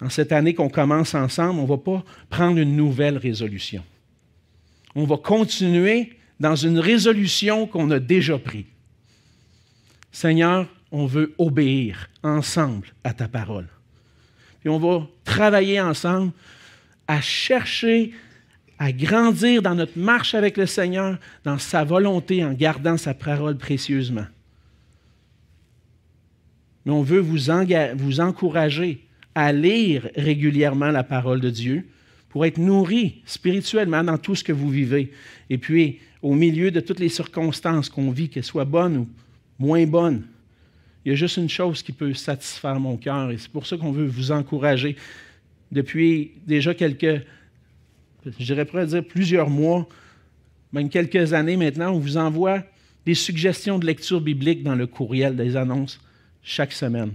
En 0.00 0.10
cette 0.10 0.32
année 0.32 0.52
qu'on 0.52 0.68
commence 0.68 1.14
ensemble, 1.14 1.60
on 1.60 1.62
ne 1.62 1.68
va 1.68 1.78
pas 1.78 2.04
prendre 2.28 2.58
une 2.58 2.76
nouvelle 2.76 3.16
résolution. 3.16 3.82
On 4.94 5.04
va 5.04 5.16
continuer 5.16 6.12
dans 6.38 6.56
une 6.56 6.78
résolution 6.78 7.66
qu'on 7.66 7.90
a 7.90 7.98
déjà 7.98 8.38
prise. 8.38 8.64
Seigneur, 10.16 10.66
on 10.92 11.04
veut 11.04 11.34
obéir 11.36 12.08
ensemble 12.22 12.86
à 13.04 13.12
ta 13.12 13.28
parole. 13.28 13.66
Puis 14.60 14.70
on 14.70 14.78
va 14.78 15.06
travailler 15.24 15.78
ensemble 15.78 16.32
à 17.06 17.20
chercher 17.20 18.12
à 18.78 18.92
grandir 18.92 19.60
dans 19.60 19.74
notre 19.74 19.98
marche 19.98 20.34
avec 20.34 20.56
le 20.56 20.64
Seigneur, 20.64 21.18
dans 21.44 21.58
sa 21.58 21.84
volonté, 21.84 22.42
en 22.42 22.54
gardant 22.54 22.96
sa 22.96 23.12
parole 23.12 23.58
précieusement. 23.58 24.24
Mais 26.86 26.92
on 26.92 27.02
veut 27.02 27.20
vous, 27.20 27.52
vous 27.96 28.20
encourager 28.20 29.04
à 29.34 29.52
lire 29.52 30.08
régulièrement 30.16 30.92
la 30.92 31.04
parole 31.04 31.42
de 31.42 31.50
Dieu 31.50 31.86
pour 32.30 32.46
être 32.46 32.56
nourri 32.56 33.20
spirituellement 33.26 34.02
dans 34.02 34.16
tout 34.16 34.34
ce 34.34 34.44
que 34.44 34.52
vous 34.54 34.70
vivez. 34.70 35.12
Et 35.50 35.58
puis, 35.58 36.00
au 36.22 36.32
milieu 36.32 36.70
de 36.70 36.80
toutes 36.80 37.00
les 37.00 37.10
circonstances 37.10 37.90
qu'on 37.90 38.10
vit, 38.10 38.30
qu'elles 38.30 38.44
soient 38.44 38.64
bonnes 38.64 38.96
ou 38.96 39.08
moins 39.58 39.86
bonnes, 39.86 40.24
il 41.04 41.10
y 41.10 41.12
a 41.12 41.14
juste 41.14 41.36
une 41.36 41.48
chose 41.48 41.82
qui 41.82 41.92
peut 41.92 42.14
satisfaire 42.14 42.80
mon 42.80 42.96
cœur 42.96 43.30
et 43.30 43.38
c'est 43.38 43.50
pour 43.50 43.66
ça 43.66 43.76
qu'on 43.76 43.92
veut 43.92 44.06
vous 44.06 44.32
encourager. 44.32 44.96
Depuis 45.70 46.32
déjà 46.46 46.74
quelques, 46.74 47.24
je 48.24 48.44
dirais 48.44 48.64
pas 48.64 48.84
dire 48.86 49.04
plusieurs 49.04 49.48
mois, 49.48 49.88
même 50.72 50.88
quelques 50.88 51.32
années 51.32 51.56
maintenant, 51.56 51.92
on 51.92 51.98
vous 51.98 52.16
envoie 52.16 52.62
des 53.04 53.14
suggestions 53.14 53.78
de 53.78 53.86
lecture 53.86 54.20
biblique 54.20 54.64
dans 54.64 54.74
le 54.74 54.86
courriel 54.88 55.36
des 55.36 55.56
annonces 55.56 56.00
chaque 56.42 56.72
semaine. 56.72 57.12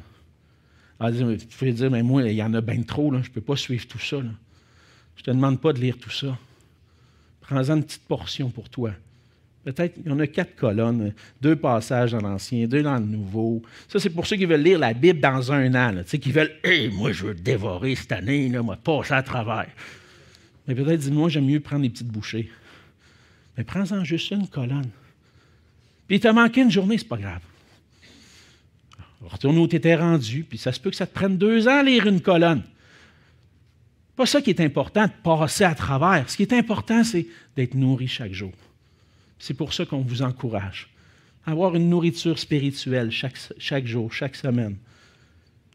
Alors, 1.00 1.30
vous 1.30 1.36
pouvez 1.58 1.74
dire, 1.74 1.92
mais 1.92 2.04
moi, 2.04 2.24
il 2.24 2.36
y 2.36 2.44
en 2.44 2.54
a 2.54 2.62
bien 2.62 2.82
trop, 2.84 3.12
je 3.12 3.18
ne 3.18 3.34
peux 3.34 3.42
pas 3.42 3.58
suivre 3.58 3.88
tout 3.88 4.00
ça. 4.00 4.18
Je 4.18 4.24
ne 4.24 5.24
te 5.24 5.32
demande 5.32 5.60
pas 5.60 5.74
de 5.74 5.80
lire 5.80 5.98
tout 5.98 6.12
ça. 6.12 6.38
Prends-en 7.42 7.78
une 7.78 7.84
petite 7.84 8.08
portion 8.08 8.50
pour 8.50 8.70
toi. 8.70 8.92
Peut-être 9.64 9.98
il 10.04 10.10
y 10.10 10.12
en 10.12 10.20
a 10.20 10.26
quatre 10.26 10.56
colonnes, 10.56 11.14
deux 11.40 11.56
passages 11.56 12.14
dans 12.14 12.22
l'Ancien, 12.22 12.68
deux 12.68 12.82
dans 12.82 12.96
le 12.96 13.06
Nouveau. 13.06 13.62
Ça, 13.88 14.00
c'est 14.00 14.10
pour 14.10 14.26
ceux 14.26 14.36
qui 14.36 14.46
veulent 14.46 14.64
lire 14.64 14.80
la 14.80 14.94
Bible 14.94 15.20
dans 15.20 15.52
un 15.52 15.76
an, 15.76 16.02
sais, 16.06 16.18
qui 16.18 16.32
veulent 16.32 16.54
Hé, 16.64 16.90
moi, 16.90 17.12
je 17.12 17.28
veux 17.28 17.36
dévorer 17.36 17.96
cette 17.96 18.12
année, 18.12 18.50
là, 18.50 18.64
moi, 18.64 18.76
passer 18.76 19.14
à 19.14 19.22
travers. 19.22 19.70
Mais 20.68 20.74
peut-être, 20.74 21.02
dis-moi, 21.02 21.30
j'aime 21.30 21.46
mieux 21.46 21.60
prendre 21.60 21.84
des 21.84 21.90
petites 21.90 22.08
bouchées. 22.08 22.50
Mais 23.58 23.64
prends-en 23.64 24.04
juste 24.04 24.32
une 24.32 24.48
colonne. 24.48 24.90
Puis 26.08 26.20
t'a 26.20 26.34
manqué 26.34 26.62
une 26.62 26.72
journée, 26.72 26.98
c'est 26.98 27.08
pas 27.08 27.18
grave. 27.18 27.42
Retourne 29.22 29.58
où 29.60 29.68
tu 29.68 29.76
étais 29.76 29.96
rendu, 29.96 30.44
puis 30.44 30.58
ça 30.58 30.72
se 30.72 30.80
peut 30.80 30.90
que 30.90 30.96
ça 30.96 31.06
te 31.06 31.14
prenne 31.14 31.38
deux 31.38 31.68
ans 31.68 31.80
à 31.80 31.84
lire 31.84 32.08
une 32.08 32.22
colonne. 32.22 32.64
Pas 34.16 34.26
ça 34.26 34.42
qui 34.42 34.50
est 34.50 34.60
important, 34.60 35.06
de 35.06 35.12
passer 35.24 35.64
à 35.64 35.76
travers. 35.76 36.28
Ce 36.30 36.36
qui 36.36 36.44
est 36.44 36.54
important, 36.54 37.04
c'est 37.04 37.28
d'être 37.56 37.76
nourri 37.76 38.08
chaque 38.08 38.34
jour. 38.34 38.52
C'est 39.42 39.56
pour 39.56 39.74
ça 39.74 39.88
qu'on 39.88 40.02
vous 40.02 40.22
encourage. 40.22 40.88
Avoir 41.48 41.76
une 41.76 41.90
nourriture 41.90 42.38
spirituelle 42.38 43.10
chaque, 43.10 43.40
chaque 43.58 43.88
jour, 43.88 44.14
chaque 44.14 44.36
semaine. 44.36 44.76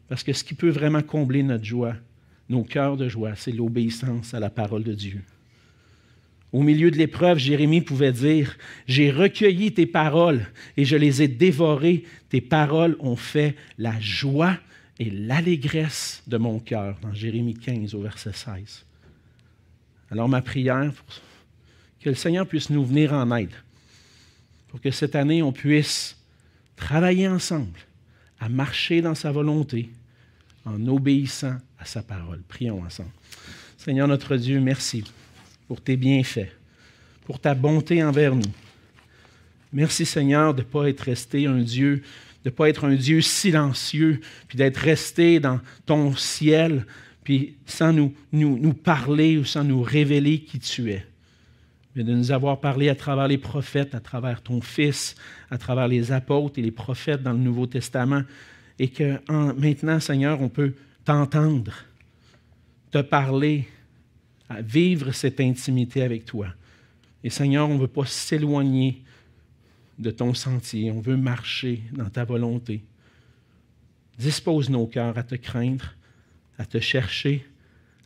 Parce 0.07 0.23
que 0.23 0.31
ce 0.31 0.45
qui 0.45 0.53
peut 0.53 0.69
vraiment 0.69 1.01
combler 1.01 1.43
notre 1.43 1.65
joie, 1.65 1.95
nos 2.47 2.63
cœurs 2.63 2.95
de 2.95 3.09
joie, 3.09 3.35
c'est 3.35 3.51
l'obéissance 3.51 4.33
à 4.33 4.39
la 4.39 4.49
parole 4.49 4.83
de 4.83 4.93
Dieu. 4.93 5.21
Au 6.53 6.63
milieu 6.63 6.91
de 6.91 6.95
l'épreuve, 6.95 7.39
Jérémie 7.39 7.81
pouvait 7.81 8.13
dire, 8.13 8.57
J'ai 8.87 9.11
recueilli 9.11 9.73
tes 9.73 9.85
paroles 9.85 10.47
et 10.77 10.85
je 10.85 10.95
les 10.95 11.21
ai 11.21 11.27
dévorées. 11.27 12.05
Tes 12.29 12.39
paroles 12.39 12.95
ont 13.01 13.17
fait 13.17 13.57
la 13.77 13.99
joie 13.99 14.57
et 14.97 15.09
l'allégresse 15.09 16.23
de 16.25 16.37
mon 16.37 16.59
cœur, 16.59 16.97
dans 17.01 17.13
Jérémie 17.13 17.53
15 17.53 17.95
au 17.95 18.01
verset 18.01 18.31
16. 18.31 18.85
Alors 20.09 20.29
ma 20.29 20.41
prière, 20.41 20.93
que 22.07 22.11
le 22.11 22.15
Seigneur 22.15 22.47
puisse 22.47 22.69
nous 22.69 22.85
venir 22.85 23.11
en 23.11 23.35
aide, 23.35 23.51
pour 24.69 24.79
que 24.79 24.91
cette 24.91 25.13
année 25.13 25.43
on 25.43 25.51
puisse 25.51 26.15
travailler 26.77 27.27
ensemble 27.27 27.77
à 28.39 28.47
marcher 28.47 29.01
dans 29.01 29.13
sa 29.13 29.29
volonté 29.29 29.89
en 30.63 30.87
obéissant 30.87 31.57
à 31.77 31.83
sa 31.83 32.01
parole. 32.01 32.41
Prions 32.47 32.81
ensemble. 32.81 33.09
Seigneur 33.77 34.07
notre 34.07 34.37
Dieu, 34.37 34.61
merci 34.61 35.03
pour 35.67 35.81
tes 35.81 35.97
bienfaits, 35.97 36.47
pour 37.25 37.41
ta 37.41 37.53
bonté 37.53 38.01
envers 38.01 38.33
nous. 38.33 38.53
Merci 39.73 40.05
Seigneur 40.05 40.53
de 40.53 40.61
ne 40.61 40.65
pas 40.65 40.87
être 40.87 41.01
resté 41.01 41.45
un 41.45 41.59
Dieu, 41.59 42.03
de 42.45 42.49
ne 42.49 42.51
pas 42.51 42.69
être 42.69 42.85
un 42.85 42.95
Dieu 42.95 43.19
silencieux, 43.19 44.21
puis 44.47 44.57
d'être 44.57 44.77
resté 44.77 45.41
dans 45.41 45.59
ton 45.85 46.15
ciel, 46.15 46.85
puis 47.25 47.57
sans 47.65 47.91
nous, 47.91 48.13
nous, 48.31 48.57
nous 48.57 48.73
parler 48.73 49.37
ou 49.37 49.43
sans 49.43 49.65
nous 49.65 49.81
révéler 49.81 50.39
qui 50.39 50.59
tu 50.59 50.89
es 50.93 51.05
de 52.03 52.13
nous 52.13 52.31
avoir 52.31 52.59
parlé 52.59 52.89
à 52.89 52.95
travers 52.95 53.27
les 53.27 53.37
prophètes, 53.37 53.95
à 53.95 53.99
travers 53.99 54.41
ton 54.41 54.61
Fils, 54.61 55.15
à 55.49 55.57
travers 55.57 55.87
les 55.87 56.11
apôtres 56.11 56.59
et 56.59 56.61
les 56.61 56.71
prophètes 56.71 57.23
dans 57.23 57.33
le 57.33 57.39
Nouveau 57.39 57.67
Testament, 57.67 58.23
et 58.79 58.89
que 58.89 59.19
maintenant, 59.59 59.99
Seigneur, 59.99 60.41
on 60.41 60.49
peut 60.49 60.73
t'entendre, 61.03 61.73
te 62.91 63.01
parler, 63.01 63.67
vivre 64.59 65.11
cette 65.11 65.39
intimité 65.39 66.03
avec 66.03 66.25
toi. 66.25 66.47
Et 67.23 67.29
Seigneur, 67.29 67.69
on 67.69 67.75
ne 67.75 67.79
veut 67.79 67.87
pas 67.87 68.05
s'éloigner 68.05 69.03
de 69.97 70.11
ton 70.11 70.33
sentier, 70.33 70.91
on 70.91 71.01
veut 71.01 71.17
marcher 71.17 71.81
dans 71.91 72.09
ta 72.09 72.23
volonté. 72.23 72.83
Dispose 74.19 74.69
nos 74.69 74.85
cœurs 74.85 75.17
à 75.17 75.23
te 75.23 75.35
craindre, 75.35 75.95
à 76.59 76.65
te 76.65 76.79
chercher, 76.79 77.45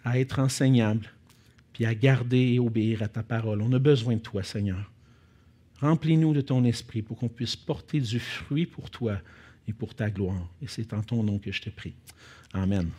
à 0.04 0.20
être 0.20 0.40
enseignables 0.40 1.10
à 1.86 1.96
garder 1.96 2.54
et 2.54 2.60
obéir 2.60 3.02
à 3.04 3.08
ta 3.08 3.24
parole. 3.24 3.62
On 3.62 3.72
a 3.74 3.80
besoin 3.80 4.16
de 4.16 4.22
toi, 4.22 4.44
Seigneur. 4.44 4.92
Remplis-nous 5.80 6.34
de 6.34 6.42
ton 6.42 6.64
esprit 6.64 7.02
pour 7.02 7.18
qu'on 7.18 7.30
puisse 7.30 7.56
porter 7.56 8.00
du 8.00 8.20
fruit 8.20 8.66
pour 8.66 8.90
toi 8.90 9.18
et 9.68 9.74
pour 9.74 9.96
ta 9.96 10.10
gloire. 10.10 10.48
Et 10.62 10.68
c'est 10.68 10.94
en 10.94 11.02
ton 11.02 11.24
nom 11.24 11.40
que 11.40 11.52
je 11.52 11.62
te 11.62 11.70
prie. 11.70 11.94
Amen. 12.54 12.90